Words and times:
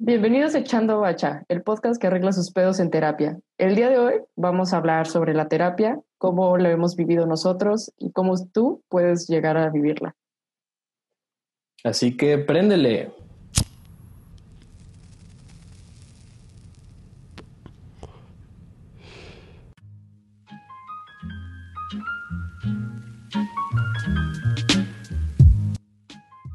Bienvenidos 0.00 0.54
a 0.54 0.60
Echando 0.60 1.00
Bacha, 1.00 1.44
el 1.48 1.62
podcast 1.62 2.00
que 2.00 2.06
arregla 2.06 2.30
sus 2.30 2.52
pedos 2.52 2.78
en 2.78 2.88
terapia. 2.88 3.36
El 3.58 3.74
día 3.74 3.90
de 3.90 3.98
hoy 3.98 4.14
vamos 4.36 4.72
a 4.72 4.76
hablar 4.76 5.08
sobre 5.08 5.34
la 5.34 5.48
terapia, 5.48 6.00
cómo 6.18 6.56
la 6.56 6.70
hemos 6.70 6.94
vivido 6.94 7.26
nosotros 7.26 7.92
y 7.98 8.12
cómo 8.12 8.34
tú 8.52 8.84
puedes 8.88 9.26
llegar 9.26 9.56
a 9.56 9.70
vivirla. 9.70 10.14
Así 11.82 12.16
que 12.16 12.38
préndele. 12.38 13.10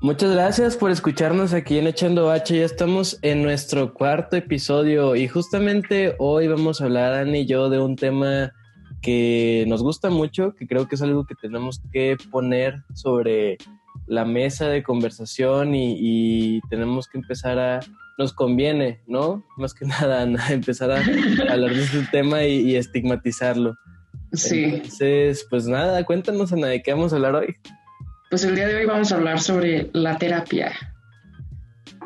Muchas 0.04 0.32
gracias 0.32 0.76
por 0.76 0.92
escucharnos 0.92 1.54
aquí 1.54 1.78
en 1.78 1.88
Echando 1.88 2.30
H. 2.30 2.58
Ya 2.58 2.66
estamos 2.66 3.18
en 3.22 3.42
nuestro 3.42 3.94
cuarto 3.94 4.36
episodio 4.36 5.16
y 5.16 5.30
justamente 5.30 6.16
hoy 6.20 6.50
vamos 6.50 6.82
a 6.82 6.84
hablar, 6.84 7.14
Ani 7.14 7.40
y 7.40 7.46
yo, 7.46 7.70
de 7.70 7.80
un 7.80 7.96
tema 7.96 8.52
que 9.02 9.64
nos 9.70 9.82
gusta 9.82 10.10
mucho, 10.10 10.56
que 10.56 10.68
creo 10.68 10.90
que 10.90 10.96
es 10.96 11.02
algo 11.02 11.26
que 11.26 11.36
tenemos 11.36 11.82
que 11.94 12.18
poner 12.32 12.84
sobre 12.94 13.58
la 14.06 14.26
mesa 14.26 14.68
de 14.68 14.84
conversación 14.84 15.74
y, 15.74 16.60
tenemos 16.70 17.08
que 17.08 17.20
empezar 17.20 17.58
a, 17.58 17.80
nos 18.18 18.34
conviene, 18.34 19.00
¿no? 19.08 19.46
Más 19.56 19.74
que 19.74 19.86
nada, 19.86 20.24
empezar 20.52 20.92
a 20.92 20.98
hablar 21.50 21.74
de 21.74 21.82
este 21.82 22.06
tema 22.12 22.44
y, 22.44 22.76
estigmatizarlo. 22.76 23.74
Sí. 24.34 24.66
Entonces, 24.66 25.48
pues 25.50 25.66
nada, 25.66 26.04
cuéntanos, 26.04 26.52
Ana, 26.52 26.68
de 26.68 26.84
qué 26.84 26.92
vamos 26.92 27.14
a 27.14 27.16
hablar 27.16 27.36
hoy. 27.36 27.56
Pues 28.34 28.46
el 28.46 28.56
día 28.56 28.68
de 28.68 28.74
hoy 28.78 28.88
vamos 28.88 29.12
a 29.12 29.18
hablar 29.18 29.40
sobre 29.40 29.92
la 29.94 30.18
terapia. 30.18 30.72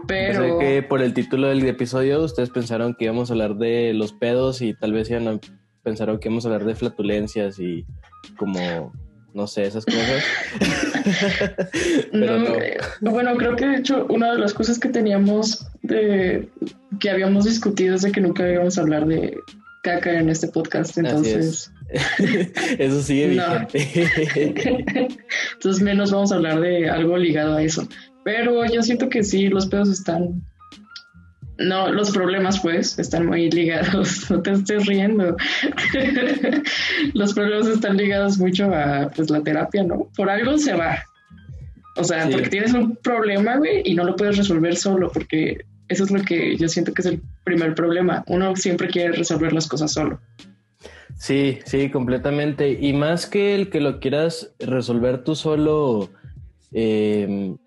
Pero... 0.10 0.60
Sé 0.60 0.66
que 0.66 0.84
por 0.84 1.02
el 1.02 1.14
título 1.14 1.48
del 1.48 1.66
episodio 1.66 2.22
ustedes 2.22 2.50
pensaron 2.50 2.96
que 2.96 3.06
íbamos 3.06 3.30
a 3.30 3.34
hablar 3.34 3.56
de 3.56 3.94
los 3.94 4.12
pedos 4.12 4.62
y 4.62 4.74
tal 4.74 4.92
vez 4.92 5.10
iban 5.10 5.30
a 5.30 5.40
pensaron 5.84 6.20
que 6.20 6.28
íbamos 6.28 6.44
a 6.44 6.50
hablar 6.50 6.66
de 6.66 6.76
flatulencias 6.76 7.60
y 7.60 7.86
como, 8.36 8.92
no 9.34 9.48
sé, 9.48 9.68
esas 9.68 9.86
cosas. 9.86 10.22
Pero 12.12 12.40
no, 12.40 12.56
eh, 12.56 12.78
Bueno, 13.00 13.38
creo 13.38 13.56
que 13.56 13.66
de 13.66 13.78
hecho 13.78 14.06
una 14.10 14.34
de 14.34 14.40
las 14.40 14.54
cosas 14.54 14.80
que 14.80 14.90
teníamos 14.90 15.66
de 15.82 16.50
que 17.00 17.10
habíamos 17.10 17.46
discutido 17.46 17.96
es 17.96 18.02
de 18.02 18.12
que 18.12 18.20
nunca 18.20 18.52
íbamos 18.52 18.78
a 18.78 18.82
hablar 18.82 19.06
de 19.06 19.38
caca 19.82 20.20
en 20.20 20.30
este 20.30 20.50
podcast, 20.50 20.98
entonces... 20.98 21.72
eso 22.80 23.02
sigue 23.02 23.28
vigente. 23.28 23.88
entonces 25.54 25.82
menos 25.82 26.12
vamos 26.12 26.32
a 26.32 26.36
hablar 26.36 26.60
de 26.60 26.90
algo 26.90 27.18
ligado 27.18 27.58
a 27.58 27.64
eso. 27.64 27.88
Pero 28.24 28.66
yo 28.66 28.82
siento 28.82 29.10
que 29.10 29.24
sí, 29.24 29.48
los 29.48 29.68
pedos 29.68 29.90
están... 29.90 30.44
No, 31.60 31.92
los 31.92 32.12
problemas 32.12 32.60
pues 32.60 33.00
están 33.00 33.26
muy 33.26 33.50
ligados, 33.50 34.30
no 34.30 34.42
te 34.42 34.52
estés 34.52 34.86
riendo. 34.86 35.36
los 37.14 37.34
problemas 37.34 37.68
están 37.68 37.98
ligados 37.98 38.38
mucho 38.38 38.66
a 38.66 39.10
pues 39.16 39.32
la 39.32 39.42
terapia, 39.42 39.84
¿no? 39.84 40.08
Por 40.16 40.30
algo 40.30 40.58
se 40.58 40.74
va. 40.74 41.04
O 41.96 42.04
sea, 42.04 42.30
porque 42.30 42.50
tienes 42.50 42.74
un 42.74 42.96
problema, 42.98 43.58
güey, 43.58 43.82
y 43.86 43.96
no 43.96 44.04
lo 44.04 44.16
puedes 44.16 44.38
resolver 44.38 44.76
solo, 44.76 45.12
porque 45.12 45.66
eso 45.88 46.04
es 46.04 46.12
lo 46.12 46.22
que 46.22 46.56
yo 46.58 46.68
siento 46.70 46.94
que 46.94 47.02
es 47.02 47.08
el 47.08 47.22
primer 47.44 47.74
problema. 47.74 48.24
Uno 48.28 48.56
siempre 48.56 48.88
quiere 48.88 49.14
resolver 49.14 49.52
las 49.52 49.68
cosas 49.68 49.92
solo. 49.92 50.20
Sí, 51.18 51.60
sí, 51.66 51.90
completamente. 51.90 52.78
Y 52.80 52.94
más 52.94 53.26
que 53.26 53.56
el 53.56 53.70
que 53.70 53.82
lo 53.82 54.00
quieras 54.00 54.54
resolver 54.60 55.24
tú 55.24 55.36
solo, 55.36 56.10
em, 56.72 57.58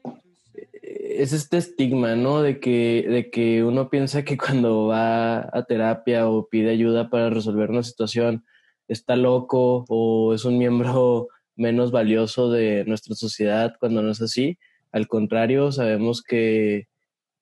es 0.83 1.33
este 1.33 1.59
estigma, 1.59 2.17
¿no? 2.17 2.42
De 2.42 2.61
que, 2.61 3.07
de 3.09 3.31
que 3.31 3.65
uno 3.65 3.91
piensa 3.91 4.25
que 4.25 4.37
cuando 4.39 4.87
va 4.87 5.41
a 5.53 5.65
terapia 5.69 6.29
o 6.29 6.48
pide 6.48 6.70
ayuda 6.70 7.11
para 7.11 7.31
resolver 7.31 7.70
una 7.70 7.83
situación, 7.83 8.45
está 8.89 9.17
loco 9.17 9.85
o 9.89 10.35
es 10.35 10.45
un 10.45 10.59
miembro 10.59 11.29
menos 11.57 11.91
valioso 11.91 12.51
de 12.51 12.85
nuestra 12.86 13.14
sociedad 13.14 13.74
cuando 13.80 14.03
no 14.03 14.11
es 14.11 14.23
así. 14.23 14.58
Al 14.92 15.08
contrario, 15.08 15.73
sabemos 15.73 16.23
que 16.23 16.89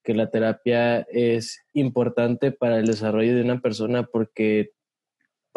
que 0.09 0.15
la 0.15 0.31
terapia 0.31 1.01
es 1.11 1.61
importante 1.75 2.51
para 2.51 2.79
el 2.79 2.87
desarrollo 2.87 3.37
de 3.37 3.43
una 3.43 3.61
persona 3.61 4.05
porque 4.05 4.71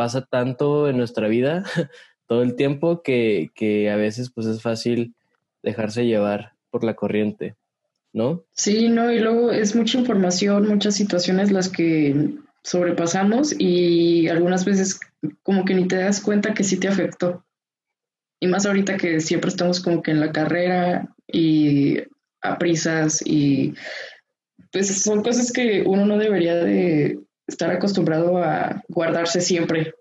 pasa 0.01 0.25
tanto 0.25 0.89
en 0.89 0.97
nuestra 0.97 1.27
vida 1.27 1.63
todo 2.25 2.41
el 2.41 2.55
tiempo 2.55 3.03
que, 3.03 3.51
a 3.93 3.95
veces 3.97 4.31
pues 4.33 4.47
es 4.47 4.59
fácil 4.59 5.13
dejarse 5.61 6.07
llevar 6.07 6.53
por 6.71 6.83
la 6.83 6.95
corriente, 6.95 7.55
¿no? 8.11 8.43
Sí, 8.51 8.89
no, 8.89 9.11
y 9.11 9.19
luego 9.19 9.51
es 9.51 9.75
mucha 9.75 9.99
información, 9.99 10.67
muchas 10.67 10.95
situaciones 10.95 11.51
las 11.51 11.69
que 11.69 12.29
sobrepasamos 12.63 13.53
y 13.59 14.27
algunas 14.27 14.65
veces 14.65 14.99
como 15.43 15.65
que 15.65 15.75
ni 15.75 15.87
te 15.87 15.97
das 15.97 16.19
cuenta 16.19 16.55
que 16.55 16.63
sí 16.63 16.79
te 16.79 16.87
afectó. 16.87 17.45
Y 18.39 18.47
más 18.47 18.65
ahorita 18.65 18.97
que 18.97 19.19
siempre 19.19 19.49
estamos 19.49 19.81
como 19.81 20.01
que 20.01 20.09
en 20.09 20.19
la 20.19 20.31
carrera 20.31 21.13
y 21.27 21.99
a 22.41 22.57
prisas 22.57 23.21
y 23.23 23.75
pues 24.71 25.03
son 25.03 25.21
cosas 25.21 25.51
que 25.51 25.83
uno 25.85 26.07
no 26.07 26.17
debería 26.17 26.55
de 26.55 27.19
estar 27.51 27.71
acostumbrado 27.71 28.37
a 28.37 28.81
guardarse 28.87 29.41
siempre. 29.41 29.93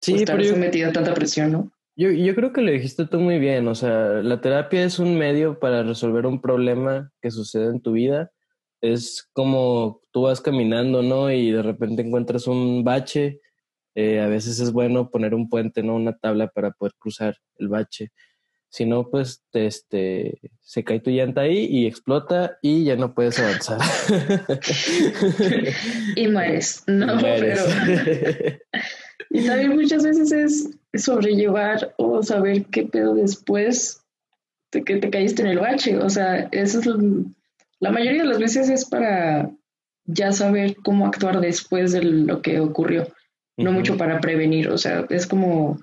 Sí, 0.00 0.14
estar 0.14 0.42
sometido 0.44 0.90
a 0.90 0.92
tanta 0.92 1.14
presión, 1.14 1.52
¿no? 1.52 1.72
Yo, 1.96 2.10
yo 2.10 2.34
creo 2.34 2.52
que 2.52 2.60
lo 2.60 2.72
dijiste 2.72 3.06
tú 3.06 3.20
muy 3.20 3.38
bien, 3.38 3.68
o 3.68 3.74
sea, 3.74 4.22
la 4.22 4.40
terapia 4.40 4.84
es 4.84 4.98
un 4.98 5.16
medio 5.16 5.60
para 5.60 5.84
resolver 5.84 6.26
un 6.26 6.40
problema 6.40 7.12
que 7.22 7.30
sucede 7.30 7.66
en 7.66 7.80
tu 7.80 7.92
vida. 7.92 8.30
Es 8.80 9.28
como 9.32 10.02
tú 10.10 10.22
vas 10.22 10.40
caminando, 10.40 11.02
¿no? 11.02 11.30
Y 11.30 11.52
de 11.52 11.62
repente 11.62 12.02
encuentras 12.02 12.46
un 12.46 12.84
bache. 12.84 13.40
Eh, 13.94 14.20
a 14.20 14.26
veces 14.26 14.58
es 14.58 14.72
bueno 14.72 15.10
poner 15.10 15.34
un 15.34 15.48
puente, 15.48 15.82
¿no? 15.82 15.94
Una 15.94 16.16
tabla 16.16 16.48
para 16.48 16.72
poder 16.72 16.94
cruzar 16.98 17.36
el 17.58 17.68
bache. 17.68 18.10
Si 18.74 18.86
no, 18.86 19.08
pues 19.08 19.40
este, 19.52 20.40
se 20.60 20.82
cae 20.82 20.98
tu 20.98 21.10
llanta 21.10 21.42
ahí 21.42 21.68
y 21.70 21.86
explota 21.86 22.58
y 22.60 22.82
ya 22.82 22.96
no 22.96 23.14
puedes 23.14 23.38
avanzar. 23.38 23.78
y 26.16 26.26
mueres. 26.26 26.82
No, 26.88 27.16
pero. 27.20 27.62
y 29.30 29.46
también 29.46 29.76
muchas 29.76 30.02
veces 30.02 30.32
es 30.32 31.04
sobrellevar 31.04 31.94
o 31.98 32.20
saber 32.24 32.64
qué 32.64 32.82
pedo 32.82 33.14
después 33.14 34.02
de 34.72 34.82
que 34.82 34.96
te 34.96 35.08
caíste 35.08 35.42
en 35.42 35.48
el 35.50 35.60
bache. 35.60 35.96
O 35.98 36.10
sea, 36.10 36.48
eso 36.50 36.80
es 36.80 36.86
la 37.78 37.92
mayoría 37.92 38.22
de 38.22 38.28
las 38.28 38.40
veces 38.40 38.70
es 38.70 38.86
para 38.86 39.52
ya 40.04 40.32
saber 40.32 40.74
cómo 40.82 41.06
actuar 41.06 41.40
después 41.40 41.92
de 41.92 42.02
lo 42.02 42.42
que 42.42 42.58
ocurrió, 42.58 43.06
no 43.56 43.70
mucho 43.70 43.96
para 43.96 44.20
prevenir. 44.20 44.70
O 44.70 44.78
sea, 44.78 45.06
es 45.10 45.28
como 45.28 45.78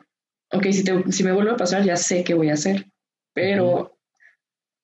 ok, 0.51 0.63
si, 0.71 0.83
si 1.11 1.23
me 1.23 1.31
vuelve 1.31 1.51
a 1.51 1.57
pasar, 1.57 1.83
ya 1.83 1.95
sé 1.95 2.23
qué 2.23 2.33
voy 2.33 2.49
a 2.49 2.53
hacer. 2.53 2.85
Pero 3.33 3.97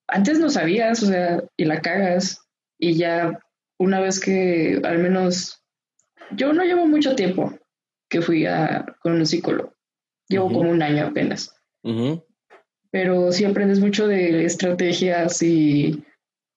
antes 0.07 0.39
no 0.39 0.50
sabías, 0.50 1.03
o 1.03 1.07
sea, 1.07 1.44
y 1.57 1.66
la 1.66 1.81
cagas. 1.81 2.41
Y 2.79 2.95
ya 2.95 3.39
una 3.79 4.00
vez 4.00 4.19
que 4.19 4.79
al 4.83 5.00
menos, 5.00 5.63
yo 6.31 6.53
no 6.53 6.63
llevo 6.63 6.88
mucho 6.88 7.16
tiempo 7.16 7.53
que 8.09 8.22
fui 8.22 8.45
a, 8.45 8.85
con 9.01 9.13
un 9.13 9.25
psicólogo. 9.25 9.73
Llevo 10.29 10.51
como 10.51 10.69
un 10.69 10.81
año 10.81 11.07
apenas. 11.07 11.53
Pero 12.91 13.31
sí 13.31 13.45
aprendes 13.45 13.79
mucho 13.79 14.07
de 14.07 14.45
estrategias 14.45 15.41
y 15.41 16.03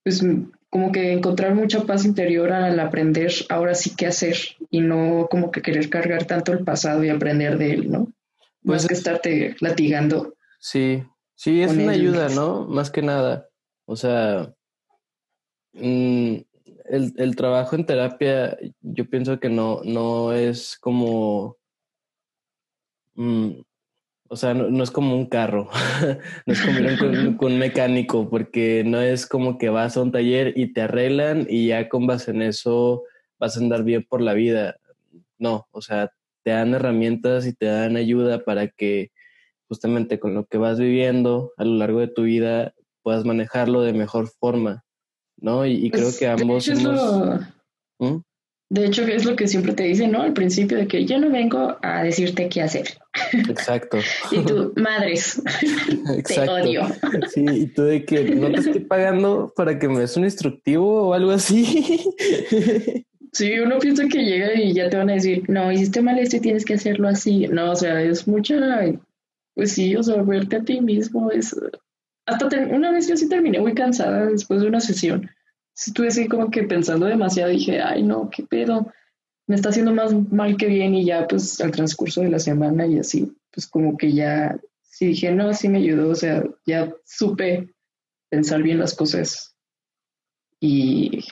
pues 0.03 0.25
como 0.71 0.93
que 0.93 1.13
encontrar 1.13 1.55
mucha 1.55 1.83
paz 1.83 2.05
interior 2.05 2.53
al 2.53 2.79
aprender 2.81 3.33
ahora 3.49 3.75
sí 3.75 3.95
qué 3.97 4.07
hacer 4.07 4.37
y 4.71 4.81
no 4.81 5.29
como 5.31 5.51
que 5.51 5.63
querer 5.63 5.91
cargar 5.91 6.25
tanto 6.25 6.53
el 6.53 6.65
pasado 6.65 7.05
y 7.05 7.09
aprender 7.09 7.59
de 7.59 7.73
él, 7.73 7.91
¿no? 7.91 8.13
Más 8.63 8.83
pues 8.83 8.89
que 8.89 8.95
estarte 8.95 9.57
latigando. 9.61 10.35
Sí, 10.59 11.03
sí, 11.35 11.63
es 11.63 11.73
una 11.73 11.93
ayuda, 11.93 12.29
¿no? 12.29 12.67
Más 12.67 12.91
que 12.91 13.03
nada. 13.03 13.49
O 13.87 13.97
sea, 13.97 14.53
mm, 15.73 16.37
el, 16.91 17.37
trabajo 17.37 17.77
en 17.77 17.87
terapia, 17.87 18.59
yo 18.81 19.09
pienso 19.09 19.41
que 19.41 19.49
no, 19.49 19.81
no 19.85 20.33
es 20.33 20.77
como. 20.79 21.57
Mm, 23.15 23.63
o 24.29 24.37
sea, 24.37 24.55
no, 24.55 24.83
es 24.83 24.91
como 24.91 25.17
un 25.17 25.27
carro, 25.27 25.69
no 26.47 26.53
es 26.53 26.61
como 26.61 26.79
ir 26.79 26.99
con, 26.99 27.35
con, 27.37 27.53
un 27.53 27.59
mecánico, 27.59 28.29
porque 28.31 28.85
no 28.87 29.01
es 29.01 29.27
como 29.27 29.59
que 29.59 29.71
vas 29.71 29.97
a 29.97 30.03
un 30.03 30.13
taller 30.13 30.53
y 30.57 30.73
te 30.73 30.83
arreglan 30.83 31.47
y 31.49 31.69
ya 31.69 31.89
con 31.89 32.07
base 32.07 32.31
en 32.31 32.43
eso 32.43 33.03
vas 33.41 33.57
a 33.57 33.61
andar 33.61 33.83
bien 33.83 34.07
por 34.09 34.21
la 34.21 34.35
vida. 34.35 34.77
No, 35.39 35.67
o 35.73 35.81
sea, 35.81 36.13
te 36.51 36.57
dan 36.57 36.75
herramientas 36.75 37.47
y 37.47 37.53
te 37.53 37.67
dan 37.67 37.97
ayuda 37.97 38.43
para 38.43 38.67
que 38.67 39.13
justamente 39.69 40.19
con 40.19 40.35
lo 40.35 40.47
que 40.47 40.59
vas 40.59 40.81
viviendo 40.81 41.53
a 41.57 41.65
lo 41.65 41.77
largo 41.77 42.01
de 42.01 42.09
tu 42.09 42.25
vida 42.25 42.75
puedas 43.05 43.25
manejarlo 43.25 43.83
de 43.83 43.93
mejor 43.93 44.29
forma, 44.29 44.85
¿no? 45.37 45.65
Y, 45.65 45.89
creo 45.93 46.11
que 46.19 46.27
ambos 46.27 46.69
¿Mm? 48.01 48.17
De 48.69 48.87
hecho, 48.87 49.03
es 49.03 49.25
lo 49.25 49.37
que 49.37 49.47
siempre 49.47 49.75
te 49.75 49.85
dicen, 49.85 50.11
¿no? 50.11 50.23
Al 50.23 50.33
principio 50.33 50.77
de 50.77 50.89
que 50.89 51.05
yo 51.05 51.21
no 51.21 51.31
vengo 51.31 51.77
a 51.83 52.03
decirte 52.03 52.49
qué 52.49 52.63
hacer. 52.63 52.99
Exacto. 53.49 53.99
y 54.33 54.45
tú, 54.45 54.73
madres, 54.77 55.41
te 56.27 56.49
odio. 56.49 56.83
Sí, 57.33 57.45
y 57.49 57.67
tú 57.67 57.83
de 57.83 58.05
que 58.05 58.35
no 58.35 58.51
te 58.51 58.59
estoy 58.59 58.81
pagando 58.81 59.53
para 59.55 59.79
que 59.79 59.89
me 59.89 60.01
des 60.01 60.17
un 60.17 60.25
instructivo 60.25 61.11
o 61.11 61.15
algo 61.15 61.31
así. 61.31 62.01
Sí, 63.33 63.59
uno 63.61 63.79
piensa 63.79 64.09
que 64.09 64.25
llega 64.25 64.55
y 64.55 64.73
ya 64.73 64.91
te 64.91 64.97
van 64.97 65.11
a 65.11 65.15
decir, 65.15 65.45
no, 65.49 65.71
hiciste 65.71 66.03
mal 66.03 66.19
esto 66.19 66.37
y 66.37 66.41
tienes 66.41 66.65
que 66.65 66.75
hacerlo 66.75 67.09
así. 67.09 67.47
No, 67.47 67.73
o 67.73 67.77
sea, 67.77 68.03
es 68.03 68.27
mucha, 68.27 68.57
pues 69.55 69.73
sí, 69.73 69.95
o 69.95 70.03
sea, 70.03 70.23
verte 70.23 70.57
a 70.57 70.65
ti 70.65 70.81
mismo 70.81 71.31
es... 71.31 71.55
Hasta 72.27 72.49
una 72.71 72.93
vez 72.93 73.09
yo 73.09 73.17
sí 73.17 73.29
terminé 73.29 73.61
muy 73.61 73.75
cansada 73.75 74.27
después 74.27 74.61
de 74.61 74.69
una 74.69 74.81
sesión 74.81 75.31
estuve 75.87 76.09
así 76.09 76.29
como 76.29 76.51
que 76.51 76.65
pensando 76.65 77.07
demasiado, 77.07 77.51
dije, 77.51 77.81
ay 77.81 78.03
no, 78.03 78.31
qué 78.31 78.43
pedo, 78.43 78.93
me 79.47 79.57
está 79.57 79.71
haciendo 79.71 79.93
más 79.93 80.13
mal 80.31 80.57
que 80.57 80.67
bien 80.67 80.95
y 80.95 81.05
ya 81.05 81.27
pues 81.27 81.61
al 81.61 81.71
transcurso 81.71 82.21
de 82.21 82.31
la 82.31 82.39
semana 82.39 82.87
y 82.87 82.99
así, 82.99 83.33
pues 83.51 83.67
como 83.67 83.97
que 83.97 84.13
ya, 84.13 84.59
sí 84.83 85.07
dije, 85.07 85.33
no, 85.33 85.53
sí 85.55 85.69
me 85.69 85.79
ayudó, 85.79 86.11
o 86.11 86.15
sea, 86.15 86.45
ya 86.67 86.93
supe 87.05 87.75
pensar 88.29 88.63
bien 88.63 88.79
las 88.79 88.95
cosas 88.95 89.57
y 90.61 91.25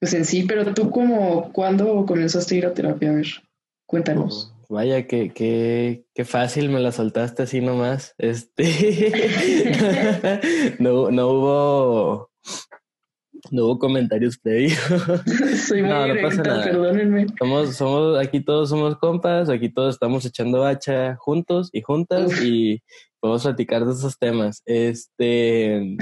pues 0.00 0.14
en 0.14 0.24
sí, 0.24 0.44
pero 0.44 0.74
tú 0.74 0.90
como, 0.90 1.52
¿cuándo 1.52 2.04
comenzaste 2.06 2.54
a 2.54 2.58
ir 2.58 2.66
a 2.66 2.74
terapia? 2.74 3.10
A 3.10 3.14
ver, 3.14 3.26
cuéntanos. 3.86 4.52
Oh, 4.68 4.74
vaya, 4.74 5.06
qué, 5.06 5.32
qué, 5.34 6.04
qué 6.14 6.24
fácil 6.24 6.68
me 6.68 6.80
la 6.80 6.92
soltaste 6.92 7.44
así 7.44 7.60
nomás. 7.60 8.14
Este 8.18 9.12
no, 10.78 11.10
no 11.10 11.28
hubo 11.28 12.30
no 13.50 13.64
hubo 13.64 13.78
comentarios 13.78 14.38
previos. 14.38 14.78
Soy 15.66 15.82
muy 15.82 15.90
no, 15.90 16.06
no 16.08 16.22
pasa 16.22 16.42
nada. 16.42 16.64
perdónenme. 16.64 17.26
Somos, 17.38 17.76
somos, 17.76 18.18
aquí 18.18 18.40
todos 18.40 18.68
somos 18.68 18.96
compas, 18.96 19.48
aquí 19.48 19.68
todos 19.68 19.94
estamos 19.94 20.24
echando 20.24 20.60
bacha 20.60 21.16
juntos 21.16 21.70
y 21.72 21.82
juntas 21.82 22.42
y 22.42 22.82
podemos 23.20 23.42
platicar 23.44 23.84
de 23.84 23.92
esos 23.92 24.18
temas. 24.18 24.62
Este, 24.64 25.96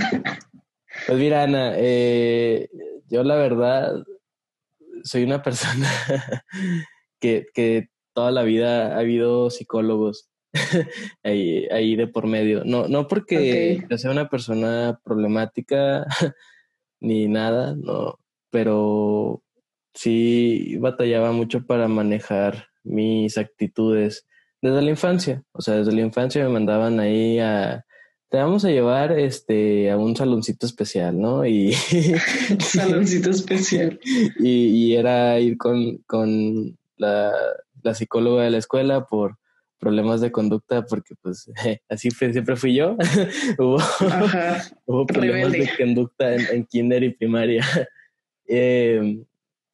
pues 1.06 1.18
mira, 1.18 1.42
Ana, 1.42 1.72
eh, 1.76 2.68
yo 3.14 3.22
la 3.22 3.36
verdad 3.36 4.02
soy 5.04 5.22
una 5.22 5.40
persona 5.40 5.88
que, 7.20 7.46
que 7.54 7.88
toda 8.12 8.32
la 8.32 8.42
vida 8.42 8.96
ha 8.96 8.98
habido 8.98 9.50
psicólogos 9.50 10.28
ahí, 11.22 11.68
ahí 11.70 11.94
de 11.94 12.08
por 12.08 12.26
medio. 12.26 12.64
No, 12.64 12.88
no 12.88 13.06
porque 13.06 13.84
yo 13.88 13.98
sea 13.98 14.10
una 14.10 14.28
persona 14.28 15.00
problemática 15.04 16.06
ni 17.00 17.28
nada, 17.28 17.76
no, 17.76 18.18
pero 18.50 19.42
sí 19.94 20.76
batallaba 20.78 21.30
mucho 21.30 21.66
para 21.66 21.86
manejar 21.86 22.66
mis 22.82 23.38
actitudes 23.38 24.26
desde 24.60 24.82
la 24.82 24.90
infancia, 24.90 25.44
o 25.52 25.60
sea, 25.60 25.74
desde 25.74 25.92
la 25.92 26.00
infancia 26.00 26.42
me 26.42 26.50
mandaban 26.50 26.98
ahí 26.98 27.38
a 27.38 27.84
te 28.28 28.38
vamos 28.38 28.64
a 28.64 28.70
llevar 28.70 29.12
este 29.12 29.90
a 29.90 29.96
un 29.96 30.16
saloncito 30.16 30.66
especial, 30.66 31.20
¿no? 31.20 31.46
Y 31.46 31.72
saloncito 32.60 33.30
especial. 33.30 33.98
Y, 34.38 34.66
y, 34.66 34.94
era 34.96 35.38
ir 35.38 35.56
con, 35.56 35.98
con 36.06 36.76
la, 36.96 37.32
la 37.82 37.94
psicóloga 37.94 38.42
de 38.42 38.50
la 38.50 38.58
escuela 38.58 39.06
por 39.06 39.36
problemas 39.78 40.22
de 40.22 40.32
conducta 40.32 40.86
porque 40.86 41.14
pues 41.20 41.50
así 41.88 42.10
siempre 42.10 42.56
fui 42.56 42.74
yo. 42.74 42.96
hubo, 43.58 43.76
hubo, 44.86 45.06
problemas 45.06 45.52
de 45.52 45.70
conducta 45.76 46.34
en, 46.34 46.64
kinder 46.64 47.04
y 47.04 47.10
primaria. 47.10 47.64
Em, 48.46 49.24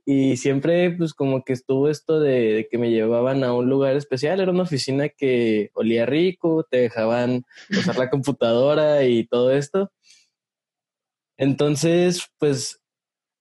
y 0.05 0.37
siempre 0.37 0.91
pues 0.93 1.15
como 1.15 1.45
que 1.45 1.53
estuvo 1.53 1.89
esto 1.89 2.21
de, 2.21 2.69
que 2.71 2.79
me 2.79 2.91
llevaban 2.91 3.45
a 3.45 3.53
un 3.55 3.69
lugar 3.69 3.97
especial, 3.97 4.41
era 4.41 4.51
una 4.51 4.63
oficina 4.63 5.09
que 5.09 5.71
olía 5.75 6.07
rico, 6.07 6.67
te 6.71 6.79
dejaban 6.79 7.45
usar 7.71 7.99
la 7.99 8.11
computadora 8.11 9.05
y 9.05 9.27
todo 9.27 9.53
esto. 9.53 9.93
Entonces, 11.37 12.29
pues 12.39 12.81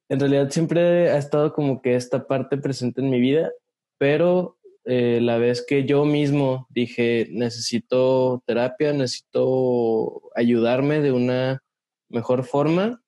en 0.09 0.19
realidad 0.19 0.49
siempre 0.49 1.11
ha 1.11 1.17
estado 1.17 1.53
como 1.53 1.81
que 1.81 1.95
esta 1.95 2.27
parte 2.27 2.57
presente 2.57 3.01
en 3.01 3.09
mi 3.09 3.19
vida, 3.19 3.51
pero 3.97 4.57
eh, 4.85 5.19
la 5.21 5.37
vez 5.37 5.63
que 5.65 5.85
yo 5.85 6.05
mismo 6.05 6.65
dije, 6.69 7.27
necesito 7.31 8.41
terapia, 8.45 8.93
necesito 8.93 10.31
ayudarme 10.35 11.01
de 11.01 11.11
una 11.11 11.63
mejor 12.09 12.43
forma, 12.43 13.03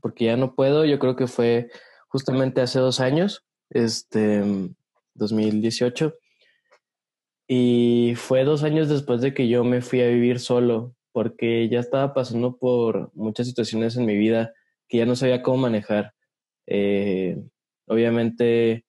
porque 0.00 0.26
ya 0.26 0.36
no 0.36 0.54
puedo, 0.54 0.84
yo 0.84 0.98
creo 0.98 1.16
que 1.16 1.26
fue 1.26 1.70
justamente 2.16 2.62
hace 2.62 2.78
dos 2.78 2.98
años, 2.98 3.44
este, 3.68 4.42
2018, 5.16 6.14
y 7.46 8.14
fue 8.16 8.44
dos 8.44 8.62
años 8.62 8.88
después 8.88 9.20
de 9.20 9.34
que 9.34 9.48
yo 9.48 9.64
me 9.64 9.82
fui 9.82 10.00
a 10.00 10.08
vivir 10.08 10.40
solo, 10.40 10.94
porque 11.12 11.68
ya 11.68 11.78
estaba 11.78 12.14
pasando 12.14 12.56
por 12.56 13.10
muchas 13.12 13.46
situaciones 13.46 13.98
en 13.98 14.06
mi 14.06 14.16
vida 14.16 14.54
que 14.88 14.96
ya 14.96 15.04
no 15.04 15.14
sabía 15.14 15.42
cómo 15.42 15.58
manejar. 15.58 16.14
Eh, 16.66 17.36
obviamente 17.86 18.86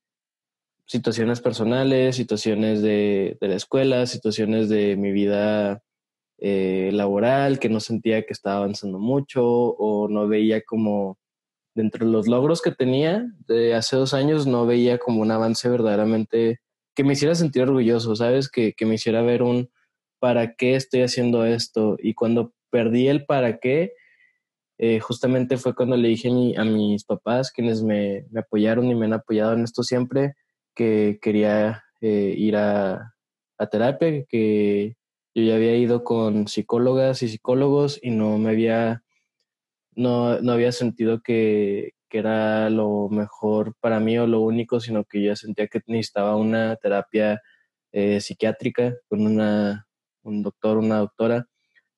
situaciones 0.86 1.42
personales, 1.42 2.16
situaciones 2.16 2.82
de, 2.82 3.38
la 3.42 3.56
escuela, 3.56 4.06
situaciones 4.06 4.70
de 4.70 4.96
mi 4.96 5.12
vida 5.12 5.82
eh, 6.38 6.92
laboral, 6.94 7.60
que 7.60 7.68
no 7.68 7.82
sentía 7.82 8.26
que 8.26 8.32
estaba 8.32 8.60
avanzando 8.60 9.00
mucho 9.00 9.44
o 9.46 10.08
no 10.08 10.30
veía 10.30 10.62
como 10.62 11.18
dentro 11.78 12.06
de 12.06 12.12
los 12.12 12.28
logros 12.28 12.62
que 12.62 12.72
tenía 12.72 13.32
de 13.48 13.76
hace 13.76 13.96
dos 13.96 14.14
años, 14.14 14.48
no 14.48 14.66
veía 14.66 14.98
como 14.98 15.22
un 15.22 15.32
avance 15.32 15.70
verdaderamente 15.70 16.60
que 16.96 17.04
me 17.04 17.14
hiciera 17.14 17.36
sentir 17.36 17.62
orgulloso, 17.62 18.16
¿sabes? 18.16 18.50
Que, 18.50 18.74
me 18.82 18.96
hiciera 18.96 19.22
ver 19.22 19.44
un 19.44 19.70
para 20.20 20.56
qué 20.56 20.76
estoy 20.76 21.04
haciendo 21.04 21.46
esto. 21.46 21.96
Y 22.00 22.16
cuando 22.16 22.54
perdí 22.72 23.08
el 23.08 23.26
para 23.26 23.60
qué, 23.60 23.94
eh, 24.80 25.00
justamente 25.00 25.58
fue 25.58 25.76
cuando 25.76 25.96
le 25.96 26.08
dije 26.08 26.30
a, 26.58 26.66
mis 26.66 27.06
papás, 27.06 27.52
quienes 27.52 27.84
me, 27.84 28.26
me, 28.32 28.40
apoyaron 28.40 28.86
y 28.88 28.96
me 28.96 29.06
han 29.06 29.14
apoyado 29.14 29.54
en 29.54 29.64
esto 29.64 29.84
siempre, 29.84 30.34
que 30.76 31.20
quería 31.22 31.84
eh, 32.02 32.34
ir 32.36 32.56
a, 32.58 33.14
terapia, 33.72 34.24
que 34.28 34.96
yo 35.36 35.44
ya 35.44 35.56
había 35.56 35.76
ido 35.76 36.04
con 36.04 36.48
psicólogas 36.48 37.22
y 37.22 37.28
psicólogos 37.28 38.00
y 38.02 38.10
no 38.10 38.38
me 38.40 38.50
había, 38.50 39.04
no, 39.98 40.40
no 40.42 40.52
había 40.54 40.72
sentido 40.72 41.22
que, 41.22 41.92
que, 42.10 42.20
era 42.20 42.70
lo 42.70 43.10
mejor 43.10 43.74
para 43.82 44.00
mí 44.00 44.18
o 44.18 44.28
lo 44.28 44.42
único, 44.42 44.80
sino 44.80 45.04
que 45.04 45.24
yo 45.24 45.36
sentía 45.36 45.68
que 45.68 45.82
necesitaba 45.88 46.36
una 46.36 46.76
terapia 46.78 47.42
eh, 47.92 48.22
psiquiátrica 48.22 48.96
con 49.10 49.26
una, 49.26 49.88
un 50.24 50.44
doctor, 50.44 50.78
una 50.78 51.00
doctora. 51.00 51.48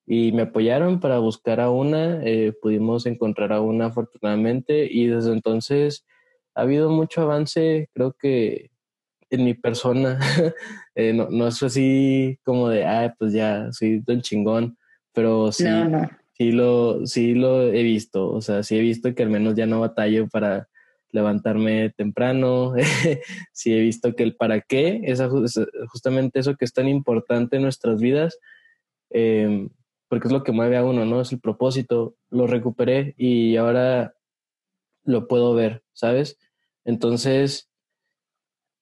Y 0.05 0.31
me 0.31 0.43
apoyaron 0.43 0.99
para 0.99 1.19
buscar 1.19 1.59
a 1.59 1.69
una, 1.69 2.23
eh, 2.23 2.53
pudimos 2.61 3.05
encontrar 3.05 3.51
a 3.53 3.61
una 3.61 3.87
afortunadamente 3.87 4.87
y 4.89 5.07
desde 5.07 5.33
entonces 5.33 6.05
ha 6.55 6.61
habido 6.61 6.89
mucho 6.89 7.21
avance, 7.21 7.89
creo 7.93 8.15
que 8.19 8.71
en 9.29 9.43
mi 9.45 9.53
persona, 9.53 10.19
eh, 10.95 11.13
no, 11.13 11.27
no 11.29 11.47
es 11.47 11.61
así 11.61 12.39
como 12.43 12.69
de, 12.69 12.85
ah, 12.85 13.13
pues 13.19 13.33
ya 13.33 13.71
soy 13.71 13.99
don 13.99 14.21
chingón, 14.21 14.77
pero 15.13 15.51
sí, 15.51 15.65
sí, 16.39 16.51
lo, 16.53 17.05
sí 17.05 17.35
lo 17.35 17.63
he 17.63 17.83
visto, 17.83 18.31
o 18.31 18.41
sea, 18.41 18.63
sí 18.63 18.77
he 18.77 18.81
visto 18.81 19.13
que 19.13 19.23
al 19.23 19.29
menos 19.29 19.55
ya 19.55 19.65
no 19.65 19.81
batallo 19.81 20.27
para 20.29 20.69
levantarme 21.11 21.89
temprano, 21.91 22.73
sí 23.53 23.73
he 23.73 23.79
visto 23.81 24.15
que 24.15 24.23
el 24.23 24.35
para 24.35 24.61
qué 24.61 25.01
es 25.03 25.21
justamente 25.89 26.39
eso 26.39 26.55
que 26.55 26.65
es 26.65 26.73
tan 26.73 26.87
importante 26.87 27.57
en 27.57 27.63
nuestras 27.63 27.99
vidas, 27.99 28.39
em, 29.09 29.69
porque 30.07 30.27
es 30.27 30.33
lo 30.33 30.43
que 30.43 30.53
mueve 30.53 30.77
a 30.77 30.85
uno, 30.85 31.05
¿no? 31.05 31.21
Es 31.21 31.31
el 31.33 31.39
propósito, 31.41 32.15
lo 32.29 32.47
recuperé 32.47 33.15
y 33.17 33.57
ahora 33.57 34.15
lo 35.03 35.27
puedo 35.27 35.53
ver, 35.55 35.83
¿sabes? 35.93 36.37
Entonces, 36.85 37.69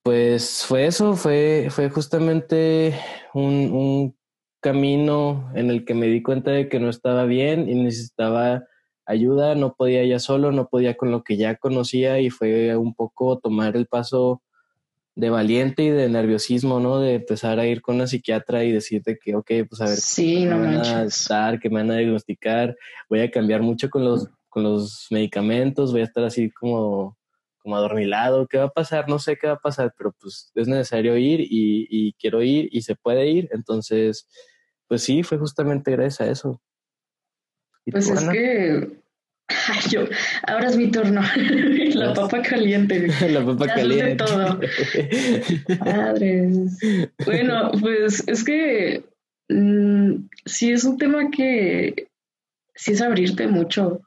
pues 0.04 0.64
fue 0.66 0.86
eso, 0.86 1.16
fue, 1.16 1.68
fue 1.72 1.90
justamente 1.90 2.94
un, 3.34 3.72
un, 3.74 4.17
camino 4.60 5.52
en 5.56 5.70
el 5.70 5.86
que 5.86 5.94
me 5.94 6.08
di 6.08 6.22
cuenta 6.22 6.52
de 6.52 6.70
que 6.70 6.80
no 6.80 6.90
estaba 6.90 7.26
bien 7.26 7.70
y 7.70 7.76
necesitaba 7.76 8.66
ayuda, 9.06 9.56
no 9.56 9.74
podía 9.74 10.04
ya 10.06 10.20
solo, 10.20 10.52
no 10.52 10.68
podía 10.68 10.98
con 10.98 11.12
lo 11.12 11.24
que 11.24 11.38
ya 11.38 11.56
conocía 11.56 12.20
y 12.20 12.30
fue 12.30 12.76
un 12.76 12.94
poco 12.94 13.40
tomar 13.40 13.76
el 13.76 13.88
paso 13.88 14.42
de 15.16 15.32
valiente 15.32 15.84
y 15.84 15.90
de 15.90 16.10
nerviosismo, 16.10 16.80
¿no? 16.80 17.00
De 17.00 17.16
empezar 17.16 17.60
a 17.60 17.66
ir 17.66 17.82
con 17.82 17.96
una 17.96 18.06
psiquiatra 18.06 18.64
y 18.64 18.72
decirte 18.72 19.18
que, 19.18 19.36
ok, 19.36 19.52
pues 19.68 19.82
a 19.82 19.86
ver, 19.86 19.98
sí, 19.98 20.46
no 20.46 20.58
me 20.58 20.78
van 20.78 20.86
a 20.86 21.04
estar, 21.06 21.60
que 21.60 21.70
me 21.70 21.78
van 21.78 21.90
a 21.90 21.98
diagnosticar, 21.98 22.76
voy 23.10 23.22
a 23.22 23.32
cambiar 23.32 23.64
mucho 23.64 23.90
con 23.90 24.06
los, 24.06 24.30
con 24.48 24.62
los 24.62 25.08
medicamentos, 25.10 25.92
voy 25.92 26.02
a 26.02 26.04
estar 26.04 26.24
así 26.24 26.52
como 26.52 27.17
como 27.68 27.76
adormilado, 27.76 28.48
¿qué 28.48 28.58
va 28.58 28.64
a 28.64 28.70
pasar? 28.70 29.10
No 29.10 29.20
sé 29.20 29.36
qué 29.36 29.48
va 29.48 29.54
a 29.56 29.60
pasar, 29.60 29.94
pero 29.98 30.16
pues 30.22 30.54
es 30.56 30.70
necesario 30.70 31.18
ir 31.18 31.42
y, 31.42 32.16
quiero 32.18 32.42
ir 32.42 32.70
y 32.72 32.82
se 32.82 32.96
puede 32.96 33.28
ir. 33.28 33.50
Entonces, 33.52 34.26
pues 34.88 35.04
sí, 35.04 35.22
fue 35.22 35.38
justamente 35.38 35.92
gracias 35.92 36.22
a 36.22 36.32
eso. 36.32 36.62
Pues 37.92 38.10
es 38.10 38.24
que 38.30 39.02
Ay, 39.50 39.80
yo, 39.90 40.06
ahora 40.48 40.68
es 40.70 40.78
mi 40.78 40.90
turno. 40.90 41.22
La 41.94 42.14
papa 42.14 42.42
caliente. 42.42 43.10
La 43.30 43.46
papa 43.46 43.68
caliente. 43.68 44.16
todo. 44.16 44.62
Madres. 45.86 46.80
Bueno, 47.26 47.72
pues 47.82 48.26
es 48.30 48.46
que 48.46 49.04
mm, 49.50 50.30
sí 50.46 50.72
es 50.72 50.86
un 50.86 50.98
tema 50.98 51.30
que 51.32 52.08
sí 52.78 52.94
es 52.94 53.02
abrirte 53.02 53.48
mucho. 53.48 54.02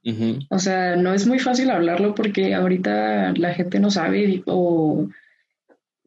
O 0.48 0.58
sea, 0.58 0.96
no 0.96 1.12
es 1.12 1.26
muy 1.26 1.38
fácil 1.38 1.70
hablarlo 1.70 2.14
porque 2.14 2.54
ahorita 2.54 3.34
la 3.36 3.52
gente 3.52 3.80
no 3.80 3.90
sabe 3.90 4.42
o 4.46 5.08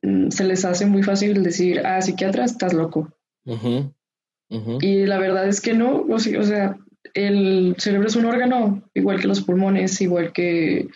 mm, 0.02 0.30
se 0.30 0.44
les 0.46 0.66
hace 0.66 0.86
muy 0.86 1.04
fácil 1.04 1.44
decir, 1.44 1.86
ah, 1.86 2.02
psiquiatra, 2.02 2.46
estás 2.46 2.74
loco. 2.74 3.14
Y 4.82 5.06
la 5.06 5.18
verdad 5.20 5.48
es 5.48 5.62
que 5.62 5.74
no, 5.74 6.06
o 6.10 6.20
sea, 6.20 6.78
el 7.14 7.76
cerebro 7.78 8.08
es 8.08 8.16
un 8.16 8.26
órgano, 8.26 8.84
igual 8.94 9.20
que 9.20 9.28
los 9.28 9.42
pulmones, 9.42 10.00
igual 10.02 10.32
que 10.32 10.88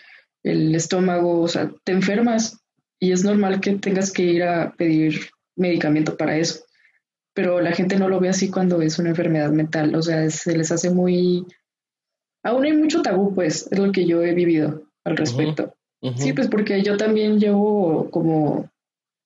el 0.42 0.74
estómago, 0.74 1.40
o 1.40 1.48
sea, 1.48 1.70
te 1.84 1.92
enfermas 1.92 2.60
y 2.98 3.12
es 3.12 3.24
normal 3.24 3.60
que 3.60 3.72
tengas 3.74 4.12
que 4.12 4.22
ir 4.22 4.42
a 4.42 4.74
pedir 4.76 5.30
medicamento 5.56 6.16
para 6.16 6.38
eso. 6.38 6.64
Pero 7.34 7.60
la 7.60 7.72
gente 7.72 7.98
no 7.98 8.08
lo 8.08 8.20
ve 8.20 8.28
así 8.28 8.50
cuando 8.50 8.80
es 8.80 8.98
una 8.98 9.10
enfermedad 9.10 9.50
mental, 9.50 9.94
o 9.94 10.02
sea, 10.02 10.28
se 10.30 10.56
les 10.56 10.72
hace 10.72 10.90
muy... 10.90 11.44
Aún 12.48 12.64
hay 12.64 12.72
mucho 12.72 13.02
tabú, 13.02 13.34
pues, 13.34 13.70
es 13.70 13.78
lo 13.78 13.92
que 13.92 14.06
yo 14.06 14.22
he 14.22 14.32
vivido 14.32 14.82
al 15.04 15.18
respecto. 15.18 15.74
Sí, 16.16 16.32
pues 16.32 16.48
porque 16.48 16.82
yo 16.82 16.96
también 16.96 17.38
llevo 17.38 18.10
como... 18.10 18.70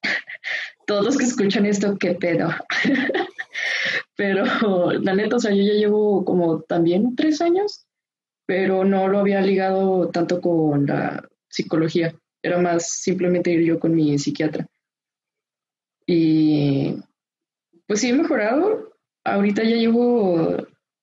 Todos 0.87 1.05
los 1.05 1.17
que 1.17 1.25
escuchan 1.27 1.65
esto, 1.65 1.97
qué 1.99 2.15
pedo. 2.15 2.51
pero 4.17 4.91
la 4.91 5.15
neta, 5.15 5.37
o 5.37 5.39
sea, 5.39 5.53
yo 5.53 5.63
ya 5.63 5.75
llevo 5.75 6.25
como 6.25 6.63
también 6.63 7.15
tres 7.15 7.41
años, 7.41 7.87
pero 8.45 8.85
no 8.85 9.07
lo 9.07 9.21
había 9.21 9.41
ligado 9.41 10.09
tanto 10.09 10.41
con 10.41 10.87
la 10.87 11.25
psicología, 11.49 12.13
era 12.43 12.59
más 12.59 12.89
simplemente 12.89 13.53
ir 13.53 13.61
yo 13.61 13.79
con 13.79 13.95
mi 13.95 14.19
psiquiatra. 14.19 14.67
Y 16.09 16.97
pues 17.87 18.01
sí 18.01 18.11
he 18.11 18.15
mejorado, 18.15 18.93
ahorita 19.23 19.63
ya 19.63 19.77
llevo, 19.77 20.57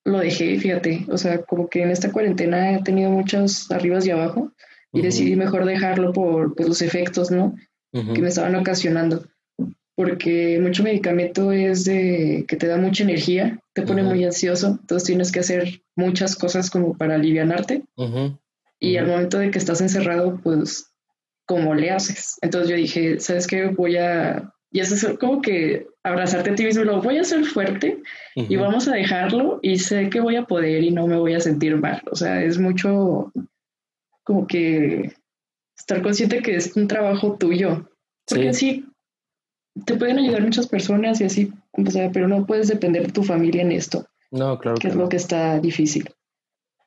lo 0.04 0.18
dejé, 0.18 0.58
fíjate, 0.58 1.06
o 1.08 1.18
sea, 1.18 1.42
como 1.42 1.68
que 1.68 1.82
en 1.82 1.90
esta 1.90 2.10
cuarentena 2.10 2.76
he 2.76 2.82
tenido 2.82 3.10
muchos 3.10 3.70
arribas 3.70 4.06
y 4.06 4.10
abajo 4.10 4.52
y 4.92 5.02
decidí 5.02 5.36
mejor 5.36 5.64
dejarlo 5.64 6.12
por 6.12 6.54
pues, 6.54 6.68
los 6.68 6.82
efectos, 6.82 7.30
¿no? 7.30 7.54
Que 7.92 8.22
me 8.22 8.28
estaban 8.28 8.54
ocasionando 8.54 9.24
porque 10.00 10.58
mucho 10.62 10.82
medicamento 10.82 11.52
es 11.52 11.84
de 11.84 12.46
que 12.48 12.56
te 12.56 12.66
da 12.66 12.78
mucha 12.78 13.04
energía, 13.04 13.60
te 13.74 13.82
pone 13.82 14.02
muy 14.02 14.24
ansioso, 14.24 14.78
entonces 14.80 15.06
tienes 15.06 15.30
que 15.30 15.40
hacer 15.40 15.82
muchas 15.94 16.36
cosas 16.36 16.70
como 16.70 16.96
para 16.96 17.16
alivianarte. 17.16 17.82
Y 18.78 18.96
al 18.96 19.06
momento 19.06 19.38
de 19.38 19.50
que 19.50 19.58
estás 19.58 19.82
encerrado, 19.82 20.40
pues, 20.42 20.86
¿cómo 21.44 21.74
le 21.74 21.90
haces? 21.90 22.38
Entonces 22.40 22.70
yo 22.70 22.76
dije, 22.76 23.20
¿sabes 23.20 23.46
qué? 23.46 23.66
Voy 23.66 23.98
a... 23.98 24.50
Y 24.72 24.80
eso 24.80 24.94
es 24.94 25.18
como 25.18 25.42
que 25.42 25.86
abrazarte 26.02 26.50
a 26.50 26.54
ti 26.54 26.64
mismo, 26.64 26.84
lo 26.84 27.02
voy 27.02 27.18
a 27.18 27.22
hacer 27.22 27.44
fuerte 27.44 28.02
y 28.34 28.56
vamos 28.56 28.88
a 28.88 28.94
dejarlo 28.94 29.58
y 29.62 29.78
sé 29.78 30.08
que 30.08 30.20
voy 30.20 30.36
a 30.36 30.44
poder 30.44 30.82
y 30.82 30.90
no 30.90 31.06
me 31.06 31.16
voy 31.16 31.34
a 31.34 31.40
sentir 31.40 31.76
mal. 31.76 32.02
O 32.10 32.16
sea, 32.16 32.42
es 32.42 32.58
mucho 32.58 33.32
como 34.24 34.46
que 34.46 35.12
estar 35.76 36.02
consciente 36.02 36.42
que 36.42 36.56
es 36.56 36.76
un 36.76 36.88
trabajo 36.88 37.36
tuyo. 37.36 37.86
Porque 38.26 38.54
sí 38.54 38.86
te 39.84 39.96
pueden 39.96 40.18
ayudar 40.18 40.42
muchas 40.42 40.66
personas 40.66 41.20
y 41.20 41.24
así, 41.24 41.52
o 41.72 41.90
sea, 41.90 42.10
pero 42.12 42.28
no 42.28 42.46
puedes 42.46 42.68
depender 42.68 43.06
de 43.06 43.12
tu 43.12 43.22
familia 43.22 43.62
en 43.62 43.72
esto. 43.72 44.06
No, 44.30 44.58
claro. 44.58 44.78
Que, 44.78 44.88
es 44.88 44.94
lo 44.94 45.08
que 45.08 45.16
está 45.16 45.58
difícil. 45.58 46.08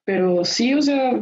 Pero 0.05 0.45
sí, 0.45 0.73
o 0.73 0.81
sea, 0.81 1.21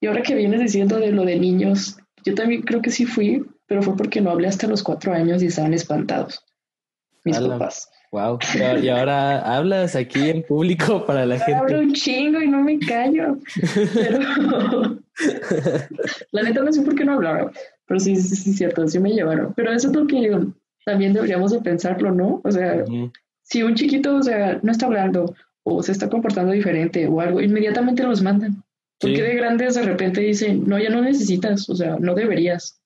y 0.00 0.06
ahora 0.06 0.22
que 0.22 0.34
vienes 0.34 0.60
diciendo 0.60 0.98
de 0.98 1.12
lo 1.12 1.24
de 1.24 1.38
niños, 1.38 1.98
yo 2.24 2.34
también 2.34 2.62
creo 2.62 2.82
que 2.82 2.90
sí 2.90 3.06
fui, 3.06 3.44
pero 3.66 3.82
fue 3.82 3.96
porque 3.96 4.20
no 4.20 4.30
hablé 4.30 4.48
hasta 4.48 4.66
los 4.66 4.82
cuatro 4.82 5.12
años 5.12 5.42
y 5.42 5.46
estaban 5.46 5.74
espantados 5.74 6.44
mis 7.28 7.38
papás. 7.38 7.90
Wow, 8.10 8.38
y 8.82 8.88
ahora 8.88 9.40
hablas 9.54 9.94
aquí 9.94 10.30
en 10.30 10.42
público 10.42 11.04
para 11.04 11.26
la 11.26 11.38
gente. 11.38 11.54
Hablo 11.54 11.80
un 11.80 11.92
chingo 11.92 12.40
y 12.40 12.48
no 12.48 12.62
me 12.62 12.78
callo. 12.78 13.36
Pero 13.94 14.20
la 16.32 16.42
neta 16.42 16.62
no 16.62 16.72
sé 16.72 16.80
por 16.82 16.94
qué 16.94 17.04
no 17.04 17.14
hablaba, 17.14 17.52
pero 17.86 18.00
sí, 18.00 18.16
sí, 18.16 18.34
sí, 18.34 18.54
cierto, 18.54 18.88
sí 18.88 18.98
me 18.98 19.10
llevaron. 19.10 19.52
Pero 19.54 19.72
eso 19.72 19.88
es 19.88 19.94
lo 19.94 20.06
que 20.06 20.46
también 20.86 21.12
deberíamos 21.12 21.52
de 21.52 21.60
pensarlo, 21.60 22.10
¿no? 22.10 22.40
O 22.44 22.50
sea, 22.50 22.82
si 23.42 23.62
un 23.62 23.74
chiquito, 23.74 24.16
o 24.16 24.22
sea, 24.22 24.58
no 24.62 24.72
está 24.72 24.86
hablando 24.86 25.34
o 25.62 25.82
se 25.82 25.92
está 25.92 26.08
comportando 26.08 26.52
diferente 26.52 27.06
o 27.06 27.20
algo, 27.20 27.42
inmediatamente 27.42 28.04
los 28.04 28.22
mandan. 28.22 28.64
Porque 28.98 29.22
de 29.22 29.34
grandes 29.34 29.74
de 29.74 29.82
repente 29.82 30.22
dicen, 30.22 30.64
no, 30.66 30.78
ya 30.78 30.88
no 30.88 31.02
necesitas, 31.02 31.68
o 31.68 31.76
sea, 31.76 31.96
no 32.00 32.14
deberías. 32.14 32.80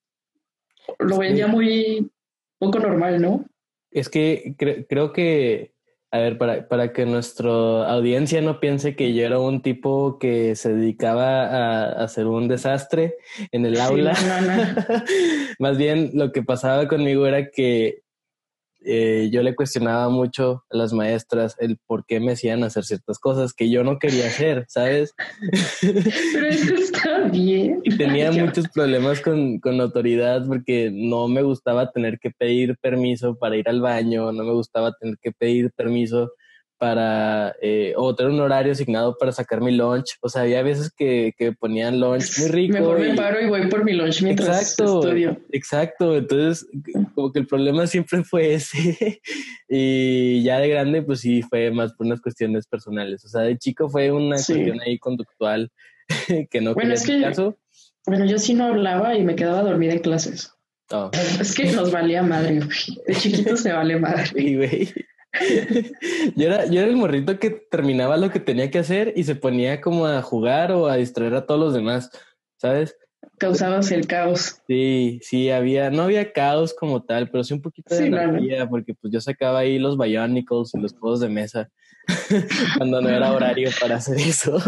Lo 0.99 1.19
ven 1.19 1.37
ya 1.37 1.47
muy 1.47 2.11
poco 2.59 2.81
normal, 2.81 3.23
¿no? 3.23 3.45
Es 3.93 4.09
que 4.09 4.55
creo 4.89 5.13
que 5.13 5.73
a 6.13 6.19
ver, 6.19 6.37
para, 6.37 6.69
para 6.69 6.93
que 6.93 7.07
nuestra 7.07 7.51
audiencia 7.91 8.43
no 8.43 8.61
piense 8.61 8.95
que 8.95 9.15
yo 9.15 9.25
era 9.25 9.39
un 9.39 9.63
tipo 9.63 10.19
que 10.19 10.55
se 10.57 10.75
dedicaba 10.75 11.47
a, 11.47 12.05
hacer 12.05 12.27
un 12.27 12.49
desastre 12.49 13.15
en 13.51 13.65
el 13.65 13.81
aula. 13.81 14.13
Más 15.59 15.79
bien 15.79 16.11
lo 16.13 16.31
que 16.31 16.43
pasaba 16.43 16.87
conmigo 16.87 17.27
era 17.27 17.51
que 17.51 18.02
eh, 18.85 19.31
yo 19.33 19.43
le 19.43 19.55
cuestionaba 19.55 20.09
mucho 20.09 20.65
a 20.71 20.77
las 20.77 20.93
maestras 20.93 21.57
el 21.59 21.79
por 21.87 22.05
qué 22.07 22.21
me 22.21 22.33
hacían 22.33 22.65
hacer 22.65 22.85
ciertas 22.85 23.19
cosas 23.19 23.53
que 23.53 23.71
yo 23.71 23.85
no 23.85 23.99
quería 23.99 24.27
hacer, 24.27 24.65
¿sabes? 24.69 25.15
Pero 25.81 26.47
eso 26.47 26.75
está 26.75 27.29
bien. 27.29 27.81
Y 27.85 27.97
tenía 27.97 28.33
muchos 28.33 28.69
problemas 28.69 29.21
con, 29.21 29.61
con 29.61 29.81
autoridad 29.81 30.47
porque 30.47 30.91
no 30.93 31.29
me 31.29 31.43
gustaba 31.43 31.91
tener 31.93 32.19
que 32.19 32.31
pedir 32.31 32.77
permiso 32.79 33.37
para 33.37 33.57
ir 33.57 33.69
al 33.69 33.81
baño, 33.81 34.33
no 34.33 34.45
me 34.45 34.53
gustaba 34.53 34.93
tener 34.99 35.17
que 35.21 35.33
pedir 35.33 35.71
permiso 35.73 36.33
para, 36.83 37.55
eh, 37.63 37.95
o 37.97 38.13
tener 38.13 38.33
un 38.33 38.41
horario 38.41 38.73
asignado 38.73 39.17
para 39.17 39.31
sacar 39.31 39.61
mi 39.61 39.71
lunch. 39.71 40.17
O 40.21 40.29
sea, 40.29 40.43
había 40.43 40.65
veces 40.65 40.91
que, 40.93 41.33
que 41.39 41.53
ponían 41.53 42.01
lunch 42.01 42.41
muy 42.41 42.49
rico. 42.51 42.73
Mejor 42.73 42.99
me 42.99 43.15
paro 43.15 43.41
y 43.41 43.47
voy 43.47 43.69
por 43.69 43.85
mi 43.85 43.93
lunch 43.93 44.21
mientras 44.23 44.49
exacto, 44.49 44.99
estudio. 44.99 45.41
Exacto, 45.53 46.17
entonces 46.17 46.67
como 47.15 47.31
que 47.31 47.39
el 47.39 47.47
problema 47.47 47.87
siempre 47.87 48.25
fue 48.25 48.55
ese. 48.55 49.21
y 49.69 50.43
ya 50.43 50.59
de 50.59 50.71
grande, 50.71 51.03
pues 51.03 51.21
sí, 51.21 51.43
fue 51.43 51.71
más 51.71 51.93
por 51.93 52.05
unas 52.05 52.21
cuestiones 52.21 52.67
personales. 52.67 53.25
O 53.27 53.29
sea, 53.29 53.43
de 53.43 53.57
chico 53.59 53.89
fue 53.89 54.11
una 54.11 54.35
cuestión 54.35 54.81
ahí 54.81 54.99
conductual 54.99 55.71
que 56.51 56.61
no 56.61 56.75
bueno, 56.75 56.95
es 56.95 57.07
que, 57.07 57.21
caso. 57.21 57.57
Bueno, 58.07 58.25
yo 58.25 58.41
sí 58.41 58.55
no 58.55 58.65
hablaba 58.65 59.15
y 59.15 59.23
me 59.23 59.37
quedaba 59.37 59.63
dormida 59.63 59.93
en 59.93 60.01
clases. 60.01 60.53
Oh. 60.91 61.13
Es 61.15 61.55
que 61.55 61.71
nos 61.71 61.93
valía 61.93 62.25
madre, 62.25 62.59
De 63.07 63.15
chiquito 63.15 63.57
se 63.57 63.73
vale 63.73 64.01
madre. 64.01 64.27
Sí, 64.35 64.57
güey. 64.57 64.93
Yo, 66.37 66.47
era, 66.47 66.67
yo 66.67 66.81
era 66.81 66.91
el 66.91 66.97
morrito 66.97 67.39
que 67.39 67.51
terminaba 67.51 68.17
lo 68.17 68.31
que 68.31 68.41
tenía 68.41 68.71
que 68.71 68.79
hacer 68.79 69.13
y 69.17 69.25
se 69.25 69.35
ponía 69.35 69.81
como 69.81 70.07
a 70.07 70.21
jugar 70.23 70.73
o 70.73 70.87
a 70.87 70.97
distraer 70.97 71.35
a 71.35 71.47
todos 71.47 71.61
los 71.61 71.75
demás, 71.75 72.11
¿sabes? 72.57 72.97
Causabas 73.39 73.91
el 73.91 74.07
caos. 74.07 74.61
Sí, 74.67 75.21
sí, 75.23 75.51
había, 75.51 75.91
no 75.91 76.03
había 76.03 76.33
caos 76.33 76.75
como 76.75 77.03
tal, 77.03 77.31
pero 77.31 77.45
sí 77.45 77.55
un 77.55 77.63
poquito 77.63 77.95
de 77.95 78.07
energía, 78.07 78.69
porque 78.69 78.95
pues 78.95 79.13
yo 79.13 79.21
sacaba 79.21 79.61
ahí 79.61 79.79
los 79.79 79.97
Bionicles 79.99 80.75
y 80.75 80.81
los 80.81 80.93
juegos 80.93 81.21
de 81.21 81.29
mesa 81.29 81.71
cuando 82.79 83.01
no 83.01 83.09
era 83.09 83.33
horario 83.33 83.71
para 83.81 83.97
hacer 83.97 84.19
eso. 84.19 84.59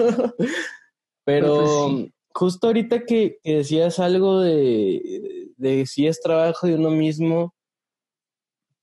pero 1.24 1.88
pues 1.90 2.12
justo 2.30 2.66
ahorita 2.68 3.04
que, 3.04 3.38
que, 3.42 3.58
decías 3.58 3.98
algo 3.98 4.40
de, 4.40 5.50
de 5.56 5.86
si 5.86 6.06
es 6.06 6.20
trabajo 6.20 6.66
de 6.66 6.74
uno 6.74 6.90
mismo, 6.90 7.54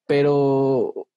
pero 0.07 1.07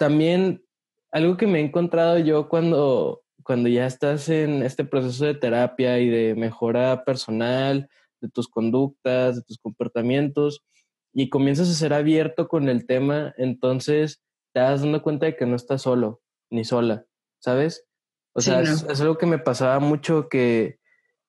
también 0.00 0.64
algo 1.12 1.36
que 1.36 1.46
me 1.46 1.60
he 1.60 1.62
encontrado 1.62 2.18
yo 2.18 2.48
cuando, 2.48 3.20
cuando 3.42 3.68
ya 3.68 3.84
estás 3.84 4.30
en 4.30 4.62
este 4.62 4.82
proceso 4.82 5.26
de 5.26 5.34
terapia 5.34 5.98
y 5.98 6.08
de 6.08 6.34
mejora 6.34 7.04
personal, 7.04 7.86
de 8.22 8.30
tus 8.30 8.48
conductas, 8.48 9.36
de 9.36 9.42
tus 9.42 9.58
comportamientos, 9.58 10.64
y 11.12 11.28
comienzas 11.28 11.68
a 11.68 11.74
ser 11.74 11.92
abierto 11.92 12.48
con 12.48 12.70
el 12.70 12.86
tema, 12.86 13.34
entonces 13.36 14.22
te 14.54 14.60
das 14.60 14.80
dando 14.80 15.02
cuenta 15.02 15.26
de 15.26 15.36
que 15.36 15.44
no 15.44 15.54
estás 15.54 15.82
solo 15.82 16.22
ni 16.48 16.64
sola, 16.64 17.04
¿sabes? 17.38 17.86
O 18.32 18.40
sea, 18.40 18.62
es, 18.62 19.00
algo 19.02 19.18
que 19.18 19.26
me 19.26 19.38
pasaba 19.38 19.80
mucho 19.80 20.30
que, 20.30 20.78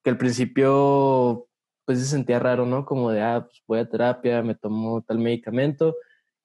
que 0.01 0.11
al 0.11 0.17
principio 0.17 1.49
pues 1.83 1.99
se 1.99 2.05
sentía 2.05 2.39
raro, 2.39 2.65
¿no? 2.65 2.85
Como 2.85 3.11
de, 3.11 3.21
ah, 3.21 3.45
pues 3.45 3.63
voy 3.67 3.79
a 3.79 3.89
terapia, 3.89 4.41
me 4.43 4.55
tomo 4.55 5.01
tal 5.01 5.17
medicamento, 5.19 5.93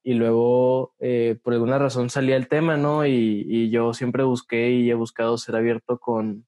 y 0.07 0.15
luego 0.15 0.95
eh, 1.01 1.37
por 1.43 1.53
alguna 1.53 1.81
razón 1.81 2.11
salía 2.11 2.37
el 2.37 2.47
tema, 2.47 2.77
¿no? 2.77 3.05
Y, 3.05 3.71
yo 3.71 3.93
siempre 3.93 4.23
busqué 4.23 4.71
y 4.71 4.89
he 4.89 4.95
buscado 4.95 5.37
ser 5.37 5.57
abierto 5.57 5.99
con, 5.99 6.47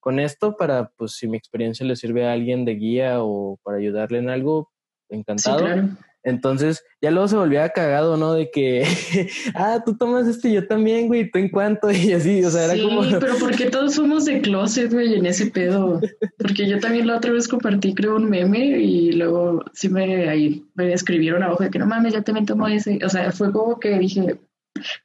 con 0.00 0.18
esto 0.18 0.56
para, 0.56 0.90
pues, 0.96 1.12
si 1.12 1.28
mi 1.28 1.36
experiencia 1.36 1.86
le 1.86 1.94
sirve 1.94 2.26
a 2.26 2.32
alguien 2.32 2.64
de 2.64 2.74
guía 2.74 3.22
o 3.22 3.60
para 3.62 3.78
ayudarle 3.78 4.18
en 4.18 4.30
algo, 4.30 4.72
encantado. 5.08 5.64
Entonces, 6.24 6.84
ya 7.00 7.10
luego 7.10 7.28
se 7.28 7.36
volvía 7.36 7.68
cagado, 7.70 8.16
¿no? 8.16 8.34
De 8.34 8.50
que, 8.50 8.84
ah, 9.54 9.82
tú 9.84 9.96
tomas 9.96 10.26
este, 10.26 10.52
yo 10.52 10.66
también, 10.66 11.06
güey, 11.06 11.30
tú 11.30 11.38
en 11.38 11.48
cuánto, 11.48 11.90
y 11.92 12.12
así, 12.12 12.44
o 12.44 12.50
sea, 12.50 12.64
era 12.64 12.82
como. 12.82 13.04
Sí, 13.04 13.14
pero 13.20 13.34
porque 13.38 13.70
todos 13.70 13.94
somos 13.94 14.24
de 14.24 14.40
closet, 14.40 14.92
güey, 14.92 15.14
en 15.14 15.26
ese 15.26 15.46
pedo. 15.46 16.00
Porque 16.38 16.68
yo 16.68 16.80
también 16.80 17.06
la 17.06 17.16
otra 17.16 17.32
vez 17.32 17.48
compartí, 17.48 17.94
creo, 17.94 18.16
un 18.16 18.28
meme 18.28 18.58
y 18.58 19.12
luego 19.12 19.64
sí 19.72 19.88
me, 19.88 20.28
ahí, 20.28 20.64
me 20.74 20.92
escribieron 20.92 21.42
abajo 21.42 21.64
de 21.64 21.70
que 21.70 21.78
no 21.78 21.86
mames, 21.86 22.12
ya 22.12 22.22
también 22.22 22.46
tomo 22.46 22.68
ese. 22.68 22.98
O 23.04 23.08
sea, 23.08 23.32
fue 23.32 23.52
como 23.52 23.78
que 23.78 23.98
dije, 23.98 24.40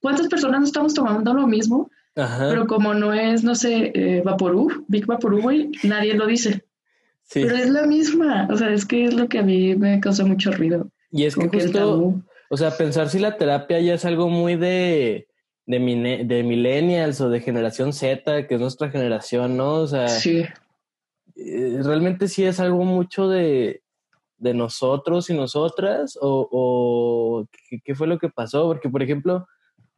¿cuántas 0.01 0.27
personas 0.27 0.61
no 0.61 0.65
estamos 0.65 0.93
tomando 0.93 1.33
lo 1.33 1.47
mismo? 1.47 1.89
Ajá. 2.15 2.49
Pero 2.49 2.67
como 2.67 2.93
no 2.93 3.13
es, 3.13 3.43
no 3.43 3.55
sé, 3.55 3.91
eh, 3.95 4.21
Vaporú, 4.23 4.85
Big 4.87 5.05
Vaporú, 5.05 5.41
güey, 5.41 5.71
nadie 5.83 6.13
lo 6.13 6.27
dice. 6.27 6.65
Sí. 7.23 7.41
Pero 7.41 7.55
es 7.55 7.69
la 7.69 7.87
misma, 7.87 8.47
o 8.51 8.57
sea, 8.57 8.71
es 8.71 8.85
que 8.85 9.05
es 9.05 9.13
lo 9.13 9.27
que 9.27 9.39
a 9.39 9.43
mí 9.43 9.75
me 9.75 9.99
causa 9.99 10.25
mucho 10.25 10.51
ruido. 10.51 10.91
Y 11.13 11.25
es 11.25 11.35
que 11.35 11.47
justo, 11.47 12.21
o 12.49 12.57
sea, 12.57 12.71
pensar 12.71 13.07
si 13.07 13.19
la 13.19 13.37
terapia 13.37 13.79
ya 13.79 13.93
es 13.93 14.03
algo 14.03 14.27
muy 14.27 14.57
de, 14.57 15.27
de, 15.65 16.25
de 16.25 16.43
millennials 16.43 17.21
o 17.21 17.29
de 17.29 17.39
generación 17.39 17.93
Z, 17.93 18.47
que 18.47 18.55
es 18.55 18.59
nuestra 18.59 18.89
generación, 18.89 19.55
¿no? 19.55 19.75
O 19.75 19.87
sea, 19.87 20.09
sí. 20.09 20.43
Eh, 21.35 21.79
realmente 21.81 22.27
sí 22.27 22.43
es 22.43 22.59
algo 22.59 22.83
mucho 22.83 23.29
de, 23.29 23.81
de 24.37 24.53
nosotros 24.53 25.29
y 25.29 25.33
nosotras, 25.33 26.17
o, 26.19 26.49
o 26.51 27.47
¿qué, 27.69 27.79
¿qué, 27.79 27.95
fue 27.95 28.07
lo 28.07 28.19
que 28.19 28.29
pasó? 28.29 28.67
Porque, 28.67 28.89
por 28.89 29.01
ejemplo, 29.01 29.47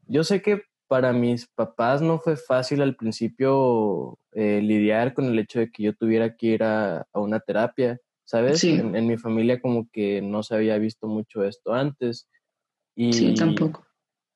yo 0.07 0.23
sé 0.23 0.41
que 0.41 0.61
para 0.87 1.13
mis 1.13 1.47
papás 1.47 2.01
no 2.01 2.19
fue 2.19 2.37
fácil 2.37 2.81
al 2.81 2.95
principio 2.95 4.19
eh, 4.33 4.61
lidiar 4.61 5.13
con 5.13 5.25
el 5.25 5.39
hecho 5.39 5.59
de 5.59 5.71
que 5.71 5.83
yo 5.83 5.95
tuviera 5.95 6.35
que 6.35 6.47
ir 6.47 6.63
a, 6.63 7.07
una 7.13 7.39
terapia, 7.39 7.99
¿sabes? 8.25 8.59
Sí. 8.59 8.73
En, 8.73 9.07
mi 9.07 9.17
familia 9.17 9.61
como 9.61 9.89
que 9.91 10.21
no 10.21 10.43
se 10.43 10.55
había 10.55 10.77
visto 10.77 11.07
mucho 11.07 11.43
esto 11.43 11.73
antes. 11.73 12.27
Y, 12.95 13.13
sí, 13.13 13.33
tampoco. 13.35 13.85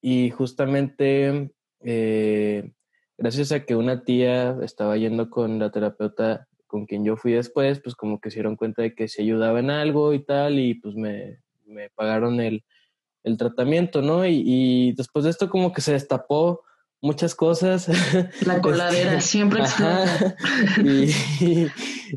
Y 0.02 0.30
justamente 0.30 1.52
eh, 1.82 2.72
gracias 3.18 3.52
a 3.52 3.66
que 3.66 3.76
una 3.76 4.04
tía 4.04 4.58
estaba 4.64 4.96
yendo 4.98 5.30
con 5.30 5.60
la 5.60 5.72
terapeuta 5.72 6.48
con 6.68 6.86
quien 6.86 7.04
yo 7.04 7.18
fui 7.18 7.34
después, 7.34 7.82
pues 7.82 7.96
como 7.96 8.22
que 8.22 8.30
se 8.30 8.36
dieron 8.36 8.56
cuenta 8.56 8.84
de 8.84 8.94
que 8.94 9.08
se 9.08 9.24
ayudaba 9.24 9.60
en 9.60 9.72
algo 9.72 10.14
y 10.14 10.24
tal, 10.24 10.60
y 10.60 10.76
pues 10.76 10.96
me, 10.96 11.40
me 11.66 11.90
pagaron 11.90 12.40
el, 12.40 12.64
el 13.24 13.38
tratamiento, 13.38 14.02
¿no? 14.02 14.26
Y, 14.26 14.94
después 14.94 15.26
de 15.26 15.32
esto 15.32 15.50
como 15.50 15.74
que 15.74 15.82
se 15.82 15.94
destapó 15.94 16.64
muchas 17.02 17.36
cosas. 17.36 17.88
La 18.46 18.62
coladera 18.62 19.22
siempre 19.22 19.62
explota. 19.62 20.36
Y, 20.84 21.68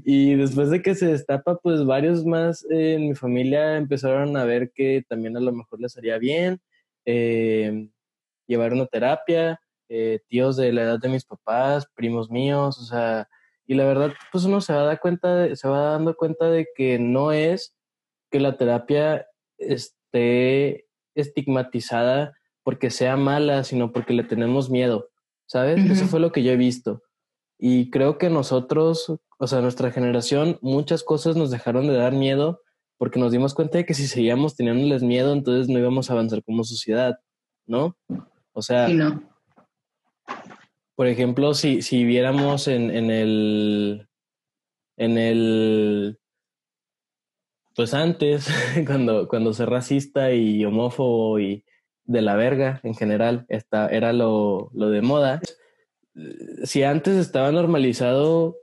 y, 0.04 0.34
después 0.34 0.70
de 0.70 0.82
que 0.82 0.94
se 0.94 1.06
destapa, 1.06 1.56
pues 1.56 1.84
varios 1.84 2.24
más 2.24 2.66
en 2.70 3.08
mi 3.08 3.14
familia 3.14 3.76
empezaron 3.76 4.36
a 4.36 4.44
ver 4.44 4.72
que 4.74 5.04
también 5.08 5.36
a 5.36 5.40
lo 5.40 5.52
mejor 5.52 5.80
les 5.80 5.96
haría 5.96 6.18
bien 6.18 6.60
eh, 7.04 7.88
llevar 8.46 8.72
una 8.72 8.86
terapia, 8.86 9.60
eh, 9.88 10.20
tíos 10.28 10.56
de 10.56 10.72
la 10.72 10.82
edad 10.82 10.98
de 10.98 11.08
mis 11.08 11.24
papás, 11.24 11.86
primos 11.94 12.30
míos, 12.30 12.78
o 12.78 12.84
sea, 12.84 13.28
y 13.66 13.74
la 13.74 13.84
verdad, 13.84 14.12
pues 14.30 14.44
uno 14.44 14.60
se 14.60 14.72
va 14.72 14.82
a 14.82 14.84
dar 14.84 15.00
cuenta, 15.00 15.54
se 15.54 15.68
va 15.68 15.92
dando 15.92 16.16
cuenta 16.16 16.50
de 16.50 16.66
que 16.74 16.98
no 16.98 17.32
es 17.32 17.74
que 18.30 18.40
la 18.40 18.56
terapia 18.56 19.26
esté 19.58 20.86
estigmatizada 21.14 22.34
porque 22.62 22.90
sea 22.90 23.16
mala, 23.16 23.64
sino 23.64 23.92
porque 23.92 24.14
le 24.14 24.25
tenemos 24.25 24.71
miedo, 24.71 25.11
¿sabes? 25.47 25.85
Eso 25.90 26.07
fue 26.07 26.21
lo 26.21 26.33
que 26.33 26.42
yo 26.42 26.52
he 26.52 26.57
visto. 26.57 27.02
Y 27.59 27.90
creo 27.90 28.19
que 28.19 28.31
nosotros, 28.31 29.12
o 29.38 29.47
sea, 29.47 29.61
nuestra 29.61 29.90
generación, 29.90 30.59
muchas 30.62 31.02
cosas 31.02 31.37
nos 31.37 31.50
dejaron 31.50 31.87
de 31.87 31.95
dar 31.95 32.12
miedo 32.12 32.61
porque 32.99 33.19
nos 33.19 33.33
dimos 33.33 33.54
cuenta 33.54 33.78
de 33.78 33.85
que 33.85 33.95
si 33.95 34.07
seguíamos 34.07 34.54
teniéndoles 34.54 35.02
miedo, 35.02 35.33
entonces 35.33 35.69
no 35.69 35.78
íbamos 35.78 36.09
a 36.09 36.12
avanzar 36.12 36.42
como 36.45 36.64
sociedad, 36.64 37.19
¿no? 37.66 37.97
O 38.52 38.62
sea, 38.62 38.88
no. 38.88 39.23
por 40.95 41.07
ejemplo, 41.07 41.54
si, 41.54 41.83
si 41.83 42.04
viéramos 42.04 42.69
en, 42.69 42.90
en 42.90 43.11
el 43.11 44.09
en 44.97 45.19
el 45.19 46.19
pues 47.75 47.95
antes, 47.95 48.49
cuando, 48.87 49.28
cuando 49.28 49.52
ser 49.52 49.71
racista 49.71 50.33
y 50.33 50.64
homófobo 50.64 51.40
y 51.40 51.64
de 52.12 52.23
la 52.23 52.37
verga 52.37 52.81
en 52.83 52.95
general, 52.95 53.47
esta, 53.49 53.88
era 53.88 54.12
lo, 54.12 54.71
lo 54.75 54.90
de 54.90 55.02
moda. 55.02 55.40
Si 56.64 56.83
antes 56.83 57.16
estaba 57.16 57.50
normalizado, 57.50 58.57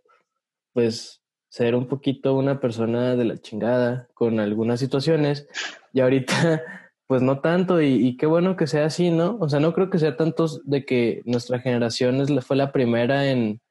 pues 0.73 1.21
ser 1.49 1.75
un 1.75 1.87
poquito 1.87 2.35
una 2.35 2.59
persona 2.59 3.15
de 3.15 3.25
la 3.25 3.37
chingada 3.37 4.07
con 4.13 4.39
algunas 4.39 4.79
situaciones, 4.79 5.47
y 5.91 6.01
ahorita, 6.01 6.61
pues 7.07 7.23
no 7.23 7.41
tanto, 7.41 7.81
y, 7.81 8.15
qué 8.17 8.27
bueno 8.27 8.55
que 8.55 8.67
sea 8.67 8.85
así, 8.85 9.09
¿no? 9.09 9.37
O 9.41 9.49
sea, 9.49 9.59
no 9.59 9.73
creo 9.73 9.89
que 9.89 9.97
sea 9.97 10.15
tanto 10.15 10.47
de 10.63 10.85
que 10.85 11.23
nuestra 11.25 11.59
generación 11.59 12.21
es, 12.21 12.45
fue 12.45 12.55
la 12.55 12.71
primera 12.71 13.31
en, 13.31 13.61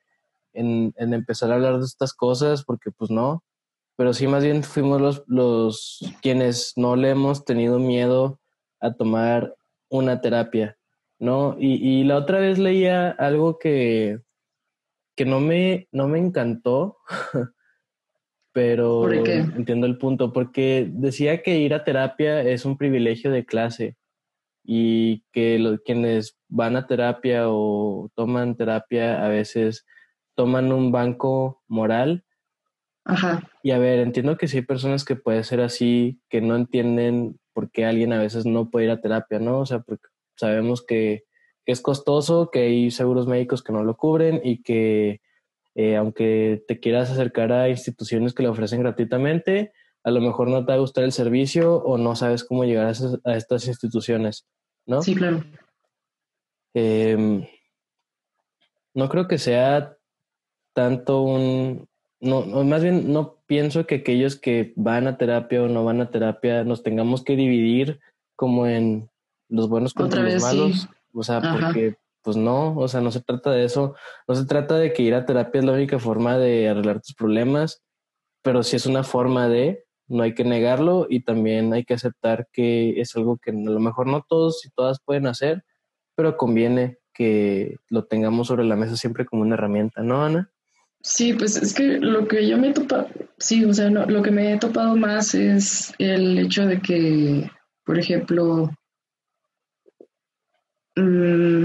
en, 0.52 0.92
en 0.96 1.14
empezar 1.14 1.52
a 1.52 1.54
hablar 1.54 1.78
de 1.78 1.84
estas 1.84 2.12
cosas, 2.12 2.64
porque 2.64 2.90
pues 2.90 3.10
no, 3.12 3.44
pero 3.96 4.12
sí 4.12 4.26
más 4.26 4.42
bien 4.42 4.64
fuimos 4.64 5.00
los, 5.00 5.24
los 5.26 6.00
quienes 6.20 6.72
no 6.76 6.96
le 6.96 7.10
hemos 7.10 7.44
tenido 7.44 7.78
miedo 7.78 8.40
a 8.80 8.92
tomar 8.92 9.56
una 9.88 10.20
terapia, 10.20 10.76
¿no? 11.18 11.56
Y, 11.58 11.74
y 11.74 12.04
la 12.04 12.16
otra 12.16 12.40
vez 12.40 12.58
leía 12.58 13.10
algo 13.10 13.58
que, 13.58 14.20
que 15.16 15.24
no, 15.24 15.40
me, 15.40 15.88
no 15.92 16.08
me 16.08 16.18
encantó, 16.18 16.98
pero 18.52 19.10
entiendo 19.12 19.86
el 19.86 19.98
punto, 19.98 20.32
porque 20.32 20.88
decía 20.90 21.42
que 21.42 21.58
ir 21.58 21.74
a 21.74 21.84
terapia 21.84 22.42
es 22.42 22.64
un 22.64 22.76
privilegio 22.76 23.30
de 23.30 23.44
clase 23.44 23.96
y 24.64 25.24
que 25.32 25.58
los, 25.58 25.80
quienes 25.80 26.36
van 26.48 26.76
a 26.76 26.86
terapia 26.86 27.44
o 27.46 28.10
toman 28.14 28.56
terapia 28.56 29.24
a 29.24 29.28
veces 29.28 29.86
toman 30.34 30.72
un 30.72 30.92
banco 30.92 31.62
moral 31.66 32.24
Ajá. 33.08 33.42
Y 33.62 33.70
a 33.70 33.78
ver, 33.78 34.00
entiendo 34.00 34.36
que 34.36 34.46
sí 34.48 34.58
hay 34.58 34.62
personas 34.64 35.04
que 35.04 35.16
puede 35.16 35.42
ser 35.42 35.62
así, 35.62 36.20
que 36.28 36.42
no 36.42 36.56
entienden 36.56 37.40
por 37.68 37.72
qué 37.72 37.84
alguien 37.84 38.12
a 38.12 38.18
veces 38.18 38.46
no 38.46 38.70
puede 38.70 38.86
ir 38.86 38.90
a 38.90 39.00
terapia, 39.00 39.38
¿no? 39.38 39.60
O 39.60 39.66
sea, 39.66 39.80
porque 39.80 40.08
sabemos 40.36 40.84
que, 40.84 41.24
es 41.66 41.82
costoso, 41.82 42.50
que 42.50 42.60
hay 42.60 42.90
seguros 42.90 43.26
médicos 43.26 43.62
que 43.62 43.74
no 43.74 43.84
lo 43.84 43.94
cubren 43.94 44.40
y 44.42 44.62
que 44.62 45.20
eh, 45.74 45.96
aunque 45.96 46.64
te 46.66 46.80
quieras 46.80 47.10
acercar 47.10 47.52
a 47.52 47.68
instituciones 47.68 48.32
que 48.32 48.42
le 48.42 48.48
ofrecen 48.48 48.80
gratuitamente, 48.80 49.72
a 50.02 50.10
lo 50.10 50.22
mejor 50.22 50.48
no 50.48 50.64
te 50.64 50.72
va 50.72 50.76
a 50.76 50.80
gustar 50.80 51.04
el 51.04 51.12
servicio 51.12 51.76
o 51.76 51.98
no 51.98 52.16
sabes 52.16 52.42
cómo 52.42 52.64
llegar 52.64 52.86
a, 52.86 53.36
estas 53.36 53.68
instituciones, 53.68 54.46
¿no? 54.86 55.02
Sí, 55.02 55.14
claro. 55.14 55.44
Em, 56.72 57.44
no 58.94 59.10
creo 59.10 59.28
que 59.28 59.36
sea 59.36 59.94
tanto 60.72 61.20
un, 61.20 61.86
no, 62.20 62.46
más 62.64 62.82
bien 62.82 63.12
no 63.12 63.37
pienso 63.48 63.86
que 63.86 63.96
aquellos 63.96 64.36
que 64.36 64.72
van 64.76 65.08
a 65.08 65.16
terapia 65.16 65.62
o 65.62 65.68
no 65.68 65.84
van 65.84 66.00
a 66.00 66.10
terapia 66.10 66.62
nos 66.62 66.84
tengamos 66.84 67.24
que 67.24 67.34
dividir 67.34 67.98
como 68.36 68.68
en 68.68 69.10
los 69.48 69.68
buenos 69.68 69.94
contra 69.94 70.22
los 70.22 70.40
malos. 70.40 70.88
O 71.12 71.24
sea, 71.24 71.40
porque 71.40 71.96
pues 72.22 72.36
no, 72.36 72.76
o 72.76 72.86
sea, 72.88 73.00
no 73.00 73.10
se 73.10 73.22
trata 73.22 73.50
de 73.50 73.64
eso. 73.64 73.94
No 74.28 74.34
se 74.34 74.44
trata 74.44 74.76
de 74.76 74.92
que 74.92 75.02
ir 75.02 75.14
a 75.14 75.24
terapia 75.24 75.60
es 75.60 75.64
la 75.64 75.72
única 75.72 75.98
forma 75.98 76.36
de 76.36 76.68
arreglar 76.68 77.00
tus 77.00 77.14
problemas, 77.14 77.82
pero 78.42 78.62
sí 78.62 78.76
es 78.76 78.84
una 78.84 79.02
forma 79.02 79.48
de, 79.48 79.86
no 80.06 80.22
hay 80.22 80.34
que 80.34 80.44
negarlo 80.44 81.06
y 81.08 81.24
también 81.24 81.72
hay 81.72 81.84
que 81.84 81.94
aceptar 81.94 82.46
que 82.52 83.00
es 83.00 83.16
algo 83.16 83.38
que 83.38 83.50
a 83.50 83.54
lo 83.54 83.80
mejor 83.80 84.06
no 84.06 84.24
todos 84.28 84.64
y 84.66 84.70
todas 84.70 85.00
pueden 85.00 85.26
hacer, 85.26 85.64
pero 86.14 86.36
conviene 86.36 86.98
que 87.14 87.78
lo 87.88 88.04
tengamos 88.04 88.48
sobre 88.48 88.64
la 88.64 88.76
mesa 88.76 88.96
siempre 88.96 89.24
como 89.24 89.42
una 89.42 89.54
herramienta, 89.54 90.02
¿no, 90.02 90.22
Ana? 90.22 90.52
Sí, 91.08 91.32
pues 91.32 91.56
es 91.56 91.72
que 91.72 91.98
lo 91.98 92.28
que 92.28 92.46
yo 92.46 92.58
me 92.58 92.68
he 92.68 92.72
topado, 92.74 93.08
sí, 93.38 93.64
o 93.64 93.72
sea, 93.72 93.88
lo 93.88 94.22
que 94.22 94.30
me 94.30 94.52
he 94.52 94.58
topado 94.58 94.94
más 94.94 95.34
es 95.34 95.94
el 95.98 96.38
hecho 96.38 96.66
de 96.66 96.82
que, 96.82 97.50
por 97.86 97.98
ejemplo, 97.98 98.70
mm, 100.96 101.64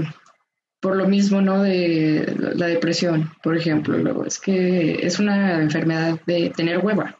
por 0.80 0.96
lo 0.96 1.06
mismo, 1.08 1.42
¿no? 1.42 1.62
De 1.62 2.34
la 2.54 2.68
depresión, 2.68 3.32
por 3.42 3.54
ejemplo, 3.54 3.98
luego 3.98 4.24
es 4.24 4.40
que 4.40 4.94
es 5.06 5.18
una 5.18 5.60
enfermedad 5.60 6.18
de 6.26 6.48
tener 6.56 6.78
hueva. 6.78 7.18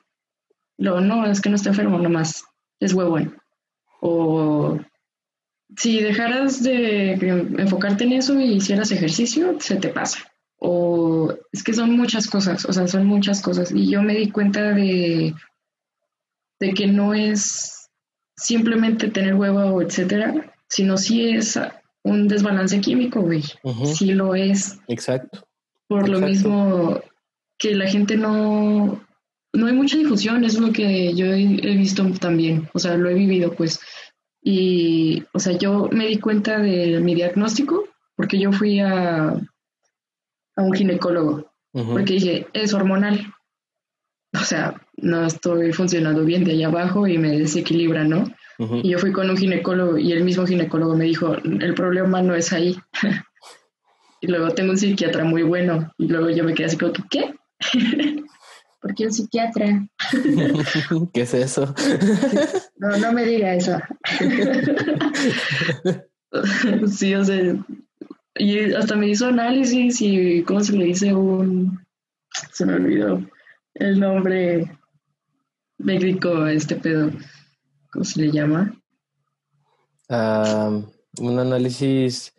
Luego, 0.79 1.03
no, 1.03 1.27
es 1.27 1.43
que 1.43 1.51
no 1.51 1.57
está 1.57 1.69
enfermo, 1.71 1.99
nomás 1.99 2.43
es 2.81 2.95
huevón. 2.95 3.37
O 4.01 4.79
si 5.77 6.01
dejaras 6.01 6.63
de 6.63 7.13
enfocarte 7.59 8.05
en 8.05 8.13
eso 8.13 8.41
y 8.41 8.55
hicieras 8.55 8.93
ejercicio, 8.93 9.61
se 9.61 9.77
te 9.77 9.89
pasa 9.89 10.34
o 10.67 11.37
es 11.53 11.63
que 11.63 11.75
son 11.75 11.95
muchas 11.95 12.27
cosas, 12.27 12.65
o 12.65 12.73
sea, 12.73 12.89
son 12.89 13.07
muchas 13.07 13.43
cosas. 13.43 13.71
Y 13.71 13.91
yo 13.91 14.03
me 14.03 14.15
di 14.15 14.31
cuenta 14.31 14.73
de, 14.73 15.35
de 16.59 16.73
que 16.73 16.87
no 16.87 17.13
es 17.13 17.91
simplemente 18.35 19.09
tener 19.09 19.35
hueva 19.35 19.67
o 19.67 19.83
etcétera, 19.83 20.55
sino 20.67 20.97
sí 20.97 21.29
es 21.29 21.61
un 22.03 22.29
desbalance 22.29 22.81
químico, 22.81 23.21
güey. 23.21 23.43
Sí 23.85 24.15
lo 24.15 24.35
es. 24.35 24.79
Exacto. 24.89 25.47
Por 25.87 26.09
lo 26.09 26.21
mismo 26.21 26.99
que 27.59 27.75
la 27.75 27.87
gente 27.87 28.17
no, 28.17 29.05
no 29.53 29.67
hay 29.67 29.73
mucha 29.75 29.99
difusión, 29.99 30.45
es 30.45 30.59
lo 30.59 30.73
que 30.73 31.13
yo 31.13 31.27
he, 31.27 31.77
visto 31.77 32.11
también, 32.19 32.71
o 32.73 32.79
sea, 32.79 32.97
lo 32.97 33.11
he 33.11 33.15
vivido 33.15 33.53
pues. 33.53 33.81
Y, 34.43 35.25
o 35.35 35.39
sea, 35.39 35.59
yo 35.59 35.91
me 35.93 36.07
di 36.07 36.19
cuenta 36.19 36.59
de 36.59 37.01
mi 37.01 37.15
diagnóstico 37.15 37.85
porque 38.17 38.39
yo 38.39 38.51
fui 38.51 38.81
a, 38.81 39.39
a 40.57 40.63
un 40.63 40.73
ginecólogo, 40.73 41.53
porque 41.73 42.15
dije, 42.15 42.47
es 42.53 42.73
hormonal. 42.75 43.33
O 44.33 44.45
sea, 44.45 44.75
no 44.97 45.27
estoy 45.27 45.73
funcionando 45.73 46.25
bien 46.25 46.45
de 46.45 46.53
allá 46.53 46.69
abajo 46.69 47.07
y 47.07 47.19
me 47.19 47.39
desequilibra, 47.39 48.05
¿no? 48.05 48.25
Y 48.59 48.91
yo 48.91 48.99
fui 48.99 49.13
con 49.13 49.31
un 49.31 49.37
ginecólogo 49.37 49.99
y 49.99 50.13
el 50.13 50.23
mismo 50.23 50.47
ginecólogo 50.47 50.97
me 50.97 51.05
dijo, 51.05 51.35
el 51.35 51.75
problema 51.75 52.23
no 52.23 52.35
es 52.35 52.53
ahí. 52.53 52.77
y 54.21 54.27
luego 54.29 54.51
tengo 54.51 54.71
un 54.71 54.79
psiquiatra 54.79 55.25
muy 55.25 55.43
bueno 55.43 55.93
y 55.99 56.09
luego 56.09 56.31
yo 56.31 56.45
me 56.45 56.55
quedé 56.55 56.67
así 56.67 56.79
como, 56.79 56.93
¿qué? 57.11 57.35
¿Por 58.81 58.95
qué 58.95 59.07
un 59.07 59.13
psiquiatra? 59.13 59.89
¿Qué 61.13 61.23
es 61.23 61.35
eso? 61.35 61.75
no, 62.77 62.97
no 62.99 63.13
me 63.13 63.25
diga 63.25 63.55
eso. 63.55 63.79
sí, 66.87 67.15
o 67.15 67.25
sea, 67.25 67.57
y 68.37 68.73
hasta 68.75 68.97
me 68.97 69.09
hizo 69.09 69.27
análisis 69.27 70.01
y 70.01 70.43
cómo 70.43 70.61
se 70.61 70.77
le 70.77 70.87
dice 70.87 71.15
un, 71.15 71.85
se 72.53 72.67
me 72.67 72.75
olvidó 72.75 73.21
el 73.75 74.01
nombre 74.01 74.79
médico 75.79 76.47
este 76.47 76.77
pedo. 76.77 77.11
¿Cómo 77.93 78.05
se 78.05 78.23
le 78.23 78.31
llama? 78.31 78.75
un 80.11 81.39
análisis 81.39 82.35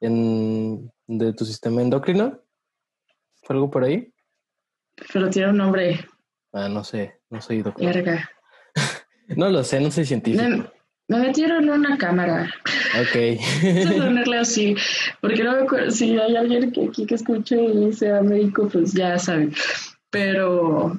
de 0.00 1.32
tu 1.32 1.44
sistema 1.44 1.82
endocrino. 1.82 2.40
¿Fue 3.42 3.54
algo 3.54 3.70
por 3.70 3.84
ahí? 3.84 4.12
Pero 5.12 5.30
tiene 5.30 5.50
un 5.50 5.56
nombre. 5.56 6.04
Ah, 6.52 6.68
no 6.68 6.84
sé, 6.84 7.20
no 7.30 7.40
soy 7.40 7.62
doctor. 7.62 7.84
no 9.36 9.48
lo 9.48 9.64
sé, 9.64 9.80
no 9.80 9.90
soy 9.90 10.04
científico. 10.04 10.70
Me, 11.08 11.18
metieron 11.18 11.64
en 11.64 11.70
una 11.70 11.98
cámara. 11.98 12.50
Ok. 13.00 13.98
ponerle 13.98 14.38
así, 14.38 14.74
porque 15.20 15.44
no 15.44 15.54
si 15.90 16.18
hay 16.18 16.36
alguien 16.36 16.72
que 16.72 16.86
aquí 16.86 17.06
que 17.06 17.14
escuche 17.14 17.62
y 17.62 17.92
sea 17.92 18.22
médico, 18.22 18.68
pues 18.68 18.92
ya 18.92 19.18
sabe. 19.18 19.50
Pero, 20.10 20.98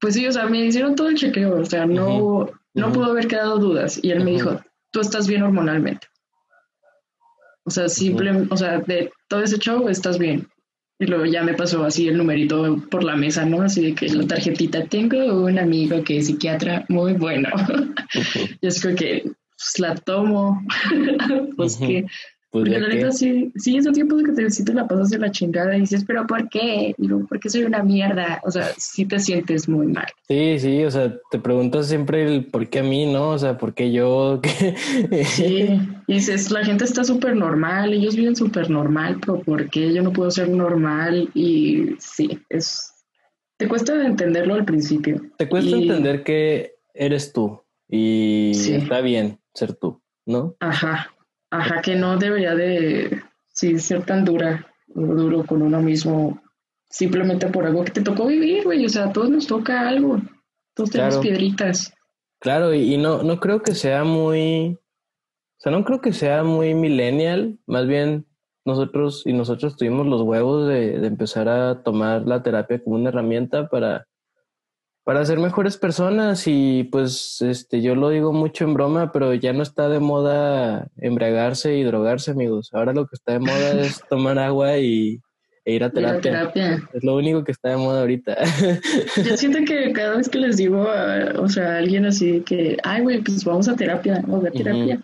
pues 0.00 0.14
sí, 0.14 0.26
o 0.26 0.32
sea, 0.32 0.46
me 0.46 0.64
hicieron 0.64 0.94
todo 0.94 1.08
el 1.08 1.16
chequeo, 1.16 1.60
o 1.60 1.64
sea, 1.64 1.86
no, 1.86 2.50
no 2.74 2.92
pudo 2.92 3.06
haber 3.06 3.28
quedado 3.28 3.58
dudas. 3.58 4.00
Y 4.02 4.10
él 4.10 4.24
me 4.24 4.32
dijo, 4.32 4.60
tú 4.90 5.00
estás 5.00 5.28
bien 5.28 5.42
hormonalmente. 5.42 6.06
O 7.64 7.70
sea, 7.70 7.88
simplemente, 7.88 8.52
o 8.52 8.56
sea, 8.56 8.78
de 8.78 9.10
todo 9.28 9.42
ese 9.42 9.58
show 9.58 9.88
estás 9.88 10.18
bien. 10.18 10.48
Y 11.00 11.06
luego 11.06 11.26
ya 11.26 11.42
me 11.44 11.54
pasó 11.54 11.84
así 11.84 12.08
el 12.08 12.16
numerito 12.16 12.82
por 12.90 13.04
la 13.04 13.14
mesa, 13.14 13.44
¿no? 13.44 13.62
Así 13.62 13.82
de 13.82 13.94
que 13.94 14.08
la 14.08 14.26
tarjetita, 14.26 14.86
tengo 14.86 15.44
un 15.44 15.58
amigo 15.58 16.02
que 16.02 16.18
es 16.18 16.26
psiquiatra 16.26 16.84
muy 16.88 17.12
bueno. 17.12 17.50
y 18.60 18.66
es 18.66 18.84
que 18.84 19.30
pues, 19.58 19.78
la 19.78 19.94
tomo, 19.96 20.62
pues 21.56 21.76
que 21.76 22.06
pues 22.50 22.64
Porque 22.64 22.80
la 22.80 22.88
neta 22.88 23.12
sí, 23.12 23.52
sí, 23.56 23.76
ese 23.76 23.92
tiempo 23.92 24.16
de 24.16 24.24
que 24.24 24.32
te, 24.32 24.50
sí 24.50 24.64
te 24.64 24.72
la 24.72 24.88
pasas 24.88 25.10
de 25.10 25.18
la 25.18 25.30
chingada 25.30 25.76
y 25.76 25.80
dices, 25.80 26.04
pero 26.06 26.26
¿por 26.26 26.48
qué? 26.48 26.94
Digo, 26.96 27.26
porque 27.28 27.50
soy 27.50 27.64
una 27.64 27.82
mierda. 27.82 28.40
O 28.42 28.50
sea, 28.50 28.70
sí 28.78 29.04
te 29.04 29.18
sientes 29.18 29.68
muy 29.68 29.88
mal. 29.88 30.06
Sí, 30.28 30.58
sí, 30.58 30.82
o 30.82 30.90
sea, 30.90 31.14
te 31.30 31.38
preguntas 31.38 31.88
siempre 31.88 32.22
el 32.22 32.46
por 32.46 32.66
qué 32.70 32.78
a 32.78 32.82
mí, 32.82 33.04
¿no? 33.04 33.30
O 33.30 33.38
sea, 33.38 33.58
¿por 33.58 33.74
qué 33.74 33.92
yo? 33.92 34.40
sí, 35.24 35.78
y 36.06 36.14
dices, 36.14 36.50
la 36.50 36.64
gente 36.64 36.84
está 36.84 37.04
súper 37.04 37.36
normal, 37.36 37.92
ellos 37.92 38.16
viven 38.16 38.34
súper 38.34 38.70
normal, 38.70 39.18
pero 39.20 39.40
¿por 39.40 39.68
qué 39.68 39.92
yo 39.92 40.02
no 40.02 40.14
puedo 40.14 40.30
ser 40.30 40.48
normal? 40.48 41.28
Y 41.34 41.96
sí, 41.98 42.38
es... 42.48 42.94
Te 43.58 43.68
cuesta 43.68 44.06
entenderlo 44.06 44.54
al 44.54 44.64
principio. 44.64 45.20
Te 45.36 45.50
cuesta 45.50 45.76
entender 45.76 46.22
que 46.22 46.76
eres 46.94 47.32
tú 47.32 47.60
y 47.90 48.52
está 48.52 49.00
bien 49.00 49.38
ser 49.58 49.74
tú, 49.74 50.02
¿no? 50.26 50.56
Ajá. 50.60 51.12
Ajá, 51.50 51.80
que 51.80 51.96
no 51.96 52.18
debería 52.18 52.54
de 52.54 53.22
ser 53.52 54.04
tan 54.04 54.24
dura 54.24 54.66
o 54.94 55.00
duro 55.00 55.44
con 55.44 55.62
uno 55.62 55.80
mismo 55.80 56.40
simplemente 56.90 57.46
por 57.48 57.66
algo 57.66 57.84
que 57.84 57.92
te 57.92 58.02
tocó 58.02 58.26
vivir, 58.26 58.64
güey. 58.64 58.84
O 58.84 58.88
sea, 58.88 59.06
a 59.06 59.12
todos 59.12 59.30
nos 59.30 59.46
toca 59.46 59.88
algo. 59.88 60.20
Todos 60.74 60.90
tenemos 60.90 61.18
piedritas. 61.18 61.92
Claro, 62.40 62.72
y, 62.72 62.96
no, 62.96 63.22
no 63.22 63.40
creo 63.40 63.62
que 63.62 63.74
sea 63.74 64.04
muy. 64.04 64.78
O 65.58 65.60
sea, 65.60 65.72
no 65.72 65.84
creo 65.84 66.00
que 66.00 66.12
sea 66.12 66.44
muy 66.44 66.74
millennial. 66.74 67.58
Más 67.66 67.86
bien, 67.86 68.26
nosotros 68.64 69.22
y 69.26 69.32
nosotros 69.32 69.76
tuvimos 69.76 70.06
los 70.06 70.22
huevos 70.22 70.68
de, 70.68 70.98
de 70.98 71.06
empezar 71.06 71.48
a 71.48 71.82
tomar 71.82 72.22
la 72.22 72.42
terapia 72.42 72.82
como 72.82 72.96
una 72.96 73.08
herramienta 73.08 73.68
para 73.68 74.06
para 75.08 75.24
ser 75.24 75.38
mejores 75.38 75.78
personas 75.78 76.46
y 76.46 76.84
pues 76.92 77.40
este 77.40 77.80
yo 77.80 77.94
lo 77.94 78.10
digo 78.10 78.34
mucho 78.34 78.66
en 78.66 78.74
broma, 78.74 79.10
pero 79.10 79.32
ya 79.32 79.54
no 79.54 79.62
está 79.62 79.88
de 79.88 80.00
moda 80.00 80.88
embriagarse 80.98 81.78
y 81.78 81.82
drogarse, 81.82 82.32
amigos. 82.32 82.68
Ahora 82.74 82.92
lo 82.92 83.06
que 83.06 83.14
está 83.14 83.32
de 83.32 83.38
moda 83.38 83.80
es 83.80 84.02
tomar 84.10 84.38
agua 84.38 84.76
y 84.76 85.22
e 85.64 85.72
ir 85.72 85.82
a 85.82 85.90
terapia. 85.90 86.46
Es 86.92 87.02
lo 87.02 87.16
único 87.16 87.42
que 87.42 87.52
está 87.52 87.70
de 87.70 87.78
moda 87.78 88.00
ahorita. 88.00 88.36
Yo 89.26 89.34
siento 89.38 89.60
que 89.66 89.94
cada 89.94 90.18
vez 90.18 90.28
que 90.28 90.40
les 90.40 90.58
digo, 90.58 90.86
o 91.38 91.48
sea, 91.48 91.76
a 91.76 91.78
alguien 91.78 92.04
así 92.04 92.42
que, 92.42 92.76
ay, 92.82 93.00
güey, 93.00 93.22
pues 93.22 93.42
vamos 93.46 93.66
a 93.66 93.76
terapia, 93.76 94.22
o 94.28 94.44
a 94.44 94.50
terapia. 94.50 95.00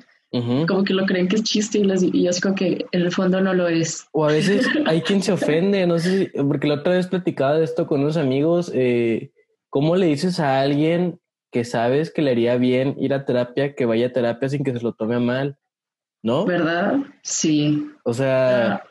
Como 0.68 0.84
que 0.84 0.92
lo 0.92 1.06
creen 1.06 1.28
que 1.28 1.36
es 1.36 1.44
chiste 1.44 1.78
y, 1.78 1.84
les, 1.84 2.02
y 2.02 2.28
es 2.28 2.42
como 2.42 2.54
que 2.54 2.84
en 2.92 3.00
el 3.00 3.10
fondo 3.10 3.40
no 3.40 3.54
lo 3.54 3.68
es. 3.68 4.06
O 4.12 4.26
a 4.26 4.32
veces 4.32 4.68
hay 4.84 5.00
quien 5.00 5.22
se 5.22 5.32
ofende, 5.32 5.86
no 5.86 5.98
sé, 5.98 6.30
porque 6.46 6.68
la 6.68 6.74
otra 6.74 6.92
vez 6.92 7.06
platicaba 7.06 7.56
de 7.56 7.64
esto 7.64 7.86
con 7.86 8.02
unos 8.02 8.18
amigos, 8.18 8.70
eh, 8.74 9.30
¿Cómo 9.74 9.96
le 9.96 10.06
dices 10.06 10.38
a 10.38 10.60
alguien 10.60 11.18
que 11.50 11.64
sabes 11.64 12.12
que 12.12 12.22
le 12.22 12.30
haría 12.30 12.56
bien 12.58 12.94
ir 12.96 13.12
a 13.12 13.24
terapia, 13.24 13.74
que 13.74 13.86
vaya 13.86 14.06
a 14.06 14.12
terapia 14.12 14.48
sin 14.48 14.62
que 14.62 14.72
se 14.72 14.80
lo 14.80 14.92
tome 14.92 15.18
mal? 15.18 15.58
¿No? 16.22 16.44
¿Verdad? 16.44 16.98
Sí. 17.24 17.90
O 18.04 18.14
sea, 18.14 18.84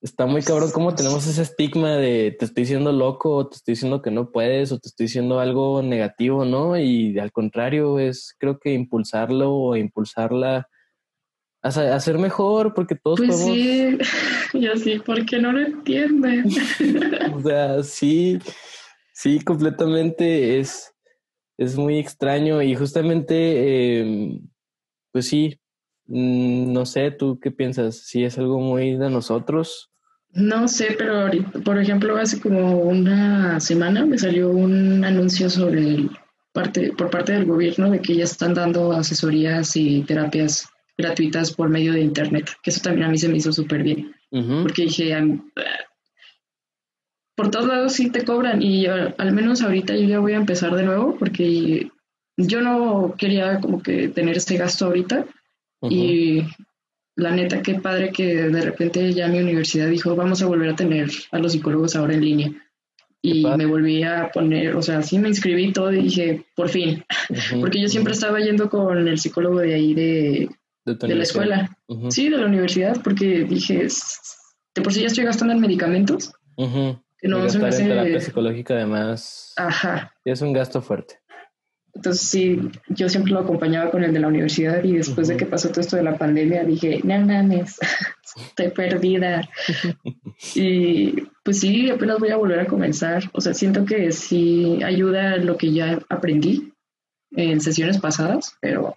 está 0.00 0.26
muy 0.26 0.42
cabrón 0.42 0.72
cómo 0.72 0.96
tenemos 0.96 1.24
ese 1.28 1.42
estigma 1.42 1.92
de 1.92 2.34
te 2.36 2.46
estoy 2.46 2.64
diciendo 2.64 2.90
loco, 2.90 3.30
o 3.30 3.48
te 3.48 3.58
estoy 3.58 3.74
diciendo 3.74 4.02
que 4.02 4.10
no 4.10 4.32
puedes, 4.32 4.72
o 4.72 4.80
te 4.80 4.88
estoy 4.88 5.06
diciendo 5.06 5.38
algo 5.38 5.82
negativo, 5.82 6.44
¿no? 6.44 6.76
Y 6.76 7.16
al 7.20 7.30
contrario, 7.30 8.00
es 8.00 8.34
creo 8.40 8.58
que 8.58 8.72
impulsarlo 8.72 9.54
o 9.54 9.76
impulsarla 9.76 10.68
a, 11.62 12.00
ser 12.00 12.18
mejor, 12.18 12.74
porque 12.74 12.96
todos 12.96 13.20
pues 13.20 13.38
sí, 13.38 13.96
yo 14.52 14.74
sí, 14.74 14.98
porque 14.98 15.38
no 15.38 15.52
lo 15.52 15.60
entienden. 15.60 16.46
o 17.34 17.40
sea, 17.40 17.84
sí. 17.84 18.40
Sí, 19.18 19.40
completamente 19.40 20.60
es, 20.60 20.94
es 21.56 21.74
muy 21.74 21.98
extraño 21.98 22.62
y 22.62 22.76
justamente, 22.76 23.98
em, 23.98 24.48
pues 25.10 25.26
sí, 25.26 25.58
mm, 26.06 26.72
no 26.72 26.86
sé, 26.86 27.10
¿tú 27.10 27.40
qué 27.40 27.50
piensas? 27.50 27.96
¿Si 28.06 28.22
es 28.22 28.38
algo 28.38 28.60
muy 28.60 28.96
de 28.96 29.10
nosotros? 29.10 29.90
No 30.30 30.68
sé, 30.68 30.94
pero 30.96 31.28
por 31.64 31.80
ejemplo, 31.80 32.16
hace 32.16 32.38
como 32.38 32.76
una 32.76 33.58
semana 33.58 34.06
me 34.06 34.18
salió 34.18 34.50
un 34.50 35.04
anuncio 35.04 35.50
sobre 35.50 36.08
parte, 36.52 36.92
por 36.92 37.10
parte 37.10 37.32
del 37.32 37.44
gobierno 37.44 37.90
de 37.90 38.00
que 38.00 38.14
ya 38.14 38.22
están 38.22 38.54
dando 38.54 38.92
asesorías 38.92 39.74
y 39.74 40.02
terapias 40.02 40.68
gratuitas 40.96 41.52
por 41.52 41.68
medio 41.68 41.92
de 41.92 42.02
Internet, 42.02 42.50
que 42.62 42.70
eso 42.70 42.82
también 42.82 43.08
a 43.08 43.10
mí 43.10 43.18
se 43.18 43.28
me 43.28 43.38
hizo 43.38 43.52
súper 43.52 43.82
bien, 43.82 44.14
porque 44.62 44.82
dije, 44.82 45.12
por 47.38 47.52
todos 47.52 47.68
lados 47.68 47.92
sí 47.92 48.10
te 48.10 48.24
cobran 48.24 48.60
y 48.60 48.86
al 48.86 49.32
menos 49.32 49.62
ahorita 49.62 49.94
yo 49.94 50.08
ya 50.08 50.18
voy 50.18 50.32
a 50.32 50.38
empezar 50.38 50.74
de 50.74 50.82
nuevo 50.82 51.16
porque 51.16 51.88
yo 52.36 52.60
no 52.60 53.14
quería 53.16 53.60
como 53.60 53.80
que 53.80 54.08
tener 54.08 54.36
este 54.36 54.56
gasto 54.56 54.86
ahorita. 54.86 55.24
Y 55.88 56.42
la 57.14 57.30
neta 57.30 57.62
qué 57.62 57.74
padre 57.76 58.10
que 58.10 58.24
de 58.24 58.60
repente 58.60 59.12
ya 59.12 59.28
mi 59.28 59.38
universidad 59.38 59.86
dijo 59.86 60.16
vamos 60.16 60.42
a 60.42 60.46
volver 60.46 60.70
a 60.70 60.74
tener 60.74 61.10
a 61.30 61.38
los 61.38 61.52
psicólogos 61.52 61.94
ahora 61.94 62.14
en 62.14 62.24
línea 62.24 62.52
y 63.22 63.46
me 63.46 63.66
volví 63.66 64.02
a 64.02 64.30
poner, 64.34 64.74
o 64.74 64.82
sea, 64.82 65.02
sí 65.02 65.20
me 65.20 65.28
inscribí 65.28 65.72
todo 65.72 65.92
y 65.92 66.02
dije, 66.02 66.44
por 66.56 66.68
fin, 66.68 67.04
porque 67.60 67.80
yo 67.80 67.88
siempre 67.88 68.14
estaba 68.14 68.40
yendo 68.40 68.68
con 68.68 69.06
el 69.06 69.16
psicólogo 69.16 69.60
de 69.60 69.74
ahí 69.74 69.94
de, 69.94 70.48
de, 70.84 71.14
la 71.14 71.22
escuela, 71.22 71.78
sí, 72.10 72.30
de 72.30 72.38
la 72.38 72.46
universidad, 72.46 73.00
porque 73.00 73.44
dije, 73.44 73.86
de 74.74 74.82
por 74.82 74.92
sí 74.92 75.02
ya 75.02 75.06
estoy 75.06 75.24
gastando 75.24 75.54
en 75.54 75.60
medicamentos, 75.60 76.32
que 77.18 77.28
no 77.28 77.44
en 77.44 77.60
terapia 77.60 78.20
psicológica 78.20 78.74
además 78.74 79.54
Ajá. 79.56 80.14
es 80.24 80.40
un 80.40 80.52
gasto 80.52 80.80
fuerte. 80.80 81.20
Entonces 81.94 82.28
sí, 82.28 82.60
yo 82.88 83.08
siempre 83.08 83.32
lo 83.32 83.40
acompañaba 83.40 83.90
con 83.90 84.04
el 84.04 84.12
de 84.12 84.20
la 84.20 84.28
universidad 84.28 84.84
y 84.84 84.92
después 84.92 85.26
de 85.26 85.36
que 85.36 85.46
pasó 85.46 85.70
todo 85.70 85.80
esto 85.80 85.96
de 85.96 86.04
la 86.04 86.16
pandemia 86.16 86.62
dije, 86.62 87.00
no 87.02 87.18
mames, 87.20 87.76
estoy 88.48 88.68
perdida. 88.68 89.48
y 90.54 91.22
pues 91.42 91.60
sí, 91.60 91.90
apenas 91.90 92.20
voy 92.20 92.28
a 92.30 92.36
volver 92.36 92.60
a 92.60 92.66
comenzar. 92.66 93.24
O 93.32 93.40
sea, 93.40 93.52
siento 93.52 93.84
que 93.84 94.12
sí 94.12 94.78
ayuda 94.84 95.38
lo 95.38 95.56
que 95.56 95.72
ya 95.72 95.98
aprendí 96.08 96.72
en 97.32 97.60
sesiones 97.60 97.98
pasadas, 97.98 98.56
pero 98.60 98.96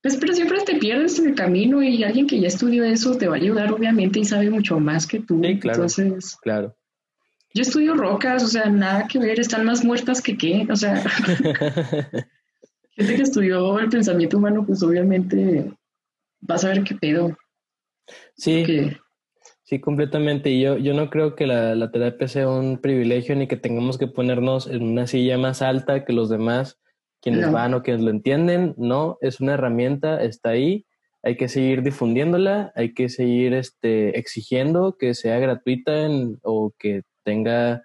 pues 0.00 0.16
pero 0.16 0.34
siempre 0.34 0.62
te 0.64 0.76
pierdes 0.76 1.18
en 1.18 1.30
el 1.30 1.34
camino 1.34 1.82
y 1.82 2.04
alguien 2.04 2.26
que 2.26 2.38
ya 2.38 2.48
estudió 2.48 2.84
eso 2.84 3.16
te 3.16 3.26
va 3.26 3.34
a 3.34 3.38
ayudar 3.38 3.72
obviamente 3.72 4.20
y 4.20 4.24
sabe 4.24 4.50
mucho 4.50 4.78
más 4.78 5.06
que 5.06 5.20
tú. 5.20 5.40
Sí, 5.42 5.58
claro. 5.58 5.76
Entonces, 5.76 6.36
claro. 6.42 6.76
Yo 7.54 7.62
estudio 7.62 7.94
rocas, 7.94 8.42
o 8.42 8.48
sea, 8.48 8.68
nada 8.68 9.06
que 9.06 9.20
ver, 9.20 9.38
están 9.38 9.64
más 9.64 9.84
muertas 9.84 10.20
que 10.20 10.36
qué, 10.36 10.66
o 10.68 10.74
sea, 10.74 10.96
gente 12.90 13.16
que 13.16 13.22
estudió 13.22 13.78
el 13.78 13.88
pensamiento 13.88 14.38
humano, 14.38 14.64
pues 14.66 14.82
obviamente 14.82 15.72
vas 16.40 16.64
a 16.64 16.68
ver 16.68 16.82
qué 16.82 16.96
pedo. 16.96 17.36
Sí, 18.36 18.90
sí, 19.62 19.80
completamente. 19.80 20.50
Y 20.50 20.62
yo, 20.62 20.76
yo 20.76 20.94
no 20.94 21.08
creo 21.10 21.36
que 21.36 21.46
la, 21.46 21.76
la, 21.76 21.92
terapia 21.92 22.26
sea 22.26 22.48
un 22.48 22.78
privilegio 22.78 23.36
ni 23.36 23.46
que 23.46 23.56
tengamos 23.56 23.98
que 23.98 24.08
ponernos 24.08 24.66
en 24.66 24.82
una 24.82 25.06
silla 25.06 25.38
más 25.38 25.62
alta 25.62 26.04
que 26.04 26.12
los 26.12 26.28
demás, 26.28 26.80
quienes 27.22 27.50
van 27.50 27.72
o 27.74 27.82
quienes 27.82 28.02
lo 28.02 28.10
entienden. 28.10 28.74
No, 28.76 29.16
es 29.20 29.40
una 29.40 29.54
herramienta, 29.54 30.22
está 30.22 30.50
ahí. 30.50 30.86
Hay 31.24 31.36
que 31.36 31.48
seguir 31.48 31.82
difundiéndola, 31.82 32.70
hay 32.76 32.92
que 32.92 33.08
seguir 33.08 33.54
este, 33.54 34.18
exigiendo 34.18 34.98
que 34.98 35.14
sea 35.14 35.38
gratuita 35.38 36.08
o 36.42 36.72
que 36.78 37.02
tenga 37.24 37.82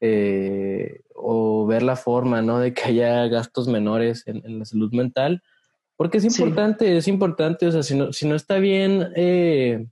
eh, 0.00 1.02
o 1.14 1.66
ver 1.66 1.82
la 1.82 1.94
forma, 1.94 2.40
¿no? 2.40 2.58
De 2.58 2.72
que 2.72 2.82
haya 2.84 3.26
gastos 3.28 3.68
menores 3.68 4.24
en, 4.26 4.58
la 4.58 4.64
salud 4.64 4.90
mental, 4.92 5.42
porque 5.96 6.16
es 6.16 6.24
importante, 6.24 6.96
es 6.96 7.06
importante, 7.06 7.66
o 7.66 7.72
sea, 7.72 7.82
si 7.82 7.94
no, 7.94 8.14
si 8.14 8.26
no 8.26 8.34
está 8.34 8.58
bien 8.58 9.12
eh, 9.14 9.86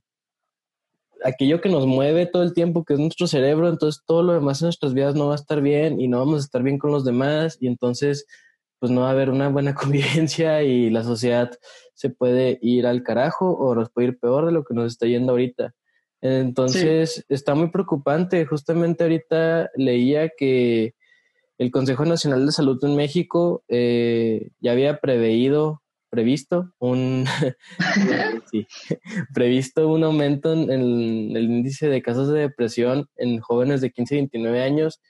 aquello 1.23 1.61
que 1.61 1.69
nos 1.69 1.85
mueve 1.85 2.25
todo 2.25 2.41
el 2.41 2.55
tiempo, 2.55 2.83
que 2.83 2.93
es 2.93 2.99
nuestro 2.99 3.27
cerebro, 3.27 3.69
entonces 3.69 4.01
todo 4.03 4.23
lo 4.23 4.33
demás 4.33 4.61
en 4.61 4.65
nuestras 4.65 4.95
vidas 4.95 5.13
no 5.13 5.27
va 5.27 5.33
a 5.33 5.35
estar 5.35 5.61
bien 5.61 6.01
y 6.01 6.07
no 6.07 6.17
vamos 6.17 6.41
a 6.41 6.45
estar 6.45 6.63
bien 6.63 6.79
con 6.79 6.91
los 6.91 7.05
demás 7.05 7.59
y 7.61 7.67
entonces 7.67 8.25
pues 8.79 8.91
no 8.91 9.01
va 9.01 9.09
a 9.09 9.11
haber 9.11 9.29
una 9.29 9.49
buena 9.49 9.73
convivencia 9.75 10.63
y 10.63 10.89
la 10.89 11.03
sociedad 11.03 11.51
se 11.93 12.09
puede 12.09 12.57
ir 12.61 12.87
al 12.87 13.03
carajo 13.03 13.51
o 13.51 13.75
nos 13.75 13.89
puede 13.89 14.09
ir 14.09 14.19
peor 14.19 14.45
de 14.45 14.51
lo 14.51 14.63
que 14.63 14.73
nos 14.73 14.93
está 14.93 15.05
yendo 15.05 15.31
ahorita. 15.31 15.73
Entonces, 16.21 17.25
está 17.29 17.55
muy 17.55 17.69
preocupante. 17.69 18.45
Justamente 18.45 19.03
ahorita 19.03 19.69
leía 19.75 20.29
que 20.37 20.93
el 21.57 21.71
Consejo 21.71 22.05
Nacional 22.05 22.45
de 22.45 22.51
Salud 22.51 22.83
en 22.83 22.95
México 22.95 23.63
eh, 23.67 24.49
ya 24.59 24.71
había 24.71 24.99
preveído, 24.99 25.81
previsto 26.09 26.73
un, 26.79 27.25
previsto 29.33 29.89
un 29.89 30.03
aumento 30.03 30.53
en 30.53 30.71
el, 30.71 31.43
índice 31.43 31.87
de 31.87 32.01
casos 32.01 32.29
de 32.29 32.39
depresión 32.39 33.07
en 33.17 33.39
jóvenes 33.39 33.81
de 33.81 33.91
15 33.91 34.15
y 34.15 34.17
29 34.19 34.63
años 34.63 35.01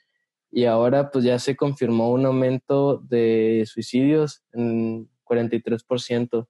y 0.50 0.64
ahora 0.64 1.10
pues 1.10 1.24
ya 1.24 1.38
se 1.38 1.56
confirmó 1.56 2.10
un 2.10 2.26
aumento 2.26 2.98
de 2.98 3.64
suicidios 3.66 4.42
en 4.52 5.08
43% 5.24 6.48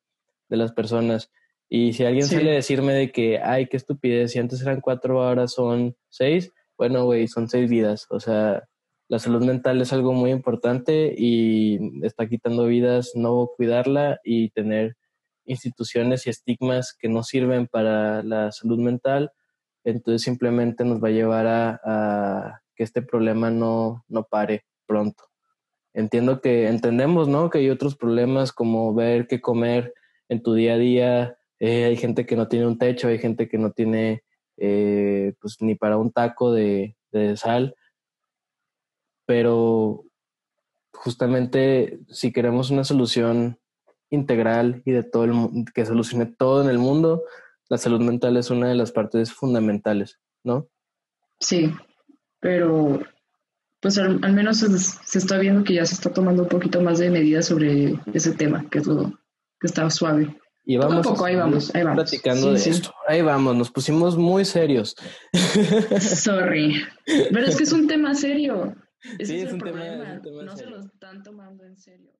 de 0.48 0.56
las 0.56 0.72
personas. 0.72 1.30
Y 1.68 1.92
si 1.92 2.04
alguien 2.04 2.26
suele 2.26 2.50
decirme 2.50 2.94
de 2.94 3.12
que, 3.12 3.38
ay, 3.38 3.66
qué 3.66 3.76
estupidez, 3.76 4.32
si 4.32 4.38
antes 4.38 4.60
eran 4.62 4.80
cuatro, 4.80 5.22
ahora 5.22 5.46
son 5.46 5.96
seis, 6.08 6.52
bueno, 6.76 7.04
güey, 7.04 7.28
son 7.28 7.48
seis 7.48 7.70
vidas. 7.70 8.06
O 8.10 8.18
sea, 8.18 8.68
la 9.08 9.18
salud 9.18 9.44
mental 9.44 9.80
es 9.80 9.92
algo 9.92 10.12
muy 10.12 10.30
importante 10.30 11.14
y 11.16 11.78
está 12.04 12.26
quitando 12.26 12.66
vidas 12.66 13.12
no 13.14 13.50
cuidarla 13.56 14.18
y 14.24 14.50
tener 14.50 14.96
instituciones 15.44 16.26
y 16.26 16.30
estigmas 16.30 16.96
que 16.98 17.08
no 17.08 17.22
sirven 17.22 17.66
para 17.66 18.22
la 18.22 18.50
salud 18.50 18.78
mental. 18.78 19.30
Entonces 19.84 20.22
simplemente 20.22 20.84
nos 20.84 21.02
va 21.02 21.08
a 21.08 21.12
llevar 21.12 21.46
a, 21.46 21.80
a 21.84 22.59
que 22.80 22.84
este 22.84 23.02
problema 23.02 23.50
no, 23.50 24.06
no 24.08 24.24
pare 24.24 24.64
pronto. 24.86 25.24
Entiendo 25.92 26.40
que 26.40 26.66
entendemos, 26.66 27.28
¿no? 27.28 27.50
Que 27.50 27.58
hay 27.58 27.68
otros 27.68 27.94
problemas 27.94 28.54
como 28.54 28.94
ver 28.94 29.26
qué 29.26 29.42
comer 29.42 29.92
en 30.30 30.42
tu 30.42 30.54
día 30.54 30.72
a 30.72 30.78
día, 30.78 31.36
eh, 31.58 31.84
hay 31.84 31.96
gente 31.98 32.24
que 32.24 32.36
no 32.36 32.48
tiene 32.48 32.66
un 32.66 32.78
techo, 32.78 33.08
hay 33.08 33.18
gente 33.18 33.50
que 33.50 33.58
no 33.58 33.72
tiene 33.72 34.24
eh, 34.56 35.34
pues 35.42 35.58
ni 35.60 35.74
para 35.74 35.98
un 35.98 36.10
taco 36.10 36.54
de, 36.54 36.96
sal. 37.36 37.76
Pero 39.26 40.06
justamente 40.94 42.00
si 42.08 42.32
queremos 42.32 42.70
una 42.70 42.84
solución 42.84 43.58
integral 44.08 44.80
y 44.86 44.92
de 44.92 45.02
todo 45.02 45.24
el 45.24 45.66
que 45.74 45.84
solucione 45.84 46.24
todo 46.24 46.62
en 46.62 46.70
el 46.70 46.78
mundo, 46.78 47.24
la 47.68 47.76
salud 47.76 48.00
mental 48.00 48.38
es 48.38 48.48
una 48.48 48.70
de 48.70 48.74
las 48.74 48.90
partes 48.90 49.34
fundamentales, 49.34 50.18
¿no? 50.42 50.66
Sí, 51.40 51.74
pero 52.40 53.00
pues 53.80 53.96
al, 53.98 54.32
menos 54.32 54.58
se, 54.58 54.78
se, 54.78 55.18
está 55.18 55.38
viendo 55.38 55.64
que 55.64 55.74
ya 55.74 55.86
se 55.86 55.94
está 55.94 56.12
tomando 56.12 56.42
un 56.42 56.48
poquito 56.48 56.82
más 56.82 56.98
de 56.98 57.10
medidas 57.10 57.46
sobre 57.46 57.98
ese 58.12 58.32
tema, 58.32 58.68
que 58.70 58.78
es 58.78 58.86
lo 58.86 59.18
que 59.58 59.66
está 59.66 59.88
suave. 59.88 60.36
Y 60.64 60.76
vamos, 60.76 61.06
poco, 61.06 61.24
ahí 61.24 61.36
vamos, 61.36 61.74
ahí 61.74 61.82
vamos. 61.82 62.02
platicando 62.04 62.52
de 62.52 62.58
esto. 62.58 62.94
Ahí 63.08 63.22
vamos, 63.22 63.56
nos 63.56 63.70
pusimos 63.70 64.16
muy 64.16 64.44
serios. 64.44 64.94
Sorry. 66.00 66.82
Pero 67.06 67.46
es 67.46 67.56
que 67.56 67.64
es 67.64 67.72
un 67.72 67.86
tema 67.86 68.14
serio. 68.14 68.76
sí, 69.18 69.40
es, 69.40 69.52
un 69.52 69.60
Tema, 69.60 69.84
es 69.86 70.16
un 70.16 70.22
tema 70.22 70.42
no 70.42 70.56
se 70.56 70.66
lo 70.66 70.80
están 70.80 71.22
tomando 71.22 71.64
en 71.64 71.76
serio. 71.78 72.12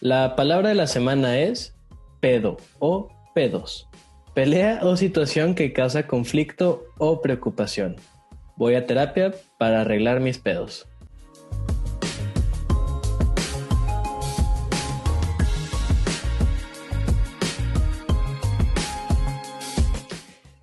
La 0.00 0.36
palabra 0.36 0.68
de 0.68 0.76
la 0.76 0.86
semana 0.86 1.40
es 1.40 1.74
pedo 2.20 2.56
o 2.78 3.08
pedos. 3.34 3.88
Pelea 4.32 4.78
o 4.82 4.96
situación 4.96 5.56
que 5.56 5.72
causa 5.72 6.06
conflicto 6.06 6.84
o 6.98 7.20
preocupación. 7.20 7.96
Voy 8.56 8.76
a 8.76 8.86
terapia 8.86 9.34
para 9.58 9.80
arreglar 9.80 10.20
mis 10.20 10.38
pedos. 10.38 10.87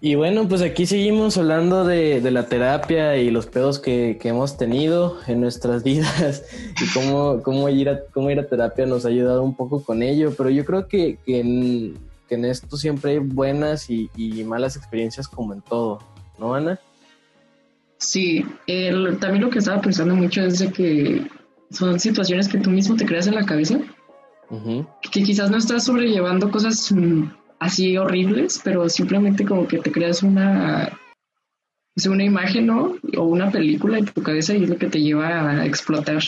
Y 0.06 0.14
bueno, 0.14 0.48
pues 0.48 0.62
aquí 0.62 0.86
seguimos 0.86 1.36
hablando 1.36 1.84
de, 1.84 2.22
la 2.30 2.46
terapia 2.46 3.18
y 3.18 3.32
los 3.32 3.48
pedos 3.48 3.80
que, 3.80 4.20
hemos 4.24 4.56
tenido 4.56 5.18
en 5.26 5.42
nuestras 5.42 5.84
vidas 5.84 6.44
y 6.80 6.94
cómo, 6.94 7.42
cómo, 7.42 7.70
ir 7.70 7.90
a, 7.90 8.02
cómo 8.14 8.30
ir 8.30 8.40
a 8.40 8.46
terapia 8.48 8.86
nos 8.86 9.06
ha 9.06 9.08
ayudado 9.08 9.42
un 9.42 9.56
poco 9.56 9.84
con 9.84 10.04
ello. 10.04 10.32
Pero 10.38 10.52
yo 10.52 10.64
creo 10.64 10.88
que, 10.88 11.18
en, 11.26 11.98
esto 12.30 12.78
siempre 12.78 13.14
hay 13.14 13.18
buenas 13.18 13.90
y, 13.90 14.08
malas 14.46 14.76
experiencias 14.78 15.28
como 15.28 15.56
en 15.56 15.62
todo, 15.62 15.98
¿no, 16.38 16.54
Ana? 16.54 16.80
Sí, 17.98 18.46
también 19.20 19.42
lo 19.42 19.50
que 19.50 19.58
estaba 19.58 19.82
pensando 19.82 20.16
mucho 20.16 20.44
es 20.44 20.60
de 20.60 20.72
que 20.72 21.28
son 21.72 22.00
situaciones 22.00 22.48
que 22.48 22.60
tú 22.60 22.70
mismo 22.70 22.96
te 22.96 23.08
creas 23.08 23.26
en 23.26 23.34
la 23.34 23.46
cabeza, 23.48 23.80
que 25.02 25.24
quizás 25.24 25.50
no 25.50 25.58
estás 25.58 25.86
sobrellevando 25.86 26.52
cosas 26.52 26.92
mm, 26.92 27.24
así 27.66 27.98
horribles, 27.98 28.62
pero 28.64 28.88
simplemente 28.90 29.46
como 29.46 29.68
que 29.68 29.80
te 29.80 29.92
creas 29.92 30.24
una, 30.24 30.98
una 32.06 32.24
imagen, 32.24 32.68
¿no? 32.68 32.98
O 33.18 33.24
una 33.24 33.52
película 33.52 33.98
en 33.98 34.06
tu 34.06 34.22
cabeza 34.22 34.54
y 34.54 34.64
es 34.64 34.70
lo 34.70 34.78
que 34.78 34.88
te 34.88 35.02
lleva 35.02 35.50
a 35.50 35.66
explotar. 35.66 36.22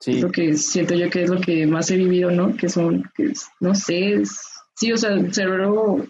Sí. 0.00 0.20
lo 0.20 0.30
que 0.30 0.54
siento 0.54 0.94
yo 0.94 1.08
que 1.08 1.22
es 1.22 1.30
lo 1.30 1.40
que 1.40 1.66
más 1.66 1.90
he 1.90 1.96
vivido, 1.96 2.30
¿no? 2.30 2.54
Que 2.54 2.68
son, 2.68 3.10
que 3.16 3.32
no 3.60 3.74
sé, 3.74 4.22
sí, 4.74 4.92
o 4.92 4.98
sea, 4.98 5.10
el 5.14 5.32
cerebro 5.32 6.06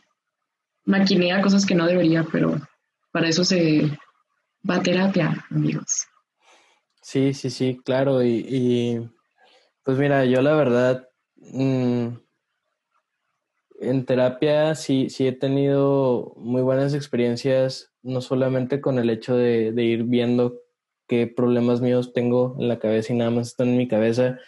maquinea 0.85 1.41
cosas 1.41 1.65
que 1.65 1.77
no 1.77 1.87
debería, 1.87 2.27
pero 2.33 2.61
para 3.13 3.29
eso 3.29 3.45
se 3.45 3.97
va 4.69 4.77
a 4.77 4.83
terapia, 4.83 5.47
amigos. 5.51 6.09
Sí, 7.03 7.35
sí, 7.35 7.51
sí, 7.51 7.79
claro. 7.85 8.25
Y, 8.25 9.09
pues 9.85 9.97
mira, 9.99 10.25
yo 10.25 10.43
la 10.43 10.55
verdad, 10.55 11.09
mm, 11.37 12.09
en 13.81 14.07
terapia 14.07 14.75
sí, 14.75 15.11
sí 15.11 15.27
he 15.27 15.33
tenido 15.33 16.35
muy 16.37 16.63
buenas 16.63 16.95
experiencias, 16.95 17.93
no 18.03 18.21
solamente 18.21 18.81
con 18.81 18.99
el 18.99 19.11
hecho 19.11 19.37
de, 19.37 19.73
ir 19.77 20.05
viendo 20.05 20.61
qué 21.09 21.27
problemas 21.27 21.81
míos 21.81 22.13
tengo 22.13 22.57
en 22.59 22.69
la 22.69 22.79
cabeza 22.79 23.13
y 23.13 23.17
nada 23.17 23.31
más 23.31 23.49
están 23.49 23.69
en 23.69 23.79
mi 23.79 23.89
cabeza 23.89 24.39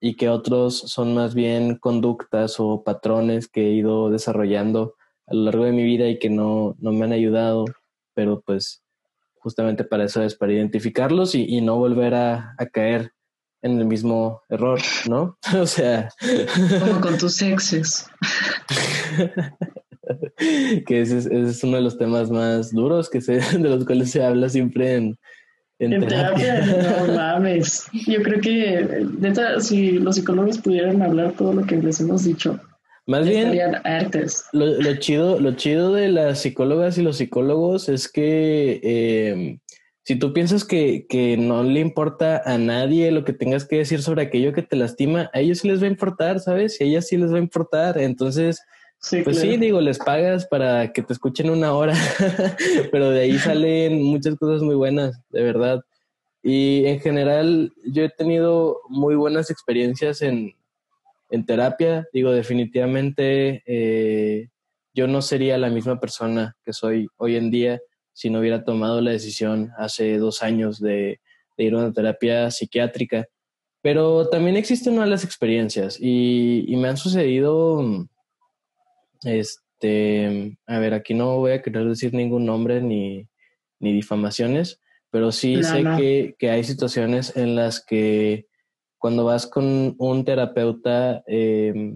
y 0.00 0.16
que 0.16 0.28
otros 0.28 0.78
son 0.78 1.14
más 1.14 1.34
bien 1.34 1.76
conductas 1.76 2.60
o 2.60 2.84
patrones 2.84 3.48
que 3.48 3.66
he 3.66 3.72
ido 3.72 4.10
desarrollando 4.10 4.94
a 5.26 5.34
lo 5.34 5.42
largo 5.44 5.64
de 5.64 5.72
mi 5.72 5.82
vida 5.82 6.08
y 6.08 6.18
que 6.18 6.30
no, 6.30 6.76
me 6.80 7.04
han 7.04 7.12
ayudado, 7.12 7.66
pero 8.14 8.40
pues 8.40 8.82
justamente 9.34 9.84
para 9.84 10.04
eso 10.04 10.22
es, 10.22 10.34
para 10.34 10.52
identificarlos 10.52 11.34
y, 11.34 11.60
no 11.60 11.76
volver 11.76 12.14
a 12.14 12.54
caer 12.72 13.12
en 13.62 13.78
el 13.78 13.84
mismo 13.86 14.42
error, 14.48 14.80
¿no? 15.08 15.38
o 15.56 15.66
sea... 15.66 16.08
Como 16.80 17.00
con 17.00 17.18
tus 17.18 17.40
exes. 17.42 18.06
que 20.86 21.00
ese 21.00 21.18
es, 21.18 21.64
uno 21.64 21.76
de 21.76 21.82
los 21.82 21.98
temas 21.98 22.30
más 22.30 22.72
duros 22.72 23.10
que 23.10 23.20
se, 23.20 23.40
de 23.58 23.68
los 23.68 23.84
cuales 23.84 24.10
se 24.10 24.24
habla 24.24 24.48
siempre 24.48 24.94
en, 24.94 25.18
en, 25.78 26.00
terapia. 26.00 26.64
No 26.64 27.14
mames. 27.14 27.86
Yo 28.06 28.22
creo 28.22 28.40
que 28.40 29.06
si 29.60 29.92
los 29.92 30.16
psicólogos 30.16 30.58
pudieran 30.58 31.02
hablar 31.02 31.32
todo 31.32 31.52
lo 31.52 31.66
que 31.66 31.76
les 31.76 32.00
hemos 32.00 32.24
dicho. 32.24 32.58
Más 33.06 33.26
bien, 33.26 33.58
Lo, 34.52 34.96
chido, 34.96 35.40
lo 35.40 35.52
chido 35.52 35.94
de 35.94 36.08
las 36.08 36.42
psicólogas 36.42 36.98
y 36.98 37.02
los 37.02 37.16
psicólogos 37.16 37.88
es 37.88 38.06
que 38.06 38.80
em, 38.82 39.60
si 40.08 40.16
tú 40.16 40.32
piensas 40.32 40.64
que, 40.64 41.06
que, 41.06 41.36
no 41.36 41.62
le 41.62 41.80
importa 41.80 42.40
a 42.46 42.56
nadie 42.56 43.10
lo 43.10 43.26
que 43.26 43.34
tengas 43.34 43.66
que 43.66 43.76
decir 43.76 44.00
sobre 44.00 44.22
aquello 44.22 44.54
que 44.54 44.62
te 44.62 44.74
lastima, 44.74 45.30
a 45.34 45.40
ellos 45.40 45.58
sí 45.58 45.68
les 45.68 45.82
va 45.82 45.84
a 45.84 45.90
importar, 45.90 46.40
¿sabes? 46.40 46.80
Y 46.80 46.84
a 46.84 46.86
ellas 46.86 47.08
sí 47.08 47.18
les 47.18 47.30
va 47.30 47.36
a 47.36 47.40
importar. 47.40 47.98
Entonces, 47.98 48.62
pues 49.22 49.38
sí, 49.38 49.58
digo, 49.58 49.82
les 49.82 49.98
pagas 49.98 50.46
para 50.46 50.94
que 50.94 51.02
te 51.02 51.12
escuchen 51.12 51.50
una 51.50 51.74
hora, 51.74 51.92
pero 52.90 53.10
de 53.10 53.20
ahí 53.20 53.38
salen 53.38 54.02
muchas 54.02 54.36
cosas 54.36 54.62
muy 54.62 54.76
buenas, 54.76 55.20
de 55.28 55.42
verdad. 55.42 55.82
Y 56.42 56.86
en 56.86 57.00
general, 57.00 57.74
yo 57.84 58.02
he 58.02 58.08
tenido 58.08 58.80
muy 58.88 59.14
buenas 59.14 59.50
experiencias 59.50 60.22
en, 60.22 60.54
en 61.28 61.44
terapia. 61.44 62.08
Digo, 62.14 62.32
definitivamente 62.32 63.62
eh, 63.66 64.48
yo 64.94 65.06
no 65.06 65.20
sería 65.20 65.58
la 65.58 65.68
misma 65.68 66.00
persona 66.00 66.56
que 66.64 66.72
soy 66.72 67.08
hoy 67.18 67.36
en 67.36 67.50
día 67.50 67.78
si 68.18 68.30
no 68.30 68.40
hubiera 68.40 68.64
tomado 68.64 69.00
la 69.00 69.12
decisión 69.12 69.70
hace 69.78 70.18
dos 70.18 70.42
años 70.42 70.80
de, 70.80 71.20
ir 71.56 71.74
a 71.74 71.78
una 71.78 71.92
terapia 71.92 72.50
psiquiátrica. 72.50 73.28
Pero 73.80 74.28
también 74.28 74.56
existen 74.56 74.96
malas 74.96 75.22
experiencias 75.22 75.98
y, 76.00 76.64
y, 76.66 76.76
me 76.78 76.88
han 76.88 76.96
sucedido, 76.96 78.08
este, 79.22 80.58
a 80.66 80.80
ver, 80.80 80.94
aquí 80.94 81.14
no 81.14 81.36
voy 81.36 81.52
a 81.52 81.62
querer 81.62 81.86
decir 81.86 82.12
ningún 82.12 82.44
nombre 82.44 82.80
ni, 82.82 83.28
ni 83.78 83.92
difamaciones, 83.92 84.80
pero 85.12 85.30
sí 85.30 85.62
sé 85.62 85.84
Que, 85.96 86.34
que 86.40 86.50
hay 86.50 86.64
situaciones 86.64 87.36
en 87.36 87.54
las 87.54 87.84
que 87.84 88.48
cuando 88.98 89.26
vas 89.26 89.46
con 89.46 89.94
un 89.96 90.24
terapeuta, 90.24 91.22
eh, 91.28 91.94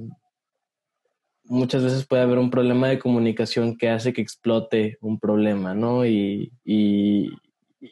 muchas 1.53 1.85
veces 1.85 2.07
puede 2.07 2.23
haber 2.23 2.39
un 2.39 2.51
problema 2.51 2.89
de 2.89 2.99
comunicación 2.99 3.77
que 3.77 3.91
hace 3.91 4.15
que 4.15 4.23
explote 4.23 4.97
un 5.03 5.21
problema, 5.21 5.75
¿no? 5.75 6.07
Y, 6.07 6.51
y, 6.65 7.31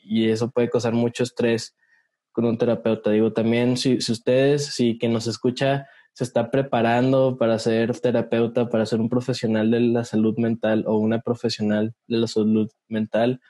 eso 0.08 0.50
puede 0.50 0.70
causar 0.70 0.94
mucho 0.94 1.24
estrés 1.24 1.76
con 2.32 2.44
un 2.44 2.56
terapeuta. 2.56 3.10
Digo, 3.10 3.32
también 3.32 3.76
si, 3.76 4.00
si 4.00 4.12
ustedes, 4.12 4.66
si 4.66 4.98
quien 4.98 5.12
nos 5.12 5.26
escucha 5.26 5.86
se 6.12 6.24
está 6.24 6.50
preparando 6.50 7.36
para 7.36 7.58
ser 7.58 7.98
terapeuta, 7.98 8.68
para 8.68 8.86
ser 8.86 9.00
un 9.00 9.08
profesional 9.08 9.70
de 9.70 9.80
la 9.80 10.04
salud 10.04 10.36
mental 10.38 10.84
o 10.86 10.96
una 10.96 11.20
profesional 11.20 11.94
de 12.06 12.16
la 12.18 12.28
salud 12.28 12.70
mental, 12.88 13.40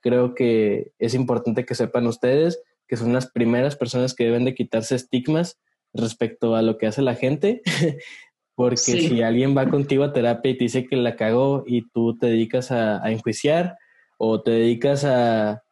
creo 0.00 0.34
que 0.34 0.92
es 0.98 1.14
importante 1.14 1.64
que 1.64 1.74
sepan 1.74 2.06
ustedes 2.06 2.62
que 2.88 2.96
son 2.96 3.12
las 3.12 3.30
primeras 3.30 3.76
personas 3.76 4.14
que 4.14 4.24
deben 4.24 4.44
de 4.44 4.54
quitarse 4.54 4.96
estigmas 4.96 5.60
respecto 5.92 6.56
a 6.56 6.62
lo 6.62 6.78
que 6.78 6.86
hace 6.86 7.02
la 7.02 7.14
gente, 7.14 7.62
porque 8.60 8.76
si 8.76 9.22
alguien 9.22 9.56
va 9.56 9.70
contigo 9.70 10.04
a 10.04 10.12
terapia 10.12 10.50
y 10.50 10.58
te 10.58 10.64
dice 10.64 10.86
que 10.86 10.96
la 10.96 11.16
cagó 11.16 11.64
y 11.66 11.88
tú 11.92 12.18
te 12.18 12.26
dedicas 12.26 12.70
a, 12.70 13.00
enjuiciar 13.10 13.78
o 14.18 14.42
te 14.42 14.50
dedicas 14.50 15.06
a, 15.06 15.62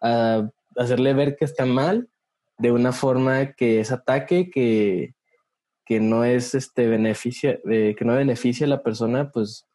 hacerle 0.74 1.12
ver 1.12 1.36
que 1.36 1.44
está 1.44 1.66
mal 1.66 2.08
de 2.56 2.72
una 2.72 2.92
forma 2.92 3.52
que 3.52 3.80
es 3.80 3.92
ataque, 3.92 4.48
que, 4.48 5.14
que 5.84 6.00
no 6.00 6.24
es 6.24 6.54
este 6.54 6.86
beneficia, 6.86 7.58
eh, 7.70 7.94
que 7.94 8.06
no 8.06 8.14
beneficia 8.14 8.64
a 8.64 8.70
la 8.70 8.82
persona, 8.82 9.30
pues 9.30 9.66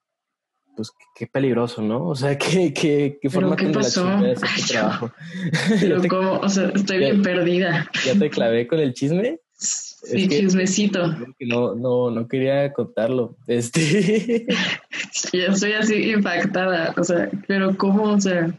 pues 0.75 0.91
qué, 1.15 1.27
peligroso, 1.27 1.83
¿no? 1.83 2.07
O 2.07 2.15
sea, 2.15 2.35
qué, 2.39 2.73
qué, 2.73 3.19
qué 3.21 3.29
forma 3.29 3.55
¿Qué 3.55 3.67
pasó? 3.67 4.09
Este 4.25 4.73
trabajo. 4.73 5.11
Pero 5.79 6.01
cómo, 6.09 6.39
o 6.39 6.49
sea, 6.49 6.71
estoy 6.73 6.97
bien 6.97 7.21
perdida. 7.21 7.87
¿Ya 8.03 8.17
te 8.17 8.31
clavé 8.31 8.65
con 8.65 8.79
el 8.79 8.95
chisme? 8.95 9.39
Sí, 9.57 10.27
chismecito. 10.27 11.15
No, 11.39 11.75
no, 11.75 12.11
no 12.11 12.27
quería 12.27 12.73
contarlo. 12.73 13.37
Este. 13.47 14.45
Yo 15.33 15.47
estoy 15.47 15.73
así 15.73 16.11
impactada. 16.11 16.93
O 16.97 17.03
sea, 17.03 17.29
pero 17.47 17.77
cómo, 17.77 18.03
o 18.03 18.19
sea. 18.19 18.53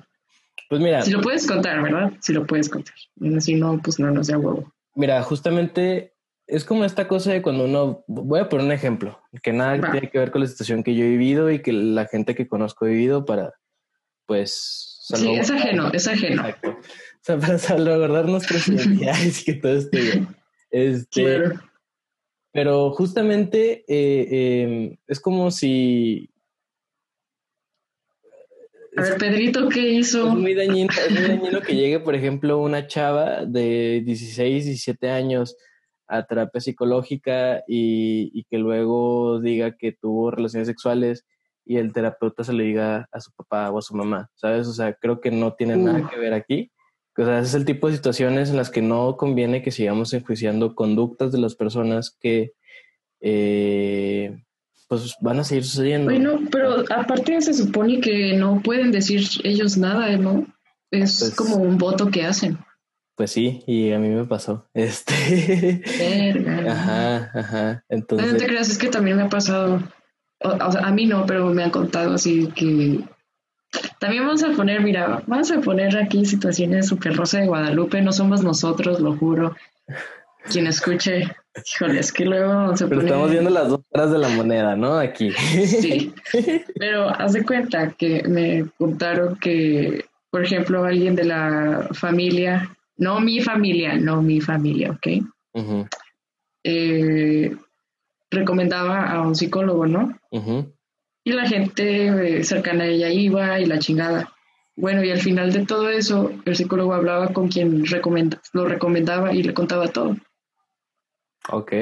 Pues 0.69 0.81
mira. 0.81 1.03
Si 1.03 1.11
lo 1.11 1.21
puedes 1.21 1.47
contar, 1.47 1.83
¿verdad? 1.83 2.13
Si 2.21 2.33
lo 2.33 2.47
puedes 2.47 2.69
contar. 2.69 2.95
Si 3.41 3.55
no, 3.55 3.81
pues 3.83 3.99
no, 3.99 4.11
no 4.11 4.25
sea 4.25 4.39
huevo. 4.39 4.73
Mira, 4.95 5.23
justamente 5.23 6.15
es 6.47 6.65
como 6.65 6.85
esta 6.85 7.09
cosa 7.09 7.33
de 7.33 7.43
cuando 7.43 7.65
uno, 7.65 8.05
voy 8.07 8.41
a 8.41 8.49
poner 8.49 8.67
un 8.67 8.73
ejemplo, 8.73 9.21
que 9.43 9.53
nada 9.53 9.91
tiene 9.91 10.11
que 10.11 10.19
ver 10.19 10.31
con 10.31 10.43
la 10.43 10.47
situación 10.47 10.83
que 10.83 10.95
yo 10.95 11.05
he 11.05 11.09
vivido 11.09 11.51
y 11.51 11.61
que 11.61 11.73
la 11.73 12.07
gente 12.07 12.35
que 12.35 12.49
conozco 12.49 12.85
ha 12.85 12.89
vivido 12.89 13.25
para, 13.25 13.55
pues... 14.27 15.01
Sí, 15.07 15.35
es 15.35 15.51
ajeno, 15.51 15.91
es 15.93 16.07
ajeno. 16.07 16.43
Exacto. 16.43 16.71
O 16.71 17.21
sea, 17.21 17.39
para 17.39 17.59
salvaguardar 17.59 18.27
nuestras 18.27 18.69
identidades 18.69 19.43
y 19.43 19.45
que 19.45 19.55
todo 19.55 19.77
esté 19.77 20.01
bien. 20.01 20.34
Este, 20.75 21.53
Pero 22.53 22.91
justamente 22.91 23.85
eh, 23.87 24.63
em, 24.63 24.97
es 25.07 25.21
como 25.21 25.53
si... 25.53 26.29
A 28.97 29.03
ver, 29.03 29.19
Pedrito, 29.19 29.69
¿qué 29.69 29.89
hizo? 29.91 30.27
Es 30.27 30.35
muy 30.35 30.53
dañino, 30.55 30.93
es 30.93 31.13
muy 31.13 31.23
dañino 31.23 31.61
que 31.61 31.77
llegue, 31.77 32.01
por 32.01 32.17
ejemplo, 32.17 32.59
una 32.59 32.89
chava 32.89 33.45
de 33.45 34.03
16, 34.05 34.65
17 34.65 35.11
años 35.11 35.57
a 36.09 36.27
terapia 36.27 36.61
psicológica 36.61 37.63
y, 37.69 38.45
que 38.51 38.59
luego 38.59 39.41
diga 39.41 39.77
que 39.77 39.93
tuvo 39.93 40.33
relaciones 40.33 40.67
sexuales 40.67 41.25
y 41.65 41.77
el 41.77 41.93
terapeuta 41.93 42.43
se 42.43 42.53
le 42.53 42.65
diga 42.65 43.09
a 43.13 43.21
su 43.21 43.31
papá 43.33 43.71
o 43.71 43.79
a 43.79 43.83
su 43.83 43.95
mamá, 43.95 44.29
¿sabes? 44.35 44.67
O 44.67 44.73
sea, 44.73 44.93
creo 44.95 45.21
que 45.21 45.31
no 45.31 45.55
tiene 45.55 45.77
nada 45.77 46.09
que 46.11 46.19
ver 46.19 46.35
aquí. 46.35 46.73
O 47.17 47.25
sea, 47.25 47.39
ese 47.39 47.49
es 47.49 47.55
el 47.55 47.65
tipo 47.65 47.89
de 47.89 47.97
situaciones 47.97 48.51
en 48.51 48.57
las 48.57 48.71
que 48.71 48.83
no 48.83 49.17
conviene 49.17 49.63
que 49.63 49.71
sigamos 49.71 50.13
enjuiciando 50.13 50.75
conductas 50.75 51.31
de 51.33 51.39
las 51.39 51.55
personas 51.55 52.17
que 52.21 52.55
eh, 53.21 54.37
pues 54.89 55.17
van 55.21 55.39
a 55.39 55.45
seguir 55.45 55.65
sucediendo. 55.65 56.11
Bueno, 56.11 56.41
pero 56.51 56.85
aparte 56.91 57.41
se 57.41 57.55
supone 57.55 58.01
que 58.01 58.35
no 58.35 58.61
pueden 58.63 58.91
decir 58.91 59.23
ellos 59.45 59.77
nada, 59.77 60.17
¿no? 60.17 60.47
Es 60.91 61.21
pues 61.21 61.35
como 61.35 61.57
un 61.57 61.79
voto 61.79 62.11
que 62.11 62.25
hacen. 62.25 62.59
Pues 63.17 63.31
sí, 63.31 63.63
y 63.67 63.93
a 63.93 63.99
mí 63.99 64.09
me 64.09 64.25
pasó. 64.25 64.69
Este. 64.75 65.83
Ajá, 66.69 67.31
ajá. 67.33 67.85
Entonces. 67.89 68.33
No 68.33 68.39
te 68.39 68.47
creas, 68.47 68.69
es 68.69 68.79
que 68.79 68.89
también 68.89 69.17
me 69.17 69.23
ha 69.23 69.29
pasado. 69.29 69.83
O, 70.41 70.73
sea, 70.73 70.83
a 70.83 70.93
mí 70.93 71.07
no, 71.07 71.25
pero 71.27 71.47
me 71.55 71.63
han 71.63 71.71
contado 71.71 72.15
así 72.15 72.49
que. 72.49 73.01
También 74.05 74.27
vamos 74.27 74.43
a 74.43 74.51
poner, 74.51 74.83
mira, 74.83 75.23
vamos 75.27 75.51
a 75.51 75.63
poner 75.63 75.97
aquí 75.97 76.27
situaciones 76.27 76.89
super 76.89 77.17
rosa 77.17 77.41
de 77.41 77.47
Guadalupe. 77.47 78.03
No 78.03 78.13
somos 78.13 78.45
nosotros, 78.45 79.01
lo 79.01 79.17
juro. 79.17 79.57
Quien 80.51 80.67
escuche, 80.67 81.35
híjole, 81.75 82.01
es 82.01 82.13
que 82.13 82.27
luego 82.27 82.77
se 82.77 82.87
Pero 82.87 83.01
estamos 83.01 83.31
viendo 83.31 83.49
las 83.49 83.71
dos 83.71 83.81
caras 83.91 84.13
de 84.13 84.19
la 84.19 84.29
moneda, 84.29 84.77
¿no? 84.77 84.99
Aquí. 84.99 85.33
Sí. 85.33 86.13
Pero 86.79 87.09
haz 87.09 87.33
de 87.33 87.47
cuenta 87.47 87.93
que 87.93 88.23
me 88.29 88.67
contaron 88.77 89.37
que, 89.37 90.05
por 90.31 90.45
ejemplo, 90.45 90.85
alguien 90.85 91.15
de 91.15 91.25
la 91.25 91.89
familia 91.95 92.77
no 92.99 93.21
mi 93.21 93.41
familia, 93.41 93.97
no 93.97 94.21
mi 94.21 94.39
familia, 94.43 94.91
¿ok? 94.91 95.25
Eh, 96.63 97.57
recomendaba 98.31 99.11
a 99.11 99.23
un 99.23 99.35
psicólogo, 99.35 99.87
¿no? 99.87 100.15
Y 101.25 101.33
la 101.33 101.49
gente 101.49 102.39
eh, 102.39 102.45
cercana 102.45 102.85
a 102.85 102.89
ella 102.89 103.09
iba 103.11 103.59
y 103.59 103.67
la 103.67 103.79
chingada. 103.79 104.33
Bueno, 104.77 105.03
y 105.05 105.11
al 105.11 105.21
final 105.21 105.53
de 105.53 105.65
todo 105.65 105.89
eso, 105.89 106.31
el 106.45 106.57
psicólogo 106.57 106.95
hablaba 106.95 107.29
con 107.29 107.49
quien 107.49 107.85
lo 108.53 108.67
recomendaba 108.67 109.33
y 109.33 109.43
le 109.43 109.55
contaba 109.55 109.89
todo. 109.89 110.17
Ok. 111.51 111.73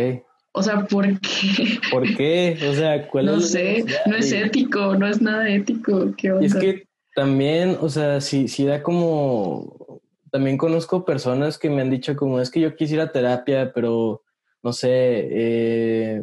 O 0.53 0.63
sea, 0.63 0.85
¿por 0.87 1.07
qué? 1.21 1.79
¿Por 1.91 2.15
qué? 2.15 2.59
O 2.71 2.75
sea, 2.75 3.09
¿cuál 3.09 3.27
no 3.27 3.41
sé, 3.41 3.85
no 4.07 4.17
es 4.17 4.31
ético, 4.33 4.95
no 4.97 5.07
es 5.07 5.23
nada 5.23 5.49
ético. 5.49 6.13
¿Qué 6.17 6.31
onda? 6.31 6.47
Es 6.47 6.55
que 6.55 6.87
también, 7.15 7.79
o 7.81 7.89
sea, 7.89 8.21
si, 8.21 8.49
si 8.49 8.67
da 8.67 8.83
como 8.83 10.01
también 10.31 10.57
conozco 10.57 11.05
personas 11.05 11.59
que 11.59 11.69
me 11.71 11.83
han 11.83 11.91
dicho 11.91 12.17
como 12.17 12.41
es 12.41 12.51
que 12.51 12.61
yo 12.61 12.75
quisiera 12.75 13.13
terapia, 13.13 13.73
pero 13.75 14.23
no 14.63 14.73
sé, 14.73 14.89
eh, 14.91 16.23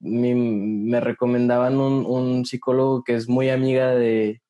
me 0.00 1.00
recomendaban 1.00 1.78
un, 1.78 2.44
psicólogo 2.44 3.04
que 3.04 3.14
es 3.14 3.28
muy 3.28 3.50
amiga 3.50 3.94
de, 3.94 4.42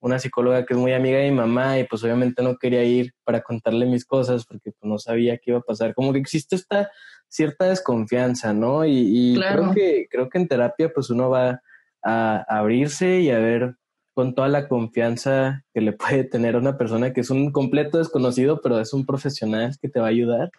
una 0.00 0.18
psicóloga 0.18 0.66
que 0.66 0.74
es 0.74 0.78
muy 0.78 0.92
amiga 0.92 1.18
de 1.18 1.30
mi 1.30 1.36
mamá 1.36 1.78
y 1.78 1.84
pues 1.84 2.04
obviamente 2.04 2.42
no 2.42 2.58
quería 2.58 2.84
ir 2.84 3.14
para 3.24 3.40
contarle 3.40 3.86
mis 3.86 4.04
cosas 4.04 4.44
porque 4.44 4.72
pues, 4.72 4.82
no 4.82 4.98
sabía 4.98 5.38
qué 5.38 5.52
iba 5.52 5.60
a 5.60 5.62
pasar. 5.62 5.94
Como 5.94 6.12
que 6.12 6.18
existe 6.18 6.56
esta 6.56 6.90
cierta 7.28 7.66
desconfianza, 7.66 8.52
¿no? 8.52 8.84
Y, 8.84 9.34
creo, 9.34 9.72
que, 9.72 10.06
creo 10.10 10.28
que 10.28 10.38
en 10.38 10.48
terapia 10.48 10.92
pues 10.92 11.08
uno 11.08 11.30
va 11.30 11.62
a 12.02 12.44
abrirse 12.48 13.20
y 13.20 13.30
a 13.30 13.38
ver 13.38 13.76
con 14.12 14.34
toda 14.34 14.48
la 14.48 14.68
confianza 14.68 15.64
que 15.72 15.80
le 15.80 15.92
puede 15.92 16.24
tener 16.24 16.54
a 16.54 16.58
una 16.58 16.76
persona 16.76 17.12
que 17.12 17.22
es 17.22 17.30
un 17.30 17.50
completo 17.50 17.98
desconocido, 17.98 18.60
pero 18.60 18.78
es 18.78 18.92
un 18.92 19.06
profesional 19.06 19.74
que 19.80 19.88
te 19.88 20.00
va 20.00 20.06
a 20.06 20.10
ayudar. 20.10 20.50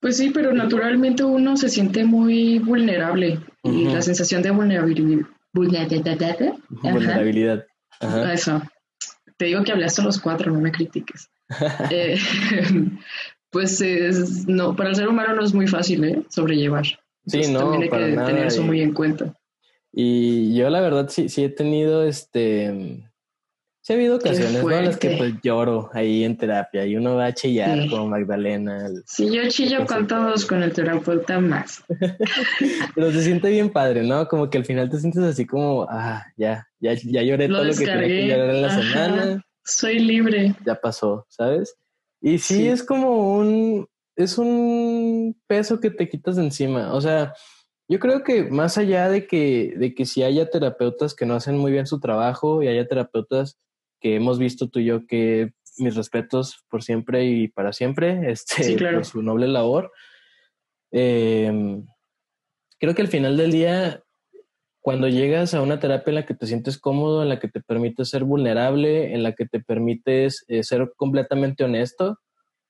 Pues 0.00 0.16
sí, 0.16 0.30
pero 0.30 0.52
naturalmente 0.52 1.24
uno 1.24 1.56
se 1.56 1.68
siente 1.68 2.04
muy 2.04 2.60
vulnerable 2.60 3.40
y 3.64 3.86
la 3.86 4.00
sensación 4.00 4.42
de 4.42 4.50
vulnerabilidad. 4.50 5.26
Vulnerabilidad. 5.52 7.66
Eso. 8.32 8.62
Te 9.36 9.46
digo 9.46 9.64
que 9.64 9.72
hablaste 9.72 10.02
a 10.02 10.04
los 10.04 10.20
cuatro, 10.20 10.52
no 10.52 10.60
me 10.60 10.72
critiques. 10.72 11.28
Eh, 11.90 12.18
pues 13.50 13.80
es, 13.80 14.46
no, 14.46 14.76
para 14.76 14.90
el 14.90 14.96
ser 14.96 15.08
humano 15.08 15.34
no 15.34 15.42
es 15.42 15.54
muy 15.54 15.66
fácil 15.66 16.04
¿eh? 16.04 16.22
sobrellevar. 16.28 16.84
Sí, 17.26 17.50
no. 17.50 17.60
También 17.60 17.84
hay 17.84 17.88
que 17.88 18.16
tener 18.16 18.46
eso 18.46 18.62
muy 18.62 18.82
en 18.82 18.92
cuenta. 18.92 19.34
Y 19.90 20.54
yo 20.54 20.68
la 20.68 20.82
verdad 20.82 21.08
sí, 21.08 21.30
sí 21.30 21.44
he 21.44 21.48
tenido 21.48 22.04
este... 22.04 23.07
Sí 23.88 23.94
ha 23.94 23.96
habido 23.96 24.16
ocasiones 24.16 24.62
en 24.62 24.84
las 24.84 24.98
que 24.98 25.16
pues 25.16 25.32
lloro 25.42 25.88
ahí 25.94 26.22
en 26.22 26.36
terapia 26.36 26.84
y 26.84 26.94
uno 26.94 27.14
va 27.14 27.24
a 27.24 27.32
chillar 27.32 27.88
como 27.88 28.08
Magdalena. 28.08 28.86
Sí, 29.06 29.34
yo 29.34 29.48
chillo 29.48 29.86
con 29.86 30.06
todos, 30.06 30.44
con 30.44 30.62
el 30.62 30.74
terapeuta 30.74 31.40
más. 31.40 31.82
Pero 32.94 33.10
se 33.12 33.22
siente 33.22 33.48
bien 33.48 33.70
padre, 33.70 34.02
¿no? 34.02 34.28
Como 34.28 34.50
que 34.50 34.58
al 34.58 34.66
final 34.66 34.90
te 34.90 35.00
sientes 35.00 35.22
así 35.22 35.46
como, 35.46 35.86
ah, 35.88 36.22
ya, 36.36 36.68
ya, 36.78 36.92
ya 37.02 37.22
lloré 37.22 37.48
todo 37.48 37.64
lo 37.64 37.72
que 37.72 37.86
tenía 37.86 38.06
que 38.06 38.28
llorar 38.28 38.50
en 38.50 38.60
la 38.60 38.70
semana. 38.78 39.46
Soy 39.64 40.00
libre. 40.00 40.54
Ya 40.66 40.74
pasó, 40.74 41.24
¿sabes? 41.30 41.74
Y 42.20 42.36
sí, 42.40 42.68
es 42.68 42.82
como 42.82 43.38
un, 43.38 43.88
es 44.16 44.36
un 44.36 45.34
peso 45.46 45.80
que 45.80 45.88
te 45.88 46.10
quitas 46.10 46.36
de 46.36 46.42
encima. 46.42 46.92
O 46.92 47.00
sea, 47.00 47.32
yo 47.88 47.98
creo 47.98 48.22
que 48.22 48.44
más 48.50 48.76
allá 48.76 49.08
de 49.08 49.26
que, 49.26 49.72
de 49.78 49.94
que 49.94 50.04
si 50.04 50.24
haya 50.24 50.50
terapeutas 50.50 51.14
que 51.14 51.24
no 51.24 51.36
hacen 51.36 51.56
muy 51.56 51.72
bien 51.72 51.86
su 51.86 52.00
trabajo 52.00 52.62
y 52.62 52.68
haya 52.68 52.86
terapeutas 52.86 53.56
que 54.00 54.16
hemos 54.16 54.38
visto 54.38 54.68
tú 54.68 54.80
y 54.80 54.86
yo 54.86 55.06
que 55.06 55.52
mis 55.78 55.94
respetos 55.94 56.64
por 56.68 56.82
siempre 56.82 57.24
y 57.24 57.48
para 57.48 57.72
siempre, 57.72 58.20
este, 58.30 58.76
por 58.92 59.04
su 59.04 59.22
noble 59.22 59.48
labor. 59.48 59.92
Em, 60.90 61.86
creo 62.78 62.94
que 62.94 63.02
al 63.02 63.08
final 63.08 63.36
del 63.36 63.52
día, 63.52 64.02
cuando 64.80 65.08
llegas 65.08 65.54
a 65.54 65.62
una 65.62 65.80
terapia 65.80 66.10
en 66.10 66.14
la 66.16 66.26
que 66.26 66.34
te 66.34 66.46
sientes 66.46 66.78
cómodo, 66.78 67.22
en 67.22 67.28
la 67.28 67.38
que 67.38 67.48
te 67.48 67.60
permite 67.60 68.04
ser 68.04 68.24
vulnerable, 68.24 69.14
en 69.14 69.22
la 69.22 69.32
que 69.32 69.46
te 69.46 69.60
permites 69.60 70.44
eh, 70.48 70.62
ser 70.62 70.92
completamente 70.96 71.64
honesto 71.64 72.18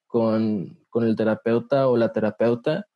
con, 0.06 0.78
con, 0.88 1.04
el 1.04 1.16
terapeuta 1.16 1.86
o 1.88 1.96
la 1.96 2.12
terapeuta, 2.12 2.86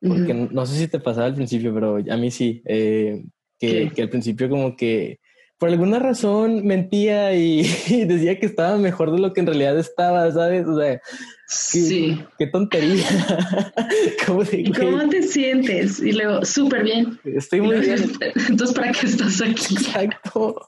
porque 0.00 0.34
no 0.34 0.66
sé 0.66 0.76
si 0.76 0.88
te 0.88 1.00
pasaba 1.00 1.26
al 1.26 1.34
principio, 1.34 1.72
pero 1.72 1.96
a 1.96 2.16
mí 2.16 2.30
sí. 2.30 2.62
Eh, 2.66 3.24
que, 3.58 3.90
que, 3.94 4.02
al 4.02 4.10
principio 4.10 4.50
como 4.50 4.76
que 4.76 5.20
por 5.58 5.70
alguna 5.70 5.98
razón 5.98 6.66
mentía 6.66 7.34
y, 7.34 7.62
decía 8.06 8.38
que 8.38 8.46
estaba 8.46 8.76
mejor 8.76 9.12
de 9.12 9.18
lo 9.18 9.32
que 9.32 9.40
en 9.40 9.46
realidad 9.46 9.78
estaba, 9.78 10.30
¿sabes? 10.30 10.66
O 10.66 10.78
sea, 10.78 11.00
sí. 11.46 12.22
Qué 12.38 12.46
tontería. 12.46 13.06
¿Cómo, 14.26 14.42
¿Cómo 14.78 15.08
te 15.08 15.22
sientes? 15.22 16.00
Y 16.00 16.12
luego, 16.12 16.44
súper 16.44 16.84
bien. 16.84 17.18
Estoy 17.24 17.62
muy 17.62 17.80
bien. 17.80 17.98
Entonces, 18.48 18.76
¿para 18.76 18.92
qué 18.92 19.06
estás 19.06 19.40
aquí? 19.40 19.74
Exacto. 19.74 20.60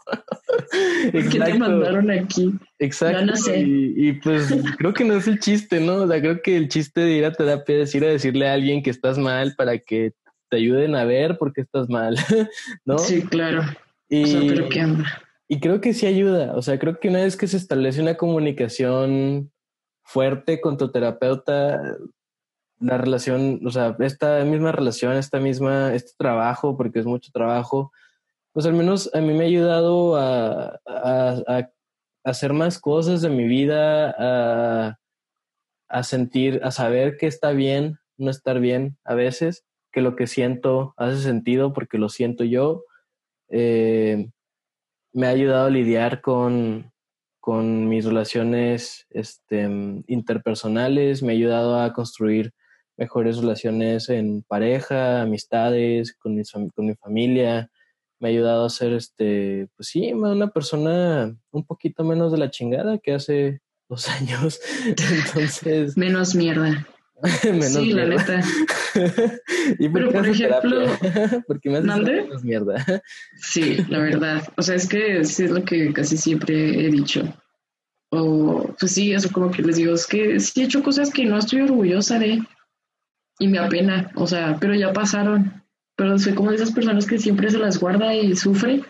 ¿Por 1.13 1.29
qué 1.29 1.39
te 1.39 1.55
mandaron 1.55 2.11
aquí? 2.11 2.55
Exacto. 2.79 3.27
No, 3.27 3.37
sé. 3.37 3.65
Y, 3.67 4.13
pues 4.15 4.49
creo 4.79 4.95
que 4.95 5.05
no 5.05 5.15
es 5.15 5.29
el 5.29 5.39
chiste, 5.39 5.81
¿no? 5.81 5.97
O 5.97 6.09
sea, 6.09 6.21
creo 6.21 6.41
que 6.41 6.57
el 6.57 6.69
chiste 6.69 7.03
de 7.03 7.13
ir 7.13 7.25
a 7.27 7.33
terapia 7.33 7.83
es 7.83 7.95
ir 7.95 8.05
a 8.05 8.09
decirle 8.09 8.49
a 8.49 8.55
alguien 8.55 8.83
que 8.83 8.91
estás 8.91 9.19
mal 9.19 9.55
para 9.55 9.79
que 9.79 10.13
te 10.49 10.57
ayuden 10.57 10.95
a 10.95 11.05
ver 11.05 11.37
por 11.37 11.53
qué 11.53 11.61
estás 11.61 11.91
mal, 11.91 12.17
¿no? 12.87 12.99
Sí, 12.99 13.21
claro. 13.21 13.65
Y, 14.09 14.53
y 15.49 15.61
creo 15.61 15.81
que 15.81 15.95
sí 15.95 16.07
ayuda. 16.07 16.55
O 16.55 16.63
sea, 16.63 16.79
creo 16.79 16.99
que 16.99 17.09
una 17.09 17.23
vez 17.23 17.37
que 17.37 17.47
se 17.47 17.57
establece 17.57 18.01
una 18.01 18.17
comunicación 18.17 19.51
fuerte 20.03 20.61
con 20.61 20.77
tu 20.77 20.91
terapeuta, 20.91 21.97
la 22.81 22.99
relación, 22.99 23.61
o 23.67 23.71
sea, 23.71 23.97
esta 24.01 24.45
misma 24.45 24.73
relación, 24.73 25.15
esta 25.15 25.41
misma, 25.41 25.95
este 25.95 26.13
trabajo, 26.17 26.77
porque 26.77 27.01
es 27.01 27.07
mucho 27.07 27.31
trabajo, 27.33 27.93
pues 28.53 28.67
al 28.67 28.75
menos 28.75 29.11
a 29.15 29.21
mí 29.21 29.35
me 29.35 29.45
ha 29.45 29.47
ayudado 29.47 30.17
a, 30.17 30.81
a, 30.87 31.71
hacer 32.25 32.53
más 32.53 32.79
cosas 32.79 33.23
de 33.23 33.31
mi 33.31 33.45
vida, 33.45 34.15
a, 34.19 34.99
a 35.89 36.03
sentir, 36.03 36.61
a 36.63 36.71
saber 36.71 37.17
que 37.17 37.27
está 37.27 37.53
bien 37.53 37.99
no 38.19 38.31
estar 38.31 38.61
bien 38.61 38.99
a 39.05 39.15
veces, 39.15 39.65
que 39.93 40.01
lo 40.01 40.17
que 40.17 40.27
siento 40.27 40.93
hace 40.97 41.23
sentido 41.23 41.73
porque 41.73 41.99
lo 41.99 42.09
siento 42.09 42.45
yo 42.45 42.85
eh, 43.51 44.31
me 45.13 45.27
ha 45.27 45.31
ayudado 45.31 45.67
a 45.67 45.71
lidiar 45.71 46.21
con, 46.21 46.93
con 47.41 47.89
mis 47.89 48.05
relaciones 48.05 49.07
este, 49.11 49.69
interpersonales, 50.07 51.23
me 51.23 51.33
ha 51.33 51.37
ayudado 51.37 51.81
a 51.81 51.93
construir 51.93 52.53
mejores 52.97 53.39
relaciones 53.39 54.09
en 54.09 54.43
pareja, 54.43 55.23
amistades, 55.23 56.15
con 56.17 56.35
mi, 56.35 56.43
con 56.75 56.87
mi 56.87 56.95
familia, 56.97 57.71
me 58.21 58.29
ha 58.29 58.33
ayudado 58.33 58.65
a 58.65 58.71
ser, 58.71 58.93
este, 58.93 59.69
pues 59.77 59.89
sí, 59.89 60.13
una 60.13 60.49
persona 60.49 61.35
un 61.51 61.65
poquito 61.65 62.05
menos 62.05 62.33
de 62.33 62.39
la 62.39 62.51
chingada 62.51 62.99
que 62.99 63.15
hace 63.15 63.61
dos 63.89 64.09
años. 64.21 64.61
Entonces. 64.87 65.97
Menos 65.97 66.35
mierda. 66.35 66.87
sí, 67.63 67.93
la 67.93 68.07
neta. 68.07 68.41
¿Y 69.79 69.89
por 69.89 70.01
Pero 70.01 70.13
por 70.13 70.29
ejemplo, 70.29 70.87
porque 71.47 71.71
me 71.71 71.79
haces 71.79 72.45
mierda. 72.45 72.85
sí, 73.37 73.79
la 73.89 73.99
verdad. 73.99 74.43
O 74.57 74.63
sea, 74.63 74.77
es 74.77 74.89
que 74.89 75.21
es 75.21 75.39
lo 75.41 75.65
que 75.65 75.93
casi 75.93 76.17
siempre 76.17 76.87
he 76.87 76.91
dicho. 76.91 77.23
O, 78.11 78.75
pues 78.79 78.93
sí, 78.93 79.13
eso 79.13 79.31
como 79.33 79.51
que 79.51 79.63
les 79.63 79.77
digo, 79.77 79.95
es 79.95 80.07
que 80.07 80.41
sí 80.41 80.63
he 80.63 80.65
hecho 80.65 80.83
cosas 80.83 81.11
que 81.11 81.27
no 81.27 81.39
estoy 81.39 81.63
orgullosa 81.63 82.19
de 82.19 82.43
y 83.41 83.49
me 83.49 83.59
apena, 83.59 84.11
o 84.15 84.27
sea, 84.27 84.57
pero 84.61 84.75
ya 84.75 84.93
pasaron. 84.93 85.63
Pero 85.97 86.19
soy 86.19 86.35
como 86.35 86.51
de 86.51 86.57
esas 86.57 86.73
personas 86.73 87.07
que 87.07 87.19
siempre 87.19 87.51
se 87.51 87.59
las 87.59 87.79
guarda 87.79 88.15
y 88.15 88.37
sufre 88.37 88.83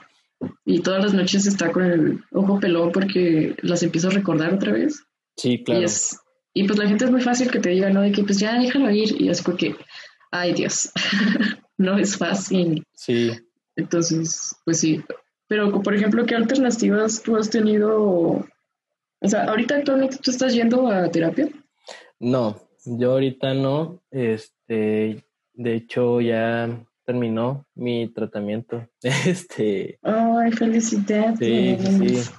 y 0.64 0.80
todas 0.80 1.02
las 1.02 1.14
noches 1.14 1.46
está 1.46 1.72
con 1.72 1.84
el 1.84 2.24
ojo 2.32 2.60
pelón 2.60 2.92
porque 2.92 3.56
las 3.62 3.82
empiezo 3.82 4.08
a 4.08 4.12
recordar 4.12 4.54
otra 4.54 4.72
vez. 4.72 5.04
Sí, 5.36 5.62
claro. 5.64 5.80
Y 5.80 5.84
es, 5.84 6.18
y 6.58 6.64
pues 6.64 6.76
la 6.76 6.88
gente 6.88 7.04
es 7.04 7.10
muy 7.12 7.20
fácil 7.20 7.52
que 7.52 7.60
te 7.60 7.70
diga, 7.70 7.88
¿no? 7.88 8.00
De 8.00 8.10
que 8.10 8.24
pues 8.24 8.40
ya 8.40 8.58
déjalo 8.58 8.90
ir. 8.90 9.20
Y 9.20 9.28
es 9.28 9.40
porque, 9.42 9.76
ay 10.32 10.54
Dios, 10.54 10.90
no 11.78 11.96
es 11.96 12.16
fácil. 12.16 12.82
Sí. 12.94 13.30
Entonces, 13.76 14.56
pues 14.64 14.80
sí. 14.80 15.00
Pero, 15.46 15.80
por 15.82 15.94
ejemplo, 15.94 16.26
¿qué 16.26 16.34
alternativas 16.34 17.22
tú 17.22 17.36
has 17.36 17.48
tenido? 17.48 18.44
O 19.20 19.28
sea, 19.28 19.44
ahorita 19.44 19.76
actualmente 19.76 20.16
tú 20.20 20.32
estás 20.32 20.52
yendo 20.52 20.88
a 20.88 21.08
terapia? 21.12 21.48
No, 22.18 22.60
yo 22.84 23.12
ahorita 23.12 23.54
no. 23.54 24.02
Este, 24.10 25.24
de 25.52 25.74
hecho, 25.76 26.20
ya 26.20 26.84
terminó 27.04 27.68
mi 27.76 28.08
tratamiento. 28.08 28.84
Este. 29.24 30.00
Ay, 30.02 30.50
felicidades. 30.50 31.38
Sí, 31.38 31.78
sí. 31.78 32.30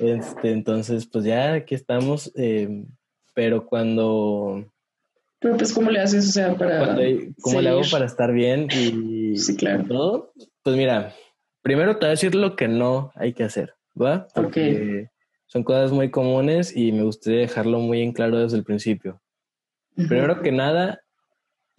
Este, 0.00 0.50
entonces, 0.50 1.06
pues 1.06 1.24
ya 1.24 1.52
aquí 1.52 1.76
estamos. 1.76 2.32
Eh, 2.34 2.84
pero 3.38 3.64
cuando... 3.64 4.68
Pero 5.38 5.56
pues, 5.56 5.72
¿cómo 5.72 5.92
le 5.92 6.00
haces? 6.00 6.28
O 6.28 6.32
sea, 6.32 6.56
para... 6.56 6.96
¿Cómo 7.40 7.60
le 7.60 7.68
hago 7.68 7.82
para 7.88 8.04
estar 8.04 8.32
bien? 8.32 8.66
Y, 8.72 9.36
sí, 9.36 9.54
claro. 9.54 9.84
Todo? 9.84 10.32
Pues 10.64 10.74
mira, 10.74 11.14
primero 11.62 11.92
te 11.92 12.00
voy 12.00 12.06
a 12.08 12.10
decir 12.10 12.34
lo 12.34 12.56
que 12.56 12.66
no 12.66 13.12
hay 13.14 13.34
que 13.34 13.44
hacer, 13.44 13.74
¿va? 13.94 14.26
Porque 14.34 15.10
son 15.46 15.62
cosas 15.62 15.92
muy 15.92 16.10
comunes 16.10 16.76
y 16.76 16.90
me 16.90 17.04
gustaría 17.04 17.38
dejarlo 17.38 17.78
muy 17.78 18.02
en 18.02 18.12
claro 18.12 18.38
desde 18.38 18.56
el 18.56 18.64
principio. 18.64 19.22
Primero 19.94 20.42
que 20.42 20.50
nada, 20.50 21.00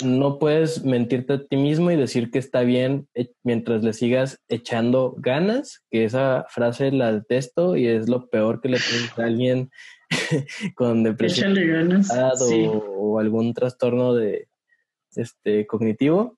no 0.01 0.39
puedes 0.39 0.85
mentirte 0.85 1.33
a 1.33 1.45
ti 1.45 1.57
mismo 1.57 1.91
y 1.91 1.97
decir 1.97 2.31
que 2.31 2.39
está 2.39 2.61
bien 2.61 3.09
eh, 3.15 3.33
mientras 3.43 3.83
le 3.83 3.91
sigas 3.91 4.39
echando 4.47 5.13
ganas, 5.17 5.83
que 5.91 6.05
esa 6.05 6.45
frase 6.47 6.93
la 6.93 7.11
detesto 7.11 7.75
y 7.75 7.87
es 7.87 8.07
lo 8.07 8.29
peor 8.29 8.61
que 8.61 8.69
le 8.69 8.77
puede 8.77 9.23
a 9.23 9.27
alguien 9.27 9.69
con 10.75 11.03
depresión 11.03 11.53
o, 12.41 13.19
algún 13.19 13.53
trastorno 13.53 14.13
de 14.13 14.47
este 15.15 15.67
cognitivo. 15.67 16.37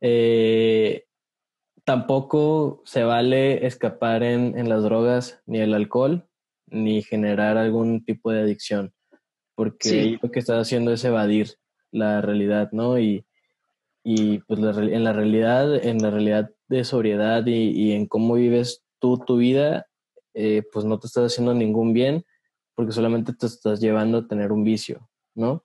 Eh, 0.00 1.06
tampoco 1.84 2.82
se 2.84 3.04
vale 3.04 3.66
escapar 3.66 4.22
en, 4.22 4.68
las 4.68 4.82
drogas 4.82 5.40
ni 5.46 5.60
el 5.60 5.74
alcohol 5.74 6.28
ni 6.66 7.02
generar 7.02 7.56
algún 7.56 8.04
tipo 8.04 8.30
de 8.30 8.40
adicción 8.40 8.92
porque 9.54 10.18
lo 10.20 10.30
que 10.30 10.40
estás 10.40 10.60
haciendo 10.60 10.92
es 10.92 11.04
evadir 11.04 11.54
la 11.92 12.20
realidad, 12.20 12.70
¿no? 12.72 12.98
Y, 12.98 13.24
y 14.02 14.38
pues 14.38 14.60
en 14.60 15.04
la 15.04 15.12
realidad, 15.12 15.74
en 15.84 16.02
la 16.02 16.10
realidad 16.10 16.50
de 16.68 16.84
sobriedad 16.84 17.46
y, 17.46 17.70
y 17.70 17.92
en 17.92 18.06
cómo 18.06 18.34
vives 18.34 18.82
tú 18.98 19.18
tu 19.18 19.36
vida, 19.36 19.86
eh, 20.34 20.62
pues 20.72 20.84
no 20.84 20.98
te 20.98 21.06
estás 21.06 21.32
haciendo 21.32 21.54
ningún 21.54 21.92
bien 21.92 22.24
porque 22.74 22.92
solamente 22.92 23.32
te 23.32 23.46
estás 23.46 23.80
llevando 23.80 24.18
a 24.18 24.26
tener 24.26 24.52
un 24.52 24.64
vicio, 24.64 25.08
¿no? 25.34 25.64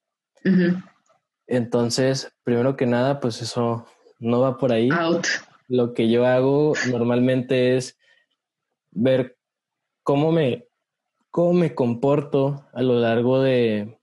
Entonces, 1.47 2.31
primero 2.43 2.77
que 2.77 2.85
nada, 2.85 3.19
pues 3.19 3.41
eso 3.41 3.85
no 4.19 4.41
va 4.41 4.57
por 4.57 4.71
ahí. 4.71 4.89
Lo 5.67 5.93
que 5.93 6.09
yo 6.09 6.25
hago 6.25 6.73
normalmente 6.91 7.75
es 7.75 7.97
ver 8.91 9.37
cómo 10.03 10.31
me, 10.31 10.67
cómo 11.31 11.53
me 11.53 11.73
comporto 11.73 12.67
a 12.73 12.81
lo 12.81 12.99
largo 12.99 13.41
de, 13.41 13.99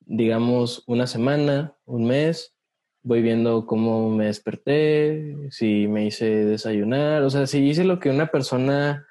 digamos, 0.00 0.82
una 0.86 1.06
semana, 1.06 1.76
un 1.84 2.06
mes. 2.06 2.54
Voy 3.02 3.22
viendo 3.22 3.66
cómo 3.66 4.10
me 4.10 4.26
desperté, 4.26 5.36
si 5.50 5.86
me 5.86 6.06
hice 6.06 6.44
desayunar, 6.44 7.22
o 7.22 7.30
sea, 7.30 7.46
si 7.46 7.64
hice 7.64 7.84
lo 7.84 8.00
que 8.00 8.10
una 8.10 8.26
persona 8.26 9.06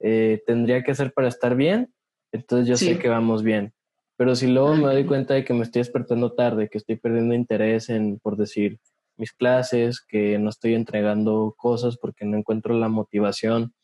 eh, 0.00 0.42
tendría 0.46 0.82
que 0.82 0.92
hacer 0.92 1.12
para 1.12 1.28
estar 1.28 1.56
bien, 1.56 1.92
entonces 2.32 2.68
yo 2.68 2.76
sé 2.76 2.98
que 2.98 3.08
vamos 3.08 3.42
bien. 3.42 3.72
Pero 4.16 4.34
si 4.34 4.46
luego 4.46 4.74
me 4.74 4.92
doy 4.92 5.04
cuenta 5.04 5.34
de 5.34 5.44
que 5.44 5.52
me 5.52 5.62
estoy 5.62 5.80
despertando 5.80 6.32
tarde, 6.32 6.68
que 6.68 6.78
estoy 6.78 6.96
perdiendo 6.96 7.34
interés 7.34 7.90
en, 7.90 8.18
por 8.18 8.36
decir, 8.36 8.78
mis 9.16 9.32
clases, 9.32 10.00
que 10.00 10.38
no 10.38 10.50
estoy 10.50 10.74
entregando 10.74 11.54
cosas 11.56 11.96
porque 11.98 12.24
no 12.24 12.36
encuentro 12.36 12.74
la 12.74 12.88
motivación 12.88 13.74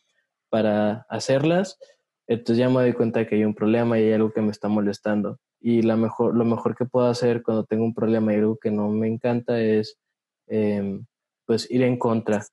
para 0.49 1.07
hacerlas, 1.09 1.79
entonces 2.27 2.59
ya 2.59 2.69
me 2.69 2.83
doy 2.83 2.93
cuenta 2.93 3.21
de 3.21 3.27
que 3.27 3.37
hay 3.37 3.45
un 3.45 3.55
problema 3.55 3.99
y 3.99 4.05
hay 4.05 4.13
algo 4.13 4.33
que 4.33 4.43
me 4.43 4.51
está 4.51 4.69
molestando. 4.69 5.39
Y 5.61 5.83
la 5.83 5.97
mejor, 5.97 6.37
lo 6.37 6.45
mejor 6.45 6.77
que 6.77 6.87
puedo 6.87 7.07
hacer 7.07 7.43
cuando 7.43 7.65
tengo 7.65 7.85
un 7.85 7.95
problema 7.95 8.33
y 8.33 8.37
algo 8.37 8.59
que 8.59 8.71
no 8.71 8.89
me 8.89 9.09
encanta 9.09 9.61
es 9.61 9.99
em, 10.47 11.05
pues 11.47 11.71
ir 11.71 11.83
en 11.83 11.99
contra 11.99 12.45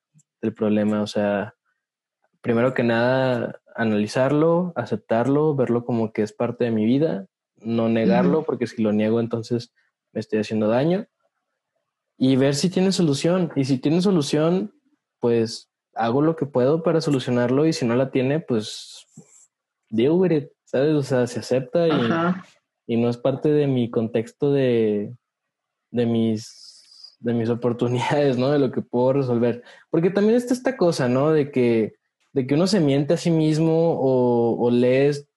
del 0.42 0.54
problema. 0.54 1.02
O 1.02 1.08
sea, 1.08 1.56
primero 2.42 2.74
que 2.74 2.84
nada, 2.84 3.60
analizarlo, 3.76 4.74
aceptarlo, 4.76 5.56
verlo 5.56 5.86
como 5.86 6.12
que 6.12 6.22
es 6.22 6.34
parte 6.34 6.66
de 6.66 6.72
mi 6.72 6.86
vida, 6.86 7.28
no 7.58 7.90
negarlo, 7.90 8.44
porque 8.44 8.68
si 8.68 8.82
lo 8.82 8.92
niego 8.92 9.20
entonces 9.20 9.74
me 10.12 10.20
estoy 10.20 10.40
haciendo 10.40 10.68
daño. 10.68 11.08
Y 12.18 12.36
ver 12.36 12.56
si 12.56 12.70
tiene 12.70 12.92
solución. 12.92 13.52
Y 13.56 13.66
si 13.66 13.78
tiene 13.78 14.02
solución, 14.02 14.74
pues 15.20 15.70
hago 15.94 16.22
lo 16.22 16.36
que 16.36 16.46
puedo 16.46 16.84
para 16.84 17.02
solucionarlo 17.02 17.66
y 17.66 17.74
si 17.74 17.86
no 17.86 17.96
la 17.96 18.12
tiene, 18.12 18.40
pues 18.40 19.06
deal 19.90 20.12
with 20.12 20.32
it, 20.32 20.50
¿sabes? 20.66 20.94
O 20.94 21.04
sea, 21.04 21.28
se 21.28 21.40
acepta 21.40 21.88
y, 21.88 22.94
y 22.94 22.98
no 22.98 23.10
es 23.10 23.18
parte 23.18 23.50
de 23.50 23.68
mi 23.68 23.90
contexto 23.90 24.52
de, 24.52 25.16
de 25.92 26.06
mis 26.06 26.70
de 27.20 27.34
mis 27.34 27.50
oportunidades, 27.50 28.38
¿no? 28.38 28.50
De 28.50 28.60
lo 28.60 28.72
que 28.72 28.82
puedo 28.82 29.14
resolver. 29.14 29.64
Porque 29.90 30.10
también 30.10 30.36
está 30.36 30.54
esta 30.54 30.78
cosa, 30.78 31.10
¿no? 31.10 31.32
De 31.32 31.52
que, 31.52 31.96
de 32.34 32.48
que 32.48 32.56
uno 32.56 32.68
se 32.68 32.80
miente 32.80 33.14
a 33.14 33.18
sí 33.18 33.32
mismo 33.32 33.92
o, 33.94 34.58
o 34.60 34.72
lees 34.72 35.28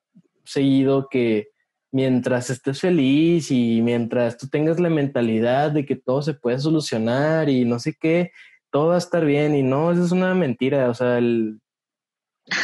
seguido 0.45 1.09
que 1.11 1.49
mientras 1.91 2.51
estés 2.51 2.81
feliz 2.81 3.51
y 3.51 3.81
mientras 3.83 4.39
tú 4.39 4.49
tengas 4.49 4.81
la 4.81 4.91
mentalidad 4.91 5.71
de 5.71 5.85
que 5.85 5.97
todo 5.97 6.23
se 6.23 6.35
puede 6.35 6.59
solucionar 6.59 7.49
y 7.49 7.65
no 7.65 7.79
sé 7.79 7.95
qué, 7.99 8.33
todo 8.71 8.89
va 8.89 8.95
a 8.95 8.99
estar 8.99 9.25
bien 9.25 9.55
y 9.55 9.63
no, 9.63 9.93
eso 9.93 10.05
es 10.05 10.13
una 10.13 10.35
mentira, 10.35 10.89
o 10.89 10.95
sea, 10.95 11.19
el, 11.19 11.61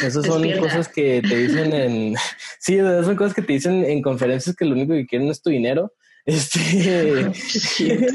esas 0.03 0.25
son 0.25 0.49
cosas 0.59 0.87
que 0.89 1.21
te 1.21 1.37
dicen 1.37 1.73
en, 1.73 2.15
sí, 2.59 2.77
son 2.77 3.15
cosas 3.15 3.33
que 3.33 3.41
te 3.41 3.53
dicen 3.53 3.85
en 3.85 4.01
conferencias 4.01 4.55
que 4.55 4.65
lo 4.65 4.73
único 4.73 4.93
que 4.93 5.05
quieren 5.05 5.29
es 5.29 5.41
tu 5.41 5.49
dinero. 5.49 5.93
Este, 6.25 7.31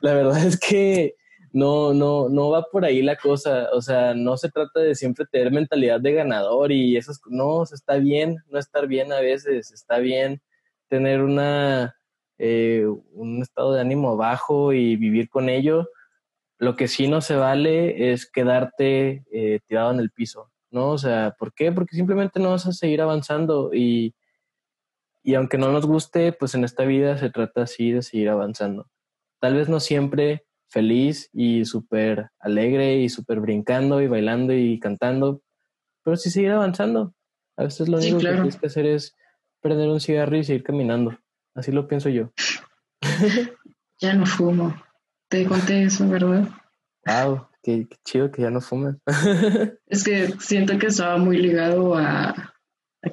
la 0.00 0.14
verdad 0.14 0.44
es 0.44 0.58
que 0.58 1.14
no, 1.52 1.92
no, 1.94 2.28
no 2.28 2.50
va 2.50 2.62
por 2.64 2.84
ahí 2.84 3.02
la 3.02 3.16
cosa. 3.16 3.68
O 3.72 3.82
sea, 3.82 4.14
no 4.14 4.36
se 4.36 4.50
trata 4.50 4.80
de 4.80 4.94
siempre 4.94 5.26
tener 5.30 5.52
mentalidad 5.52 6.00
de 6.00 6.12
ganador 6.12 6.72
y 6.72 6.96
eso 6.96 7.12
no, 7.26 7.62
está 7.64 7.96
bien, 7.96 8.38
no 8.48 8.58
estar 8.58 8.86
bien 8.86 9.12
a 9.12 9.20
veces, 9.20 9.72
está 9.72 9.98
bien 9.98 10.40
tener 10.88 11.22
una, 11.22 11.96
eh, 12.38 12.86
un 13.12 13.42
estado 13.42 13.72
de 13.74 13.80
ánimo 13.80 14.16
bajo 14.16 14.72
y 14.72 14.96
vivir 14.96 15.28
con 15.30 15.48
ello. 15.48 15.88
Lo 16.58 16.76
que 16.76 16.88
sí 16.88 17.08
no 17.08 17.20
se 17.20 17.36
vale 17.36 18.12
es 18.12 18.30
quedarte 18.30 19.24
eh, 19.32 19.60
tirado 19.66 19.92
en 19.92 20.00
el 20.00 20.10
piso. 20.10 20.50
¿no? 20.70 20.90
O 20.90 20.98
sea, 20.98 21.34
¿por 21.38 21.52
qué? 21.54 21.72
Porque 21.72 21.96
simplemente 21.96 22.40
no 22.40 22.50
vas 22.50 22.66
a 22.66 22.72
seguir 22.72 23.02
avanzando 23.02 23.70
y, 23.74 24.14
y 25.22 25.34
aunque 25.34 25.58
no 25.58 25.70
nos 25.70 25.86
guste, 25.86 26.32
pues 26.32 26.54
en 26.54 26.64
esta 26.64 26.84
vida 26.84 27.18
se 27.18 27.30
trata 27.30 27.62
así 27.62 27.92
de 27.92 28.02
seguir 28.02 28.30
avanzando. 28.30 28.86
Tal 29.40 29.54
vez 29.54 29.68
no 29.68 29.80
siempre 29.80 30.44
feliz 30.72 31.28
y 31.32 31.64
súper 31.64 32.30
alegre 32.40 32.96
y 32.96 33.08
súper 33.08 33.40
brincando 33.40 34.00
y 34.00 34.08
bailando 34.08 34.52
y 34.54 34.80
cantando, 34.80 35.42
pero 36.02 36.16
sí 36.16 36.30
seguir 36.30 36.50
avanzando. 36.50 37.14
A 37.56 37.64
veces 37.64 37.88
lo 37.88 37.98
único 37.98 38.18
que 38.18 38.32
tienes 38.32 38.56
que 38.56 38.66
hacer 38.66 38.86
es 38.86 39.14
prender 39.60 39.88
un 39.88 40.00
cigarro 40.00 40.36
y 40.36 40.44
seguir 40.44 40.62
caminando. 40.62 41.16
Así 41.54 41.70
lo 41.70 41.86
pienso 41.86 42.08
yo. 42.08 42.32
ya 44.00 44.14
no 44.14 44.26
fumo. 44.26 44.74
Te 45.28 45.46
conté 45.46 45.84
eso, 45.84 46.08
¿verdad? 46.08 46.48
Wow. 47.06 47.46
Qué, 47.62 47.86
chido 48.04 48.30
que 48.32 48.42
ya 48.42 48.50
no 48.50 48.60
fumes. 48.60 48.96
es 49.86 50.02
que 50.02 50.34
siento 50.40 50.78
que 50.78 50.88
estaba 50.88 51.16
muy 51.16 51.38
ligado 51.38 51.94
a, 51.96 52.54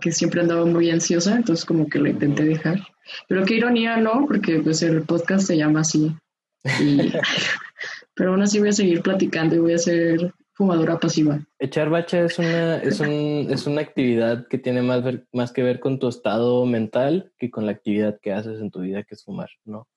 que 0.01 0.11
siempre 0.11 0.41
andaba 0.41 0.65
muy 0.65 0.89
ansiosa, 0.89 1.35
entonces 1.35 1.65
como 1.65 1.87
que 1.87 1.99
lo 1.99 2.07
intenté 2.07 2.45
dejar. 2.45 2.79
Pero 3.27 3.45
qué 3.45 3.55
ironía, 3.55 3.97
¿no? 3.97 4.25
Porque 4.27 4.59
pues 4.59 4.81
el 4.81 5.03
podcast 5.03 5.45
se 5.45 5.57
llama 5.57 5.81
así. 5.81 6.15
pero 8.13 8.31
aún 8.31 8.41
así 8.41 8.59
voy 8.59 8.69
a 8.69 8.73
seguir 8.73 9.01
platicando 9.01 9.55
y 9.55 9.59
voy 9.59 9.73
a 9.73 9.77
ser 9.77 10.33
fumadora 10.53 10.99
pasiva. 10.99 11.39
Echar 11.57 11.89
bacha 11.89 12.19
es 12.25 12.37
una, 12.37 12.77
es, 12.77 12.99
un, 12.99 13.47
es 13.49 13.65
una 13.65 13.81
actividad 13.81 14.47
que 14.47 14.57
tiene 14.57 14.81
más, 14.81 15.03
más 15.31 15.53
que 15.53 15.63
ver 15.63 15.79
con 15.79 15.99
tu 15.99 16.09
estado 16.09 16.65
mental 16.65 17.31
que 17.37 17.49
con 17.49 17.65
la 17.65 17.71
actividad 17.71 18.19
que 18.21 18.33
haces 18.33 18.59
en 18.59 18.69
tu 18.69 18.81
vida, 18.81 19.03
que 19.03 19.15
es 19.15 19.23
fumar, 19.23 19.49
¿no? 19.63 19.87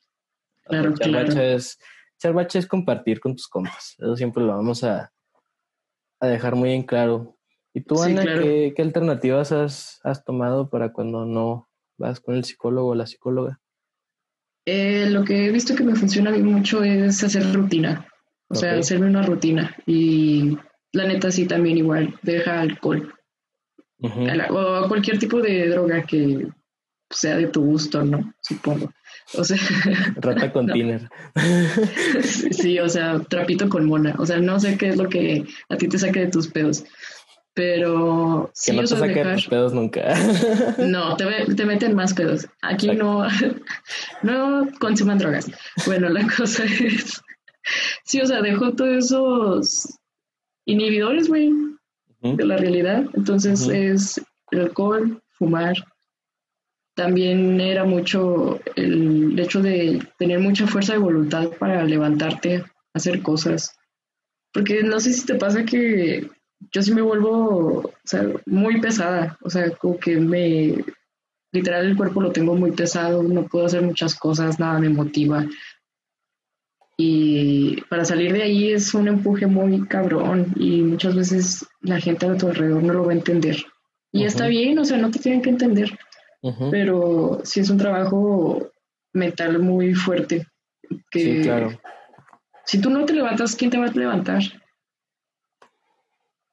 Claro, 0.65 0.91
echar 0.91 1.11
bacha 1.11 1.45
es 1.45 1.79
bache 2.31 2.59
es 2.61 2.67
compartir 2.67 3.19
con 3.19 3.35
tus 3.35 3.49
compas. 3.49 3.97
Eso 3.99 4.17
siempre 4.17 4.45
lo 4.45 4.55
vamos 4.55 4.85
a, 4.85 5.13
dejar 6.21 6.55
muy 6.55 6.73
en 6.73 6.85
claro. 6.85 7.37
¿Y 7.75 7.81
tú, 7.81 8.01
Ana, 8.01 8.23
¿qué, 8.23 8.75
alternativas 8.79 9.51
has, 9.51 10.25
tomado 10.25 10.71
para 10.71 10.93
cuando 10.93 11.25
no 11.25 11.69
vas 11.99 12.21
con 12.21 12.37
el 12.37 12.45
psicólogo 12.45 12.91
o 12.91 12.95
la 12.95 13.07
psicóloga? 13.07 13.61
Eh, 14.65 15.09
lo 15.11 15.25
que 15.25 15.47
he 15.47 15.51
visto 15.51 15.75
que 15.75 15.85
me 15.85 15.97
funciona 15.97 16.31
mucho 16.31 16.83
es 16.85 17.23
hacer 17.25 17.53
rutina. 17.53 18.07
O 18.49 18.55
sea, 18.55 18.75
hacerme 18.75 19.07
una 19.07 19.23
rutina. 19.23 19.75
Y 19.87 20.59
la 20.93 21.07
neta 21.07 21.31
sí 21.31 21.47
también 21.47 21.79
igual, 21.79 22.15
deja 22.23 22.61
alcohol. 22.61 23.15
o 24.01 24.89
cualquier 24.89 25.19
tipo 25.19 25.41
de 25.41 25.69
droga 25.69 26.03
que 26.03 26.49
sea 27.11 27.37
de 27.37 27.49
tu 27.49 27.65
gusto, 27.65 28.05
¿no? 28.05 28.35
Supongo. 28.41 28.93
O 29.35 29.45
sea. 29.45 29.57
Rata 30.17 30.53
con 30.53 30.67
tiner. 30.67 31.09
sí, 32.51 32.79
o 32.79 32.89
sea, 32.89 33.21
trapito 33.21 33.69
con 33.69 33.87
mona. 33.87 34.15
O 34.19 34.27
sea, 34.27 34.39
no 34.39 34.61
sé 34.61 34.77
qué 34.77 34.89
es 34.89 34.97
lo 34.97 35.09
que 35.09 35.47
a 35.69 35.77
ti 35.77 35.89
te 35.89 35.99
saque 35.99 36.21
de 36.21 36.31
tus 36.31 36.49
pedos. 36.49 36.85
Pero. 37.55 38.51
Que 38.65 38.73
no 38.75 38.81
te 38.81 38.87
saque 38.87 39.25
tus 39.25 39.47
pedos 39.47 39.73
nunca. 39.73 40.15
no, 40.79 41.17
te, 41.17 41.65
meten 41.65 41.95
más 41.95 42.15
pedos. 42.15 42.47
Aquí 42.63 42.89
no, 42.89 43.27
no 44.23 44.69
consuman 44.79 45.19
drogas. 45.19 45.51
Bueno, 45.87 46.09
la 46.09 46.27
cosa 46.37 46.65
es. 46.65 47.21
Sí, 48.05 48.21
o 48.21 48.27
sea, 48.27 48.43
dejo 48.43 48.73
todos 48.73 49.05
esos 49.05 49.99
inhibidores, 50.67 51.29
güey, 51.29 51.53
de 52.21 52.45
la 52.45 52.57
realidad. 52.57 53.05
Entonces 53.15 53.69
es 53.69 54.21
el 54.51 54.61
alcohol, 54.61 55.23
fumar, 55.31 55.77
también 56.95 57.61
era 57.61 57.85
mucho 57.85 58.61
el 58.77 59.39
hecho 59.39 59.63
de 59.63 60.07
tener 60.19 60.41
mucha 60.41 60.67
fuerza 60.67 60.93
de 60.93 60.99
voluntad 60.99 61.49
para 61.59 61.85
levantarte, 61.85 62.65
hacer 62.93 63.23
cosas. 63.23 63.75
Porque 64.53 64.83
no 64.83 65.01
sé 65.01 65.15
si 65.15 65.25
te 65.25 65.37
pasa 65.37 65.65
que 65.65 66.29
yo 66.71 66.83
sí 66.83 66.95
me 66.95 67.03
vuelvo 67.03 67.93
muy 68.47 68.81
pesada, 68.81 69.39
o 69.43 69.51
sea, 69.51 69.71
como 69.71 69.99
que 69.99 70.17
me, 70.17 70.85
literal 71.53 71.87
el 71.87 71.97
cuerpo 71.97 72.21
lo 72.21 72.33
tengo 72.33 72.55
muy 72.55 72.73
pesado, 72.73 73.23
no 73.23 73.47
puedo 73.47 73.67
hacer 73.67 73.83
muchas 73.83 74.15
cosas, 74.15 74.61
nada 74.61 74.79
me 74.79 74.89
motiva. 74.89 75.47
Y 76.97 77.81
para 77.89 78.05
salir 78.05 78.33
de 78.33 78.43
ahí 78.43 78.73
es 78.73 78.95
un 78.95 79.09
empuje 79.09 79.47
muy 79.47 79.87
cabrón 79.89 80.53
y 80.57 80.83
muchas 80.83 81.17
veces 81.17 81.67
la 81.81 81.99
gente 81.99 82.27
a 82.27 82.37
tu 82.37 82.49
alrededor 82.49 82.83
no 82.83 82.93
lo 82.93 83.07
va 83.07 83.13
a 83.13 83.17
entender. 83.17 83.57
Y 84.13 84.25
está 84.25 84.47
bien, 84.47 84.79
o 84.79 84.85
sea, 84.85 84.99
no 84.99 85.11
te 85.11 85.19
tienen 85.19 85.41
que 85.41 85.51
entender 85.51 85.99
pero 86.71 87.41
sí 87.45 87.61
es 87.61 87.71
un 87.71 87.79
trabajo 87.79 88.71
mental 89.13 89.59
muy 89.61 89.95
fuerte. 89.95 90.47
Que 91.11 91.21
sí, 91.21 91.43
claro. 91.43 91.79
Si 92.65 92.81
tú 92.81 92.91
no 92.91 93.05
te 93.05 93.13
levantas, 93.13 93.55
¿quién 93.57 93.71
te 93.71 93.79
va 93.79 93.87
a 93.87 93.93
levantar? 93.93 94.43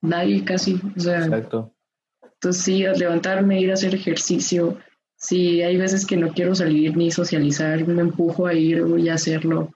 Nadie 0.01 0.43
casi. 0.43 0.79
O 0.95 0.99
sea, 0.99 1.25
Exacto. 1.25 1.73
Entonces 2.21 2.63
sí, 2.63 2.85
a 2.85 2.93
levantarme, 2.93 3.59
ir 3.59 3.71
a 3.71 3.73
hacer 3.73 3.93
ejercicio. 3.93 4.77
Si 5.17 5.61
hay 5.61 5.77
veces 5.77 6.05
que 6.05 6.15
no 6.15 6.33
quiero 6.33 6.55
salir 6.55 6.95
ni 6.95 7.11
socializar, 7.11 7.85
me 7.85 8.01
empujo 8.01 8.47
a 8.47 8.53
ir 8.53 8.81
y 8.97 9.09
a 9.09 9.15
hacerlo. 9.15 9.73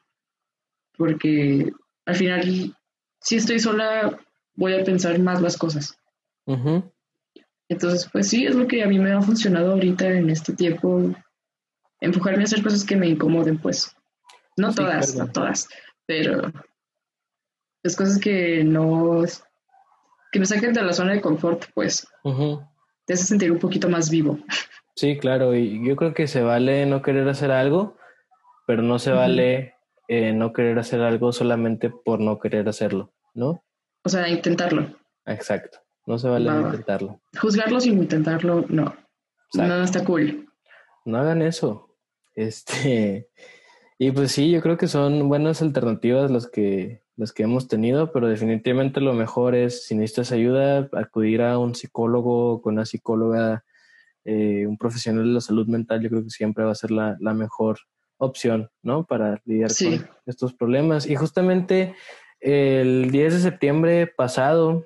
Porque 0.98 1.74
al 2.06 2.16
final, 2.16 2.74
si 3.20 3.36
estoy 3.36 3.60
sola, 3.60 4.18
voy 4.56 4.74
a 4.76 4.84
pensar 4.84 5.20
más 5.20 5.42
las 5.42 5.58
cosas. 5.58 5.98
Entonces, 7.68 8.10
pues 8.12 8.30
sí, 8.30 8.46
es 8.46 8.56
lo 8.56 8.68
que 8.68 8.84
a 8.84 8.88
mí 8.88 9.00
me 9.00 9.12
ha 9.12 9.22
funcionado 9.22 9.74
ahorita 9.74 10.08
en 10.10 10.30
este 10.30 10.54
tiempo, 10.54 11.14
empujarme 12.00 12.44
a 12.44 12.46
hacer 12.46 12.64
cosas 12.64 12.86
que 12.86 12.96
me 12.96 13.08
incomoden, 13.08 13.58
pues. 13.58 13.94
No 14.56 14.74
todas, 14.74 15.16
no 15.16 15.28
todas, 15.28 15.68
pero 16.06 16.52
es 17.82 17.96
cosas 17.96 18.20
que 18.20 18.64
no, 18.64 19.24
que 20.34 20.40
me 20.40 20.48
saquen 20.48 20.74
de 20.74 20.82
la 20.82 20.94
zona 20.94 21.14
de 21.14 21.22
confort, 21.22 21.66
pues. 21.76 22.08
Te 23.06 23.14
hace 23.14 23.24
sentir 23.24 23.52
un 23.52 23.60
poquito 23.60 23.88
más 23.88 24.10
vivo. 24.10 24.40
Sí, 24.96 25.18
claro, 25.18 25.56
y 25.56 25.88
yo 25.88 25.96
creo 25.96 26.16
que 26.16 26.28
se 26.28 26.42
vale 26.42 26.88
no 26.88 27.04
querer 27.04 27.30
hacer 27.30 27.52
algo, 27.52 27.98
pero 28.66 28.82
no 28.82 28.98
se 28.98 29.12
vale 29.12 29.76
eh, 30.08 30.34
no 30.34 30.52
querer 30.52 30.80
hacer 30.80 31.02
algo 31.02 31.32
solamente 31.32 31.92
por 31.92 32.20
no 32.20 32.40
querer 32.40 32.68
hacerlo, 32.68 33.14
¿no? 33.36 33.64
O 34.04 34.10
sea, 34.10 34.28
intentarlo. 34.28 34.96
Exacto. 35.28 35.78
No 36.08 36.18
se 36.18 36.28
vale 36.28 36.50
intentarlo. 36.50 37.22
Juzgarlo 37.40 37.80
sin 37.80 38.00
intentarlo, 38.00 38.66
no. 38.70 38.96
No 39.54 39.84
está 39.84 40.04
cool. 40.04 40.50
No 41.06 41.20
hagan 41.20 41.44
eso. 41.44 41.96
Este. 42.36 43.30
Y 44.00 44.12
pues 44.12 44.32
sí, 44.34 44.52
yo 44.52 44.60
creo 44.60 44.76
que 44.76 44.88
son 44.88 45.30
buenas 45.30 45.62
alternativas 45.62 46.30
las 46.30 46.48
que, 46.48 47.03
las 47.16 47.32
que 47.32 47.44
hemos 47.44 47.68
tenido, 47.68 48.12
pero 48.12 48.28
definitivamente 48.28 49.00
lo 49.02 49.14
mejor 49.14 49.56
es, 49.56 49.86
si 49.86 49.96
necesitas 49.96 50.32
ayuda, 50.32 50.90
acudir 50.94 51.42
a 51.42 51.60
un 51.60 51.76
psicólogo, 51.76 52.62
con 52.62 52.74
una 52.74 52.86
psicóloga, 52.86 53.64
eh, 54.26 54.66
un 54.68 54.78
profesional 54.78 55.26
de 55.26 55.34
la 55.34 55.42
salud 55.42 55.68
mental, 55.68 56.02
yo 56.02 56.10
creo 56.10 56.24
que 56.24 56.30
siempre 56.30 56.64
va 56.64 56.72
a 56.72 56.76
ser 56.76 56.92
la, 56.92 57.18
la 57.20 57.34
mejor 57.34 57.80
opción, 58.18 58.70
¿no? 58.82 59.06
Para 59.06 59.42
lidiar 59.46 59.72
con 59.78 60.10
estos 60.26 60.54
problemas. 60.54 61.06
Y 61.06 61.16
justamente 61.16 61.96
el 62.40 63.12
10 63.12 63.34
de 63.34 63.40
septiembre 63.40 64.08
pasado, 64.08 64.86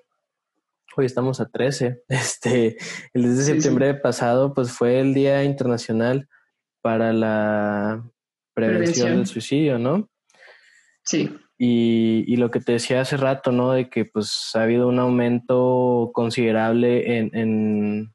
hoy 0.95 1.05
estamos 1.05 1.39
a 1.39 1.47
13, 1.47 2.03
este, 2.09 2.77
el 3.13 3.23
10 3.23 3.37
de 3.37 3.43
septiembre 3.43 3.93
pasado, 3.93 4.53
pues 4.53 4.71
fue 4.71 4.99
el 4.99 5.13
Día 5.13 5.43
Internacional 5.43 6.27
para 6.81 7.13
la 7.13 8.03
Prevención, 8.53 9.17
del 9.17 9.27
Suicidio, 9.27 9.77
¿no? 9.77 10.09
Sí. 11.03 11.35
Y, 11.59 12.23
y, 12.27 12.35
lo 12.37 12.51
que 12.51 12.59
te 12.59 12.73
decía 12.73 13.01
hace 13.01 13.17
rato, 13.17 13.51
¿no? 13.51 13.71
De 13.71 13.89
que 13.89 14.05
pues 14.05 14.51
ha 14.53 14.61
habido 14.61 14.87
un 14.87 14.99
aumento 14.99 16.11
considerable 16.13 17.17
en, 17.17 17.35
en, 17.35 18.13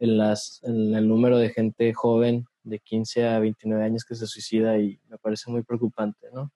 en, 0.00 0.18
las, 0.18 0.60
en 0.64 0.94
el 0.96 1.06
número 1.06 1.38
de 1.38 1.50
gente 1.50 1.94
joven 1.94 2.46
de 2.64 2.80
15 2.80 3.28
a 3.28 3.38
29 3.38 3.84
años 3.84 4.04
que 4.04 4.16
se 4.16 4.26
suicida 4.26 4.78
y 4.78 5.00
me 5.08 5.18
parece 5.18 5.48
muy 5.50 5.62
preocupante, 5.62 6.26
¿no? 6.32 6.50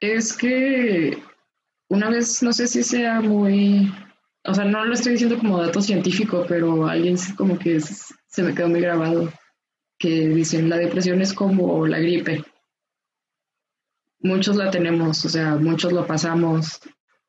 Es 0.00 0.36
que 0.36 1.16
una 1.88 2.10
vez, 2.10 2.42
no 2.42 2.52
sé 2.52 2.66
si 2.66 2.82
sea 2.82 3.20
muy, 3.20 3.90
o 4.44 4.54
sea, 4.54 4.64
no 4.64 4.84
lo 4.84 4.94
estoy 4.94 5.12
diciendo 5.12 5.38
como 5.38 5.62
dato 5.62 5.80
científico, 5.80 6.44
pero 6.46 6.86
alguien 6.86 7.16
como 7.36 7.58
que 7.58 7.80
se 7.80 8.42
me 8.42 8.54
quedó 8.54 8.68
muy 8.68 8.80
grabado, 8.80 9.32
que 9.98 10.28
dicen 10.28 10.68
la 10.68 10.76
depresión 10.76 11.22
es 11.22 11.32
como 11.32 11.86
la 11.86 11.98
gripe. 11.98 12.44
Muchos 14.24 14.56
la 14.56 14.70
tenemos, 14.70 15.22
o 15.26 15.28
sea, 15.28 15.56
muchos 15.56 15.92
lo 15.92 16.06
pasamos 16.06 16.80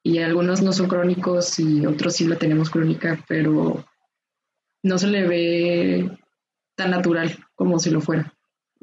y 0.01 0.19
algunos 0.19 0.61
no 0.61 0.71
son 0.71 0.87
crónicos 0.87 1.59
y 1.59 1.85
otros 1.85 2.15
sí 2.15 2.25
la 2.25 2.37
tenemos 2.37 2.69
crónica, 2.69 3.21
pero 3.27 3.85
no 4.81 4.97
se 4.97 5.07
le 5.07 5.27
ve 5.27 6.17
tan 6.75 6.91
natural 6.91 7.37
como 7.53 7.79
si 7.79 7.89
lo 7.89 7.99
fuera. 7.99 8.33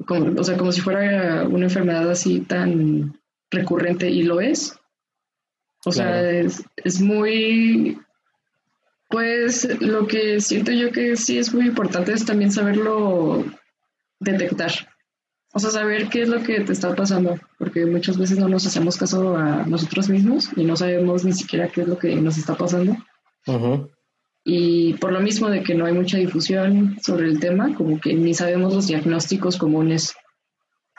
Como, 0.06 0.38
o 0.38 0.44
sea, 0.44 0.58
como 0.58 0.72
si 0.72 0.82
fuera 0.82 1.48
una 1.48 1.64
enfermedad 1.64 2.10
así 2.10 2.40
tan 2.40 3.18
recurrente 3.50 4.10
y 4.10 4.24
lo 4.24 4.42
es. 4.42 4.78
O 5.86 5.90
sea, 5.90 6.30
es, 6.30 6.62
es, 6.76 7.00
muy, 7.00 7.98
pues 9.08 9.80
lo 9.80 10.06
que 10.06 10.38
siento 10.42 10.70
yo 10.70 10.92
que 10.92 11.16
sí 11.16 11.38
es 11.38 11.54
muy 11.54 11.66
importante 11.66 12.12
es 12.12 12.26
también 12.26 12.52
saberlo 12.52 13.42
detectar. 14.20 14.91
O 15.52 15.58
sea, 15.58 15.70
saber 15.70 16.08
qué 16.08 16.22
es 16.22 16.28
lo 16.28 16.42
que 16.42 16.60
te 16.60 16.72
está 16.72 16.94
pasando, 16.94 17.38
porque 17.58 17.84
muchas 17.84 18.16
veces 18.16 18.38
no 18.38 18.48
nos 18.48 18.66
hacemos 18.66 18.96
caso 18.96 19.36
a 19.36 19.64
nosotros 19.66 20.08
mismos 20.08 20.48
y 20.56 20.64
no 20.64 20.76
sabemos 20.76 21.24
ni 21.24 21.32
siquiera 21.32 21.68
qué 21.68 21.82
es 21.82 21.88
lo 21.88 21.98
que 21.98 22.16
nos 22.16 22.38
está 22.38 22.54
pasando. 22.54 22.96
Y 24.44 24.94
por 24.94 25.12
lo 25.12 25.20
mismo 25.20 25.50
de 25.50 25.62
que 25.62 25.74
no 25.74 25.84
hay 25.84 25.92
mucha 25.92 26.16
difusión 26.16 26.96
sobre 27.02 27.26
el 27.26 27.38
tema, 27.38 27.74
como 27.74 28.00
que 28.00 28.14
ni 28.14 28.34
sabemos 28.34 28.74
los 28.74 28.86
diagnósticos 28.86 29.58
comunes 29.58 30.14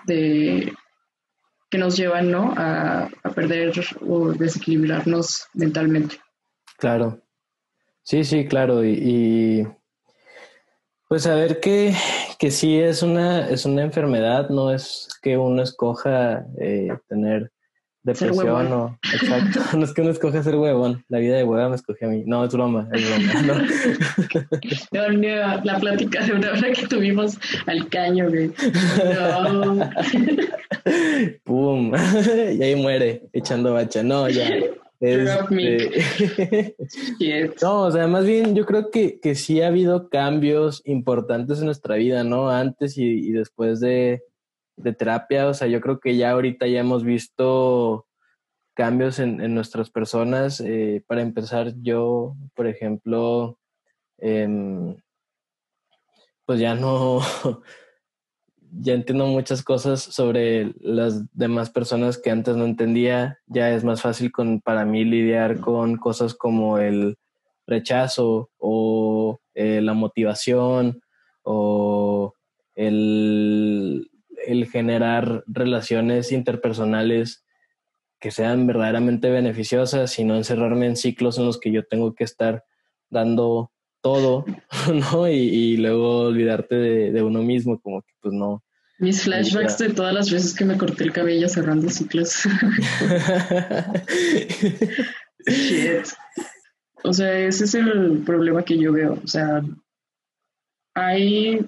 de 0.06 0.74
que 1.70 1.78
nos 1.80 1.97
llevan 1.97 2.30
¿no? 2.30 2.54
a, 2.56 3.10
perder 3.36 3.74
o 4.08 4.32
desequilibrarnos 4.34 5.47
mentalmente. 5.56 6.18
Claro. 6.78 7.24
Sí, 8.04 8.24
sí, 8.24 8.45
claro. 8.45 8.86
Y, 8.86 9.68
pues 11.14 11.22
saber 11.22 11.59
que, 11.59 11.93
que 12.39 12.49
sí 12.49 12.80
es 12.80 13.03
una, 13.03 13.47
es 13.47 13.66
una 13.66 13.84
enfermedad, 13.84 14.49
no 14.49 14.74
es 14.74 15.07
que 15.22 15.38
uno 15.38 15.61
escoja 15.61 16.43
eh, 16.59 16.91
tener 17.07 17.51
depresión 18.01 18.74
o 18.74 18.99
exacto 19.14 19.59
no 19.78 19.86
es 19.86 19.93
que 19.93 20.01
uno 20.01 20.09
escoja 20.09 20.41
ser 20.41 20.55
huevón 20.55 21.05
la 21.09 21.20
vida 21.20 21.38
de 21.38 21.43
hueva 21.43 21.70
me 21.70 21.76
escoge 21.76 22.05
a 22.05 22.07
mí 22.07 22.24
no 22.26 22.43
es 22.43 22.51
broma 22.51 22.89
es 22.91 23.07
broma 23.07 23.64
no, 24.91 25.09
no, 25.09 25.64
la 25.64 25.80
plática 25.80 26.26
de 26.26 26.34
una 26.34 26.49
hora 26.51 26.72
que 26.72 26.88
tuvimos 26.88 27.38
al 27.68 27.88
caño 27.89 28.28
güey. 28.30 28.51
No. 28.97 29.89
pum 31.43 31.93
y 32.57 32.64
ahí 32.64 32.76
muere 32.76 33.22
echando 33.34 33.72
bacha 33.74 34.01
no 34.01 34.28
ya 34.30 34.49
este... 35.04 36.76
no, 37.62 37.84
o 37.84 37.91
sea, 37.91 38.08
más 38.08 38.26
bien 38.26 38.56
yo 38.56 38.66
creo 38.66 38.89
que, 38.89 39.20
que 39.20 39.36
sí 39.36 39.62
ha 39.62 39.68
habido 39.68 40.10
cambios 40.10 40.82
importantes 40.86 41.60
en 41.60 41.66
nuestra 41.66 41.95
vida, 41.95 42.24
¿no? 42.24 42.49
Antes 42.49 42.97
y, 42.97 43.04
y 43.04 43.32
después 43.32 43.80
de, 43.80 44.24
de 44.78 44.93
terapia, 44.93 45.47
o 45.47 45.54
sea, 45.54 45.68
yo 45.68 45.82
creo 45.82 45.99
que 45.99 46.16
ya 46.16 46.32
ahorita 46.32 46.68
ya 46.68 46.80
hemos 46.80 47.04
visto 47.04 48.08
cambios 48.74 49.20
en, 49.20 49.41
en 49.41 49.54
nuestras 49.54 49.89
personas. 49.89 50.60
Eh, 50.62 51.04
para 51.08 51.22
empezar, 51.22 51.74
yo, 51.82 52.36
por 52.56 52.68
ejemplo, 52.68 53.60
em, 54.18 54.95
pues 56.45 56.60
ya 56.60 56.76
no, 56.76 57.20
ya 58.80 58.93
entiendo 58.93 59.28
muchas 59.28 59.63
cosas 59.63 60.01
sobre 60.01 60.74
las 60.80 61.24
demás 61.34 61.69
personas 61.69 62.17
que 62.17 62.32
antes 62.32 62.55
no 62.55 62.65
entendía. 62.65 63.39
Ya 63.47 63.71
es 63.71 63.84
más 63.84 64.01
fácil 64.01 64.32
con, 64.32 64.61
para 64.61 64.86
mí 64.86 65.05
lidiar 65.05 65.59
con 65.59 65.97
cosas 65.97 66.34
como 66.34 66.78
el 66.80 67.17
rechazo 67.67 68.49
o 68.57 69.39
eh, 69.53 69.82
la 69.82 69.93
motivación 69.93 71.01
o 71.43 72.34
el 72.76 74.09
el 74.45 74.67
generar 74.67 75.43
relaciones 75.47 76.32
interpersonales 76.32 77.45
que 78.19 78.32
sean 78.32 78.67
verdaderamente 78.67 79.30
beneficiosas 79.30 80.17
y 80.19 80.24
no 80.24 80.36
encerrarme 80.36 80.86
en 80.86 80.95
ciclos 80.95 81.38
en 81.38 81.45
los 81.45 81.59
que 81.59 81.71
yo 81.71 81.86
tengo 81.86 82.13
que 82.13 82.24
estar 82.24 82.63
dando 83.09 83.71
todo, 84.04 84.45
¿no? 84.93 85.28
Y, 85.28 85.78
luego 85.78 86.28
olvidarte 86.28 86.76
de, 86.76 87.24
uno 87.24 87.41
mismo, 87.41 87.80
como 87.80 88.04
que 88.04 88.14
pues 88.22 88.34
no. 88.34 88.62
Mis 88.99 89.24
flashbacks 89.24 89.80
de 89.80 89.89
todas 89.89 90.14
las 90.14 90.30
veces 90.30 90.54
que 90.54 90.66
me 90.66 90.78
corté 90.78 91.06
el 91.06 91.12
cabello 91.12 91.49
cerrando 91.49 91.89
ciclos. 91.89 92.43
Shit. 95.47 96.06
O 97.04 97.12
sea, 97.12 97.39
ese 97.39 97.64
es 97.66 97.74
el 97.74 98.22
problema 98.24 98.64
que 98.64 98.78
yo 98.78 98.93
veo. 98.93 99.20
O 99.24 99.28
sea, 99.28 99.62
hay 100.93 101.68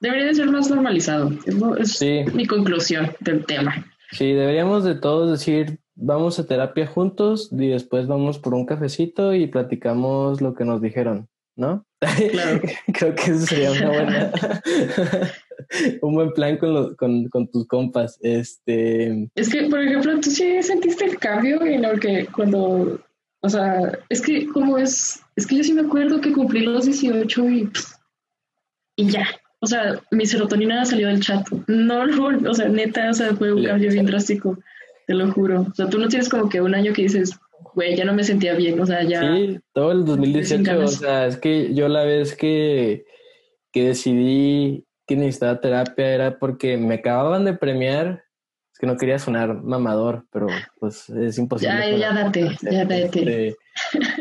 Debería 0.00 0.26
de 0.26 0.34
ser 0.34 0.50
más 0.50 0.70
normalizado. 0.70 1.30
Es, 1.78 2.00
mi 2.32 2.46
conclusión 2.46 3.10
del 3.20 3.44
tema. 3.44 3.84
Sí, 4.12 4.32
deberíamos 4.32 4.82
de 4.82 4.94
todos 4.94 5.30
decir, 5.30 5.78
vamos 5.94 6.38
a 6.38 6.46
terapia 6.46 6.86
juntos 6.86 7.50
y 7.52 7.68
después 7.68 8.06
vamos 8.06 8.38
por 8.38 8.54
un 8.54 8.64
cafecito 8.64 9.34
y 9.34 9.46
platicamos 9.46 10.40
lo 10.40 10.54
que 10.54 10.64
nos 10.64 10.80
dijeron, 10.80 11.28
¿no? 11.60 11.86
Claro. 12.32 12.60
Creo 12.94 13.14
que 13.14 13.22
eso 13.22 13.46
sería 13.46 13.70
una 13.72 13.88
buena, 13.88 14.32
un 16.02 16.14
buen 16.14 16.32
plan 16.32 16.56
con, 16.56 16.96
con, 16.96 17.50
tus 17.50 17.68
compas. 17.68 18.18
Este... 18.22 19.30
Es 19.34 19.50
que, 19.50 19.64
por 19.68 19.80
ejemplo, 19.80 20.18
tú 20.20 20.30
sí 20.30 20.62
sentiste 20.62 21.04
el 21.04 21.18
cambio 21.18 21.62
en 21.62 21.84
el 21.84 22.00
que 22.00 22.26
cuando, 22.26 22.98
o 23.42 23.48
sea, 23.48 23.92
es 24.08 24.22
que 24.22 24.46
como 24.48 24.78
es, 24.78 25.20
es 25.36 25.46
que 25.46 25.56
yo 25.56 25.64
sí 25.64 25.74
me 25.74 25.82
acuerdo 25.82 26.20
que 26.20 26.32
cumplí 26.32 26.60
los 26.60 26.86
18 26.86 27.50
y, 27.50 27.70
y 28.96 29.10
ya, 29.10 29.26
o 29.60 29.66
sea, 29.66 30.00
mi 30.10 30.24
serotonina 30.24 30.84
salió 30.86 31.08
del 31.08 31.20
chat. 31.20 31.46
No, 31.68 32.04
o 32.50 32.54
sea, 32.54 32.68
neta, 32.68 33.10
o 33.10 33.14
sea, 33.14 33.34
fue 33.34 33.52
un 33.52 33.64
cambio 33.64 33.92
bien 33.92 34.06
drástico, 34.06 34.58
te 35.06 35.14
lo 35.14 35.30
juro. 35.32 35.66
O 35.70 35.74
sea, 35.74 35.88
tú 35.88 35.98
no 35.98 36.08
tienes 36.08 36.30
como 36.30 36.48
que 36.48 36.62
un 36.62 36.74
año 36.74 36.94
que 36.94 37.02
dices, 37.02 37.38
güey, 37.74 37.96
ya 37.96 38.04
no 38.04 38.12
me 38.12 38.24
sentía 38.24 38.54
bien, 38.54 38.78
o 38.80 38.86
sea, 38.86 39.02
ya. 39.02 39.20
Sí, 39.20 39.58
todo 39.72 39.92
el 39.92 40.04
2018, 40.04 40.80
o 40.80 40.88
sea, 40.88 41.26
es 41.26 41.36
que 41.36 41.74
yo 41.74 41.88
la 41.88 42.04
vez 42.04 42.36
que, 42.36 43.04
que 43.72 43.88
decidí 43.88 44.86
que 45.06 45.16
necesitaba 45.16 45.60
terapia 45.60 46.14
era 46.14 46.38
porque 46.38 46.76
me 46.76 46.94
acababan 46.94 47.44
de 47.44 47.54
premiar 47.54 48.24
que 48.80 48.86
no 48.86 48.96
quería 48.96 49.18
sonar 49.18 49.62
mamador, 49.62 50.24
pero 50.32 50.46
pues 50.78 51.10
es 51.10 51.36
imposible. 51.36 51.74
Ya, 51.74 51.96
ya 51.96 52.12
date, 52.14 52.56
ya 52.62 52.84
date. 52.86 53.04
Este, 53.04 53.56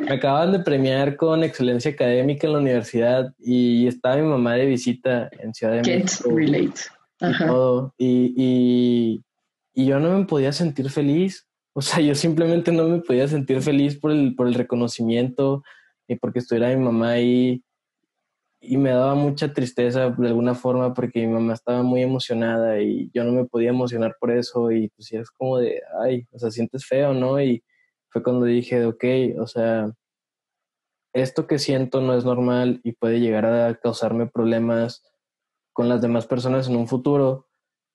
me 0.02 0.14
acaban 0.16 0.52
de 0.52 0.60
premiar 0.60 1.16
con 1.16 1.46
excelencia 1.46 1.92
académica 1.92 2.46
en 2.46 2.54
la 2.54 2.60
universidad 2.60 3.34
y 3.40 3.88
estaba 3.88 4.18
mi 4.18 4.28
mamá 4.28 4.56
de 4.56 4.66
visita 4.66 5.30
en 5.40 5.54
Ciudad 5.54 5.76
de 5.76 5.82
Can't 5.82 6.04
México. 6.04 6.30
relate. 6.36 7.94
Y, 7.98 8.34
y, 8.36 9.24
y, 9.74 9.86
yo 9.86 10.00
no 10.00 10.18
me 10.18 10.26
podía 10.26 10.52
sentir 10.52 10.90
feliz. 10.90 11.48
O 11.80 11.82
sea, 11.82 12.02
yo 12.02 12.14
simplemente 12.14 12.74
no 12.74 12.90
me 12.90 13.00
podía 13.00 13.26
sentir 13.30 13.62
feliz 13.62 13.98
por 13.98 14.12
el, 14.12 14.36
por 14.36 14.48
el 14.50 14.54
reconocimiento 14.54 15.64
y 16.10 16.18
porque 16.18 16.40
estuviera 16.40 16.68
mi 16.76 16.84
mamá 16.84 17.12
ahí 17.12 17.64
y 18.60 18.76
me 18.76 18.90
daba 18.90 19.16
mucha 19.16 19.54
tristeza 19.54 20.10
de 20.10 20.28
alguna 20.28 20.56
forma 20.56 20.94
porque 20.94 21.26
mi 21.26 21.32
mamá 21.32 21.54
estaba 21.54 21.82
muy 21.82 22.02
emocionada 22.02 22.82
y 22.82 23.10
yo 23.14 23.24
no 23.24 23.32
me 23.32 23.46
podía 23.46 23.70
emocionar 23.70 24.18
por 24.20 24.32
eso 24.32 24.74
y 24.74 24.90
pues 24.90 25.14
es 25.14 25.32
como 25.32 25.60
de, 25.60 25.82
ay, 26.02 26.28
o 26.32 26.40
sea, 26.40 26.52
sientes 26.52 26.86
feo, 26.86 27.14
¿no? 27.14 27.42
Y 27.42 27.64
fue 28.10 28.24
cuando 28.24 28.46
dije, 28.46 28.86
ok, 28.86 29.06
o 29.40 29.48
sea, 29.48 29.90
esto 31.14 31.48
que 31.48 31.60
siento 31.60 32.02
no 32.02 32.14
es 32.14 32.26
normal 32.26 32.82
y 32.84 32.92
puede 32.92 33.22
llegar 33.22 33.46
a 33.46 33.74
causarme 33.80 34.28
problemas 34.28 35.02
con 35.72 35.88
las 35.88 36.02
demás 36.02 36.28
personas 36.28 36.68
en 36.68 36.76
un 36.76 36.90
futuro 36.90 37.49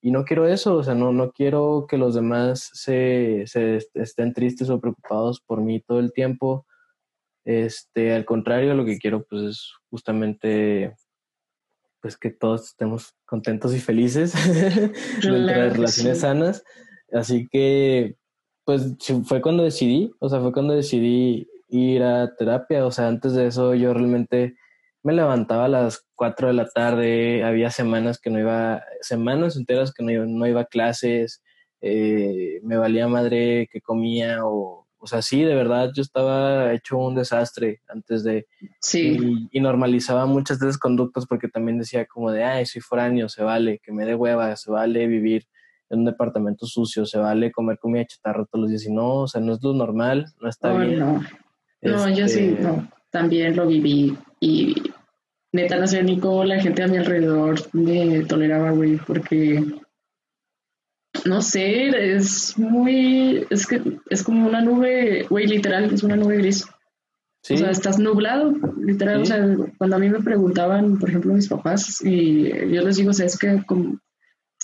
y 0.04 0.10
no 0.10 0.26
quiero 0.26 0.46
eso, 0.46 0.76
o 0.76 0.82
sea, 0.82 0.94
no, 0.94 1.14
no 1.14 1.32
quiero 1.32 1.86
que 1.88 1.96
los 1.96 2.14
demás 2.14 2.68
se, 2.74 3.44
se 3.46 3.78
estén 3.94 4.34
tristes 4.34 4.68
o 4.68 4.78
preocupados 4.78 5.40
por 5.40 5.62
mí 5.62 5.80
todo 5.80 5.98
el 5.98 6.12
tiempo. 6.12 6.66
Este, 7.46 8.12
al 8.12 8.26
contrario, 8.26 8.74
lo 8.74 8.84
que 8.84 8.98
quiero 8.98 9.24
pues 9.24 9.42
es 9.42 9.72
justamente 9.88 10.94
pues 12.02 12.18
que 12.18 12.28
todos 12.28 12.66
estemos 12.66 13.14
contentos 13.24 13.74
y 13.74 13.80
felices 13.80 14.34
de 15.22 15.70
relaciones 15.70 16.20
sanas. 16.20 16.62
Así 17.10 17.48
que 17.50 18.16
pues 18.66 18.98
fue 19.24 19.40
cuando 19.40 19.62
decidí, 19.62 20.12
o 20.18 20.28
sea, 20.28 20.38
fue 20.42 20.52
cuando 20.52 20.74
decidí 20.74 21.48
ir 21.70 22.02
a 22.02 22.34
terapia, 22.36 22.84
o 22.84 22.90
sea, 22.90 23.08
antes 23.08 23.32
de 23.32 23.46
eso 23.46 23.74
yo 23.74 23.94
realmente 23.94 24.54
me 25.04 25.12
levantaba 25.12 25.66
a 25.66 25.68
las 25.68 26.06
4 26.14 26.48
de 26.48 26.54
la 26.54 26.66
tarde, 26.66 27.44
había 27.44 27.70
semanas 27.70 28.18
que 28.18 28.30
no 28.30 28.40
iba, 28.40 28.82
semanas 29.02 29.56
enteras 29.56 29.92
que 29.92 30.02
no 30.02 30.10
iba, 30.10 30.24
no 30.24 30.46
iba 30.46 30.62
a 30.62 30.66
clases, 30.66 31.42
eh, 31.82 32.58
me 32.62 32.78
valía 32.78 33.06
madre 33.06 33.68
que 33.70 33.82
comía 33.82 34.46
o, 34.46 34.86
o 34.96 35.06
sea, 35.06 35.20
sí, 35.20 35.42
de 35.42 35.54
verdad 35.54 35.90
yo 35.94 36.00
estaba 36.00 36.72
hecho 36.72 36.96
un 36.96 37.14
desastre 37.14 37.82
antes 37.88 38.24
de... 38.24 38.46
Sí. 38.80 39.48
Y, 39.52 39.60
normalizaba 39.60 40.24
muchas 40.24 40.58
de 40.58 40.68
esas 40.68 40.78
conductas 40.78 41.26
porque 41.26 41.48
también 41.48 41.78
decía 41.78 42.06
como 42.06 42.30
de, 42.32 42.42
ay, 42.42 42.64
soy 42.64 42.80
foráneo, 42.80 43.28
se 43.28 43.42
vale, 43.42 43.80
que 43.84 43.92
me 43.92 44.06
dé 44.06 44.14
hueva, 44.14 44.56
se 44.56 44.70
vale 44.70 45.06
vivir 45.06 45.46
en 45.90 45.98
un 45.98 46.04
departamento 46.06 46.64
sucio, 46.64 47.04
se 47.04 47.18
vale 47.18 47.52
comer 47.52 47.78
comida 47.78 48.06
chatarra 48.06 48.46
todos 48.46 48.62
los 48.62 48.70
días 48.70 48.86
y 48.86 48.92
no, 48.94 49.16
o 49.16 49.28
sea, 49.28 49.42
no 49.42 49.52
es 49.52 49.62
lo 49.62 49.74
normal, 49.74 50.24
no 50.40 50.48
está 50.48 50.72
bien. 50.72 50.98
No, 50.98 51.22
no 51.82 52.08
yo 52.08 52.26
sí, 52.26 52.54
este 52.56 52.62
no, 52.62 52.88
también 53.10 53.54
lo 53.54 53.66
viví 53.66 54.16
y 54.40 54.74
neta 55.54 55.76
no 55.78 55.86
sé 55.86 56.02
ni 56.02 56.18
cómo 56.18 56.44
la 56.44 56.60
gente 56.60 56.82
a 56.82 56.88
mi 56.88 56.96
alrededor 56.96 57.60
me 57.72 58.24
toleraba, 58.24 58.72
güey, 58.72 58.96
porque 58.96 59.62
no 61.24 61.40
sé, 61.40 62.16
es 62.16 62.58
muy, 62.58 63.46
es 63.50 63.66
que 63.66 63.80
es 64.10 64.24
como 64.24 64.48
una 64.48 64.60
nube, 64.60 65.26
güey, 65.30 65.46
literal, 65.46 65.94
es 65.94 66.02
una 66.02 66.16
nube 66.16 66.38
gris. 66.38 66.66
O 67.48 67.56
sea, 67.56 67.70
estás 67.70 67.98
nublado, 67.98 68.54
literal. 68.80 69.20
O 69.20 69.26
sea, 69.26 69.46
cuando 69.78 69.96
a 69.96 69.98
mí 69.98 70.08
me 70.08 70.22
preguntaban, 70.22 70.98
por 70.98 71.10
ejemplo, 71.10 71.34
mis 71.34 71.48
papás, 71.48 72.02
y 72.02 72.48
yo 72.48 72.82
les 72.82 72.96
digo, 72.96 73.10
o 73.10 73.12
sea, 73.12 73.26
es 73.26 73.38
que 73.38 73.62
como 73.66 74.00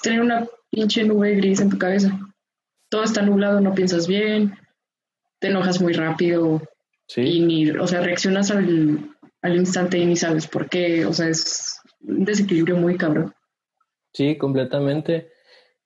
tener 0.02 0.22
una 0.22 0.46
pinche 0.70 1.04
nube 1.04 1.36
gris 1.36 1.60
en 1.60 1.70
tu 1.70 1.78
cabeza. 1.78 2.18
Todo 2.88 3.04
está 3.04 3.22
nublado, 3.22 3.60
no 3.60 3.74
piensas 3.74 4.08
bien, 4.08 4.54
te 5.38 5.48
enojas 5.48 5.80
muy 5.80 5.92
rápido. 5.92 6.62
Sí. 7.06 7.20
Y 7.20 7.40
ni, 7.40 7.70
o 7.70 7.86
sea, 7.86 8.00
reaccionas 8.00 8.50
al, 8.50 9.09
al 9.42 9.56
instante 9.56 9.98
y 9.98 10.06
ni 10.06 10.16
sabes 10.16 10.46
por 10.46 10.68
qué. 10.68 11.06
O 11.06 11.12
sea, 11.12 11.28
es 11.28 11.80
un 12.00 12.24
desequilibrio 12.24 12.76
muy 12.76 12.96
cabrón. 12.96 13.32
Sí, 14.12 14.36
completamente. 14.36 15.30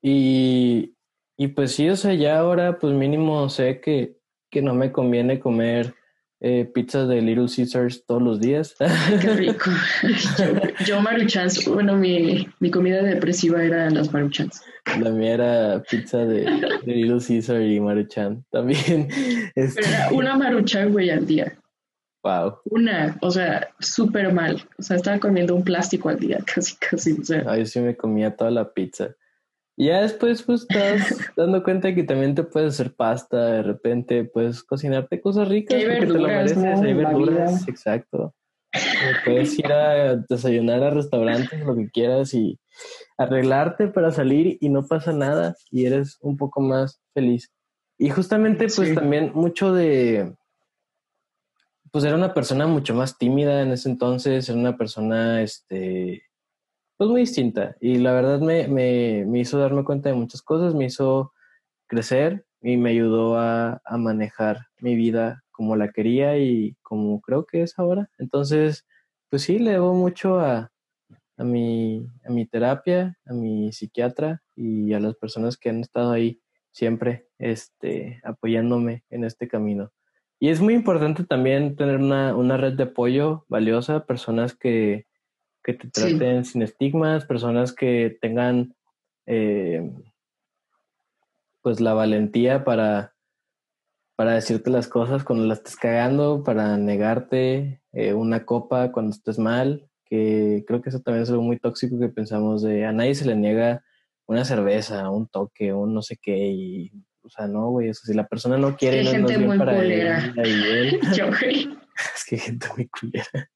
Y, 0.03 0.97
y 1.37 1.49
pues 1.49 1.73
sí, 1.73 1.89
o 1.89 1.97
sea, 1.97 2.15
ya 2.15 2.39
ahora 2.39 2.79
pues 2.79 2.93
mínimo 2.95 3.49
sé 3.49 3.81
que, 3.81 4.19
que 4.51 4.63
no 4.63 4.75
me 4.75 4.93
conviene 4.93 5.41
comer 5.41 5.95
eh, 6.41 6.67
pizzas 6.67 7.09
de 7.09 7.23
Little 7.23 7.47
Caesars 7.55 8.05
todos 8.07 8.21
los 8.21 8.41
días. 8.41 8.75
qué 9.21 9.29
rico. 9.35 9.71
yo, 10.85 11.01
maruchans, 11.01 11.67
bueno, 11.67 11.97
mi, 11.97 12.47
mi 12.61 12.71
comida 12.71 13.03
depresiva 13.03 13.65
era 13.65 13.89
las 13.89 14.13
maruchans. 14.13 14.63
La 15.01 15.11
mía 15.11 15.35
era 15.35 15.83
pizza 15.89 16.19
de, 16.19 16.43
de 16.85 16.95
Little 16.95 17.21
Caesar 17.27 17.63
y 17.63 17.81
maruchan 17.81 18.45
también. 18.51 19.09
Pero 19.55 19.73
era 19.79 20.07
este 20.07 20.15
una 20.15 20.37
maruchan, 20.37 20.93
güey, 20.93 21.09
al 21.09 21.27
día. 21.27 21.57
Wow. 22.25 22.61
Una, 22.71 23.19
o 23.21 23.31
sea, 23.31 23.69
súper 23.79 24.33
mal. 24.33 24.67
O 24.79 24.83
sea, 24.83 24.97
estaba 24.97 25.19
comiendo 25.19 25.55
un 25.55 25.63
plástico 25.63 26.09
al 26.09 26.19
día, 26.19 26.39
casi, 26.55 26.75
casi. 26.77 27.13
O 27.13 27.25
sea. 27.25 27.45
Ay, 27.47 27.67
sí 27.67 27.81
me 27.81 27.97
comía 27.97 28.35
toda 28.35 28.51
la 28.51 28.73
pizza. 28.73 29.15
Y 29.77 29.89
ya 29.89 30.01
después, 30.01 30.43
pues, 30.43 30.63
estás 30.69 31.19
dando 31.37 31.63
cuenta 31.63 31.95
que 31.95 32.05
también 32.05 32.35
te 32.35 32.45
puedes 32.45 32.75
hacer 32.75 32.95
pasta, 32.95 33.45
de 33.47 33.63
repente 33.63 34.25
puedes 34.25 34.63
cocinarte 34.63 35.21
cosas 35.21 35.49
ricas. 35.49 35.77
hay 35.77 35.85
verduras, 35.85 36.51
te 36.51 36.55
lo 36.55 36.63
mereces, 36.63 36.81
hay 36.81 36.95
verduras, 36.95 37.69
exacto. 37.69 38.35
Puedes 39.25 39.59
ir 39.59 39.71
a 39.71 40.17
desayunar 40.17 40.83
a 40.83 40.91
restaurantes, 40.91 41.61
lo 41.61 41.77
que 41.77 41.91
quieras, 41.91 42.35
y 42.35 42.59
arreglarte 43.19 43.89
para 43.89 44.11
salir 44.11 44.57
y 44.61 44.69
no 44.69 44.87
pasa 44.87 45.13
nada 45.13 45.55
y 45.71 45.87
eres 45.87 46.19
un 46.21 46.37
poco 46.37 46.61
más 46.61 47.01
feliz. 47.13 47.53
Y 47.99 48.11
justamente, 48.11 48.67
pues, 48.75 48.95
también 48.95 49.33
mucho 49.35 49.73
de, 49.73 50.35
pues 51.95 52.03
era 52.03 52.17
una 52.17 52.35
persona 52.35 52.67
mucho 52.67 52.93
más 52.93 53.19
tímida 53.19 53.63
en 53.63 53.71
ese 53.71 53.89
entonces, 53.89 54.49
era 54.49 54.59
una 54.59 54.77
persona, 54.77 55.43
este, 55.43 56.25
pues 56.97 57.09
muy 57.09 57.21
distinta. 57.21 57.77
Y 57.81 57.99
la 57.99 58.13
verdad 58.13 58.41
me, 58.41 58.67
me, 58.67 59.25
me 59.29 59.39
hizo 59.39 59.61
darme 59.61 59.85
cuenta 59.85 60.09
de 60.09 60.17
muchas 60.17 60.43
cosas, 60.43 60.75
me 60.75 60.87
hizo 60.87 61.33
crecer 61.87 62.47
y 62.61 62.79
me 62.79 62.91
ayudó 62.91 63.39
a, 63.39 63.81
a, 63.85 63.97
manejar 63.97 64.67
mi 64.81 64.97
vida 64.97 65.45
como 65.53 65.77
la 65.77 65.93
quería 65.93 66.37
y 66.37 66.77
como 66.83 67.21
creo 67.21 67.47
que 67.47 67.63
es 67.63 67.79
ahora. 67.79 68.11
Entonces, 68.19 68.85
pues 69.31 69.43
sí, 69.43 69.61
le 69.61 69.71
debo 69.71 69.95
mucho 69.95 70.41
a, 70.41 70.73
a, 71.37 71.45
mi, 71.45 72.09
a 72.27 72.31
mi 72.33 72.45
terapia, 72.45 73.17
a 73.25 73.35
mi 73.35 73.71
psiquiatra 73.73 74.43
y 74.57 74.95
a 74.95 74.99
las 74.99 75.15
personas 75.15 75.57
que 75.57 75.71
han 75.71 75.79
estado 75.79 76.11
ahí 76.11 76.41
siempre 76.73 77.29
este, 77.39 78.21
apoyándome 78.25 79.05
en 79.11 79.23
este 79.23 79.47
camino. 79.47 79.93
Y 80.45 80.51
es 80.51 80.61
muy 80.61 80.75
importante 80.75 81.25
también 81.25 81.75
tener 81.75 81.97
una, 81.97 82.37
una 82.37 82.59
red 82.59 82.75
de 82.75 82.83
apoyo 82.83 83.47
valiosa, 83.49 84.05
personas 84.05 84.55
que, 84.55 85.07
que 85.63 85.73
te 85.73 85.89
traten 85.89 86.45
sin 86.45 86.61
estigmas, 86.61 87.25
personas 87.25 87.73
que 87.73 88.19
tengan 88.21 88.75
eh, 89.25 89.91
pues 91.63 91.81
la 91.81 91.95
valentía 91.95 92.63
para, 92.63 93.15
para 94.17 94.35
decirte 94.35 94.69
las 94.69 94.87
cosas 94.87 95.25
cuando 95.25 95.47
las 95.47 95.61
estés 95.61 95.77
cagando, 95.77 96.45
para 96.45 96.77
negarte 96.77 97.81
eh, 97.93 98.13
una 98.13 98.45
copa 98.45 98.93
cuando 98.93 99.17
estés 99.17 99.39
mal, 99.39 99.89
que 100.05 100.63
creo 100.67 100.83
que 100.83 100.91
eso 100.91 101.01
también 101.01 101.23
es 101.23 101.31
algo 101.31 101.43
muy 101.43 101.59
tóxico 101.59 101.99
que 101.99 102.11
pensamos 102.11 102.61
de 102.61 102.85
a 102.85 102.93
nadie 102.93 103.15
se 103.15 103.25
le 103.25 103.35
niega 103.35 103.83
una 104.27 104.45
cerveza, 104.45 105.09
un 105.09 105.27
toque, 105.27 105.73
un 105.73 105.95
no 105.95 106.03
sé 106.03 106.19
qué, 106.21 106.37
y 106.37 106.93
o 107.25 107.31
sea, 107.31 107.47
no, 107.47 107.71
güey, 107.71 107.89
eso 107.89 108.03
si 108.05 108.13
la 108.13 108.27
persona 108.27 108.59
no 108.59 108.77
quiere, 108.77 109.03
no, 109.03 109.11
gente 109.11 109.39
muy 109.39 109.57
para 109.59 109.77
culera. 109.77 110.33
Él, 110.37 111.01
Yo, 111.17 111.27
Es 112.15 112.25
que 112.27 112.35
hay 112.35 112.41
gente 112.41 112.67
muy 112.77 112.89
culera. 112.89 113.51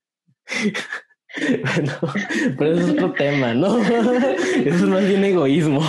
bueno, 1.62 1.92
pero 2.56 2.72
eso 2.72 2.86
es 2.86 2.90
otro 2.92 3.12
tema, 3.12 3.52
¿no? 3.52 3.78
Eso 3.78 4.64
es 4.64 4.82
más 4.82 5.06
bien 5.06 5.22
egoísmo. 5.24 5.82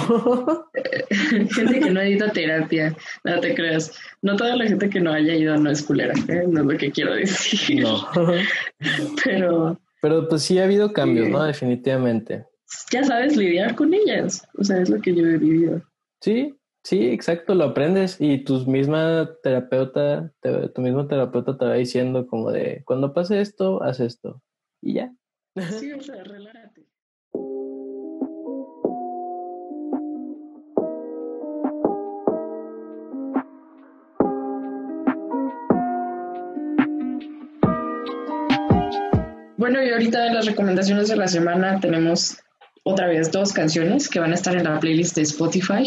gente 1.56 1.80
que 1.80 1.90
no 1.90 2.02
ha 2.02 2.08
ido 2.08 2.28
a 2.28 2.32
terapia, 2.32 2.96
no 3.24 3.40
te 3.40 3.56
creas. 3.56 3.98
No 4.22 4.36
toda 4.36 4.58
la 4.58 4.68
gente 4.68 4.90
que 4.90 5.00
no 5.00 5.14
haya 5.14 5.36
ido 5.36 5.56
no 5.56 5.72
es 5.72 5.82
culera, 5.82 6.14
¿eh? 6.28 6.44
no 6.48 6.60
es 6.60 6.66
lo 6.66 6.78
que 6.78 6.92
quiero 6.92 7.14
decir. 7.14 7.82
No. 7.82 8.06
Pero. 9.24 9.80
Pero 10.02 10.28
pues 10.28 10.44
sí 10.44 10.60
ha 10.60 10.66
habido 10.66 10.92
cambios, 10.92 11.30
¿no? 11.30 11.44
Definitivamente. 11.44 12.46
Ya 12.92 13.04
sabes 13.04 13.38
lidiar 13.38 13.76
con 13.76 13.94
ellas. 13.94 14.46
O 14.58 14.64
sea, 14.64 14.82
es 14.82 14.90
lo 14.90 15.00
que 15.00 15.16
yo 15.16 15.26
he 15.26 15.38
vivido. 15.38 15.82
Sí, 16.22 16.59
Sí, 16.90 17.06
exacto, 17.06 17.54
lo 17.54 17.66
aprendes 17.66 18.18
y 18.20 18.44
tu 18.44 18.66
misma 18.66 19.30
terapeuta, 19.44 20.34
tu 20.74 20.82
mismo 20.82 21.06
terapeuta 21.06 21.56
te 21.56 21.66
va 21.66 21.76
diciendo 21.76 22.26
como 22.26 22.52
de, 22.52 22.82
cuando 22.84 23.14
pase 23.14 23.42
esto, 23.42 23.84
haz 23.84 24.00
esto 24.00 24.42
y 24.82 24.96
ya. 24.96 25.14
Sí, 25.80 25.94
o 25.94 26.02
sea, 26.02 26.24
relájate. 26.24 26.88
Bueno, 39.58 39.84
y 39.84 39.92
ahorita 39.92 40.26
en 40.26 40.34
las 40.34 40.48
recomendaciones 40.48 41.10
de 41.10 41.18
la 41.18 41.28
semana 41.28 41.80
tenemos 41.80 42.40
otra 42.84 43.06
vez 43.06 43.32
dos 43.32 43.54
canciones 43.54 44.10
que 44.10 44.20
van 44.20 44.32
a 44.32 44.34
estar 44.34 44.56
en 44.56 44.64
la 44.64 44.80
playlist 44.80 45.16
de 45.16 45.22
Spotify. 45.22 45.86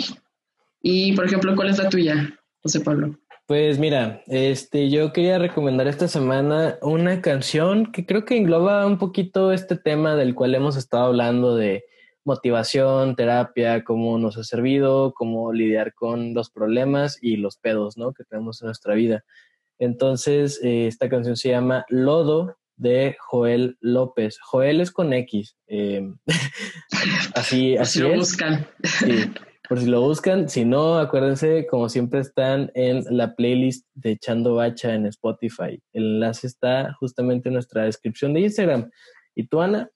Y, 0.83 1.12
por 1.14 1.26
ejemplo, 1.26 1.55
¿cuál 1.55 1.70
es 1.70 1.78
la 1.78 1.89
tuya, 1.89 2.39
José 2.61 2.80
Pablo? 2.80 3.16
Pues 3.47 3.78
mira, 3.78 4.22
este, 4.26 4.91
yo 4.91 5.12
quería 5.12 5.39
recomendar 5.39 5.87
esta 5.87 6.09
semana 6.09 6.78
una 6.80 7.20
canción 7.20 7.93
que 7.93 8.07
creo 8.07 8.24
que 8.24 8.37
engloba 8.37 8.87
un 8.87 8.99
poquito 8.99 9.53
este 9.53 9.76
tema 9.76 10.16
del 10.16 10.35
cual 10.35 10.55
hemos 10.55 10.76
estado 10.76 11.05
hablando 11.05 11.55
de 11.55 11.85
motivación, 12.24 13.16
terapia, 13.16 13.85
cómo 13.85 14.16
nos 14.18 14.39
ha 14.39 14.45
servido, 14.45 15.12
cómo 15.12 15.53
lidiar 15.53 15.93
con 15.95 16.35
los 16.35 16.51
problemas 16.51 17.18
y 17.20 17.37
los 17.37 17.57
pedos, 17.57 17.97
¿no? 17.97 18.12
Que 18.12 18.24
tenemos 18.24 18.62
en 18.62 18.66
nuestra 18.66 18.95
vida. 18.95 19.24
Entonces, 19.78 20.61
eh, 20.62 20.87
esta 20.87 21.09
canción 21.09 21.37
se 21.37 21.51
llama 21.51 21.85
Lodo 21.89 22.57
de 22.76 23.16
Joel 23.18 23.76
López. 23.80 24.39
Joel 24.41 24.80
es 24.80 24.93
con 24.93 25.12
X. 25.12 25.57
Eh, 25.66 26.12
así, 27.35 27.76
así 27.76 28.01
lo 28.01 28.14
buscan. 28.14 28.66
Sí 28.83 29.30
por 29.69 29.81
si 29.81 29.87
lo 29.87 30.01
buscan. 30.01 30.49
Si 30.49 30.65
no, 30.65 30.99
acuérdense, 30.99 31.67
como 31.67 31.89
siempre, 31.89 32.21
están 32.21 32.71
en 32.75 33.05
la 33.17 33.35
playlist 33.35 33.87
de 33.95 34.13
Echando 34.13 34.57
Bacha 34.57 34.95
en 34.95 35.07
Spotify. 35.07 35.81
El 35.93 36.15
enlace 36.15 36.47
está 36.47 36.95
justamente 37.01 37.49
en 37.49 37.55
nuestra 37.55 37.85
descripción 37.85 38.35
de 38.35 38.41
Instagram. 38.41 38.91
¿Y 39.35 39.47
tú, 39.47 39.61
Ana? 39.61 39.89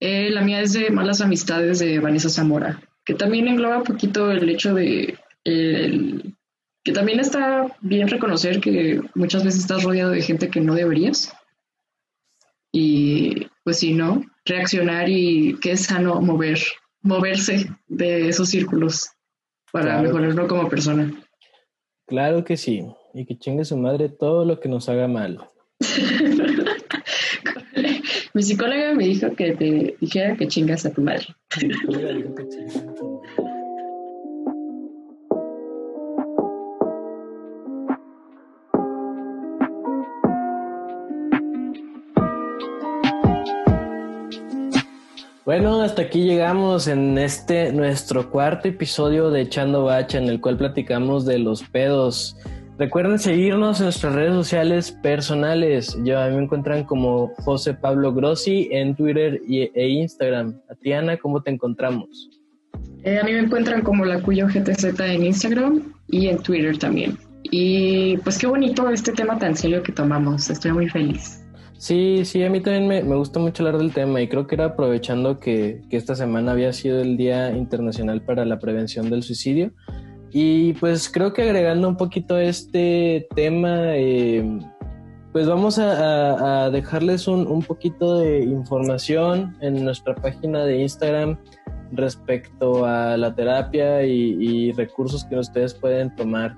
Eh, 0.00 0.30
la 0.30 0.42
mía 0.42 0.60
es 0.60 0.74
de 0.74 0.90
Malas 0.90 1.20
Amistades 1.20 1.78
de 1.78 1.98
Vanessa 1.98 2.28
Zamora. 2.28 2.80
que 3.04 3.14
también 3.14 3.46
engloba 3.46 3.78
un 3.78 3.84
poquito 3.84 4.30
el 4.32 4.48
hecho 4.48 4.74
de 4.74 5.16
que 6.86 6.92
también 6.92 7.18
está 7.18 7.66
bien 7.80 8.08
reconocer 8.08 8.60
que 8.60 9.00
muchas 9.14 9.44
veces 9.44 9.60
estás 9.60 9.82
rodeado 9.82 10.10
de 10.10 10.22
gente 10.22 10.50
que 10.50 10.60
no 10.60 10.74
deberías. 10.74 11.32
Y 12.72 13.48
pues 13.64 13.80
si 13.80 13.92
no, 13.92 14.22
reaccionar 14.44 15.08
y 15.08 15.58
que 15.60 15.72
es 15.72 15.84
sano 15.84 16.20
mover, 16.20 16.60
moverse 17.06 17.70
de 17.86 18.28
esos 18.28 18.50
círculos 18.50 19.10
para 19.72 20.02
mejorarlo 20.02 20.48
como 20.48 20.68
persona. 20.68 21.10
Claro 22.06 22.44
que 22.44 22.56
sí. 22.56 22.84
Y 23.14 23.24
que 23.24 23.38
chingue 23.38 23.64
su 23.64 23.76
madre 23.76 24.08
todo 24.08 24.44
lo 24.44 24.60
que 24.60 24.68
nos 24.68 24.88
haga 24.88 25.08
mal. 25.08 25.48
Mi 28.34 28.42
psicóloga 28.42 28.94
me 28.94 29.06
dijo 29.06 29.34
que 29.34 29.52
te 29.52 29.96
dijera 29.98 30.36
que 30.36 30.46
chingas 30.46 30.84
a 30.84 30.92
tu 30.92 31.00
madre. 31.00 31.26
Bueno, 45.58 45.80
hasta 45.80 46.02
aquí 46.02 46.24
llegamos 46.24 46.86
en 46.86 47.16
este 47.16 47.72
nuestro 47.72 48.30
cuarto 48.30 48.68
episodio 48.68 49.30
de 49.30 49.40
Echando 49.40 49.84
Bacha, 49.84 50.18
en 50.18 50.28
el 50.28 50.38
cual 50.38 50.58
platicamos 50.58 51.24
de 51.24 51.38
los 51.38 51.62
pedos. 51.62 52.36
Recuerden 52.78 53.18
seguirnos 53.18 53.80
en 53.80 53.84
nuestras 53.84 54.14
redes 54.14 54.34
sociales 54.34 54.92
personales. 54.92 55.96
Yo 56.04 56.20
a 56.20 56.28
mí 56.28 56.36
me 56.36 56.42
encuentran 56.42 56.84
como 56.84 57.32
José 57.36 57.72
Pablo 57.72 58.12
Grossi 58.12 58.68
en 58.70 58.94
Twitter 58.94 59.40
e 59.48 59.88
Instagram. 59.88 60.60
Tatiana, 60.68 61.16
¿cómo 61.16 61.42
te 61.42 61.52
encontramos? 61.52 62.28
Eh, 63.04 63.18
a 63.18 63.24
mí 63.24 63.32
me 63.32 63.38
encuentran 63.38 63.80
como 63.80 64.04
la 64.04 64.20
Cuyo 64.20 64.48
GTZ 64.48 65.00
en 65.00 65.24
Instagram 65.24 65.90
y 66.08 66.26
en 66.26 66.36
Twitter 66.36 66.76
también. 66.76 67.16
Y 67.44 68.18
pues 68.18 68.36
qué 68.36 68.46
bonito 68.46 68.90
este 68.90 69.10
tema 69.10 69.38
tan 69.38 69.56
serio 69.56 69.82
que 69.82 69.92
tomamos. 69.92 70.50
Estoy 70.50 70.72
muy 70.72 70.90
feliz. 70.90 71.45
Sí, 71.78 72.24
sí, 72.24 72.42
a 72.42 72.50
mí 72.50 72.60
también 72.60 72.88
me, 72.88 73.02
me 73.02 73.16
gusta 73.16 73.38
mucho 73.38 73.62
hablar 73.62 73.78
del 73.78 73.92
tema 73.92 74.22
y 74.22 74.28
creo 74.28 74.46
que 74.46 74.54
era 74.54 74.66
aprovechando 74.66 75.38
que, 75.38 75.82
que, 75.90 75.96
esta 75.96 76.14
semana 76.14 76.52
había 76.52 76.72
sido 76.72 77.00
el 77.00 77.16
Día 77.16 77.50
Internacional 77.54 78.22
para 78.22 78.44
la 78.46 78.58
Prevención 78.58 79.10
del 79.10 79.22
Suicidio. 79.22 79.72
Y 80.32 80.72
pues 80.74 81.08
creo 81.08 81.32
que 81.32 81.42
agregando 81.42 81.88
un 81.88 81.96
poquito 81.96 82.38
este 82.38 83.26
tema, 83.34 83.94
eh, 83.94 84.58
pues 85.32 85.46
vamos 85.46 85.78
a, 85.78 86.64
a 86.64 86.70
dejarles 86.70 87.28
un, 87.28 87.46
un, 87.46 87.62
poquito 87.62 88.20
de 88.20 88.42
información 88.42 89.56
en 89.60 89.84
nuestra 89.84 90.14
página 90.14 90.64
de 90.64 90.80
Instagram 90.80 91.38
respecto 91.92 92.86
a 92.86 93.16
la 93.16 93.34
terapia 93.34 94.02
y, 94.04 94.36
y 94.40 94.72
recursos 94.72 95.24
que 95.24 95.36
ustedes 95.36 95.74
pueden 95.74 96.14
tomar 96.16 96.56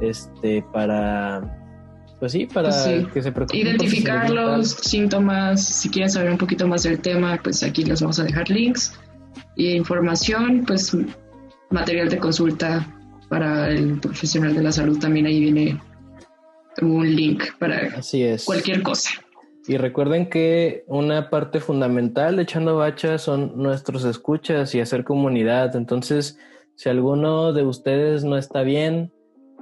este, 0.00 0.62
para 0.72 1.65
pues 2.18 2.32
sí, 2.32 2.46
para 2.46 2.70
pues 2.70 3.06
que 3.12 3.22
se 3.22 3.32
preocupen. 3.32 3.60
Identificar 3.60 4.30
los 4.30 4.70
síntomas, 4.70 5.64
si 5.64 5.90
quieren 5.90 6.10
saber 6.10 6.30
un 6.30 6.38
poquito 6.38 6.66
más 6.66 6.82
del 6.84 7.00
tema, 7.00 7.38
pues 7.42 7.62
aquí 7.62 7.84
les 7.84 8.00
vamos 8.00 8.18
a 8.18 8.24
dejar 8.24 8.48
links. 8.48 8.92
Y 9.56 9.72
información, 9.72 10.64
pues 10.66 10.96
material 11.70 12.08
de 12.08 12.18
consulta 12.18 12.86
para 13.28 13.70
el 13.70 13.98
profesional 14.00 14.54
de 14.54 14.62
la 14.62 14.72
salud 14.72 14.98
también 14.98 15.26
ahí 15.26 15.40
viene 15.40 15.80
un 16.80 17.14
link 17.14 17.44
para 17.58 17.98
Así 17.98 18.22
es. 18.22 18.44
cualquier 18.44 18.82
cosa. 18.82 19.10
Y 19.66 19.78
recuerden 19.78 20.30
que 20.30 20.84
una 20.86 21.28
parte 21.28 21.60
fundamental 21.60 22.36
de 22.36 22.42
Echando 22.42 22.76
Bacha 22.76 23.18
son 23.18 23.52
nuestros 23.56 24.04
escuchas 24.04 24.74
y 24.74 24.80
hacer 24.80 25.02
comunidad. 25.02 25.74
Entonces, 25.74 26.38
si 26.76 26.88
alguno 26.88 27.52
de 27.52 27.64
ustedes 27.64 28.22
no 28.22 28.36
está 28.36 28.62
bien, 28.62 29.12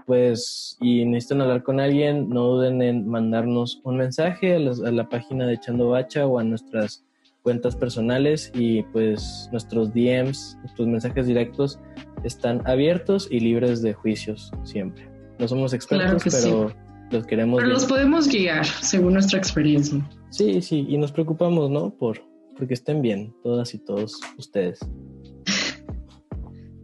pues, 0.06 0.76
y 0.80 1.04
necesitan 1.04 1.40
hablar 1.40 1.62
con 1.62 1.80
alguien, 1.80 2.28
no 2.28 2.42
duden 2.44 2.82
en 2.82 3.08
mandarnos 3.08 3.80
un 3.84 3.96
mensaje 3.96 4.54
a, 4.56 4.58
la 4.58 5.08
página 5.08 5.46
de 5.46 5.54
Echando 5.54 5.88
Bacha 5.90 6.26
o 6.26 6.38
a 6.38 6.44
nuestras 6.44 7.04
cuentas 7.42 7.76
personales 7.76 8.50
y 8.54 8.82
pues 8.84 9.48
nuestros 9.52 9.92
DMs, 9.92 10.56
nuestros 10.60 10.88
mensajes 10.88 11.26
directos 11.26 11.78
están 12.22 12.62
abiertos 12.66 13.28
y 13.30 13.40
libres 13.40 13.82
de 13.82 13.92
juicios 13.92 14.50
siempre. 14.62 15.08
No 15.38 15.48
somos 15.48 15.74
expertos, 15.74 16.22
pero 16.30 16.72
los 17.10 17.26
queremos. 17.26 17.60
Pero 17.60 17.72
los 17.72 17.84
podemos 17.84 18.28
guiar 18.28 18.64
según 18.64 19.14
nuestra 19.14 19.38
experiencia. 19.38 20.00
Sí, 20.30 20.62
sí, 20.62 20.86
y 20.88 20.96
nos 20.96 21.12
preocupamos, 21.12 21.70
¿no? 21.70 21.90
Por 21.90 22.20
porque 22.56 22.74
estén 22.74 23.02
bien 23.02 23.34
todas 23.42 23.74
y 23.74 23.78
todos 23.78 24.20
ustedes 24.38 24.78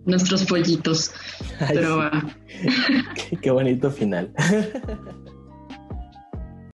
nuestros 0.05 0.45
pollitos. 0.45 1.13
Pero 1.69 2.11
qué 3.43 3.51
bonito 3.51 3.91
final. 3.91 4.33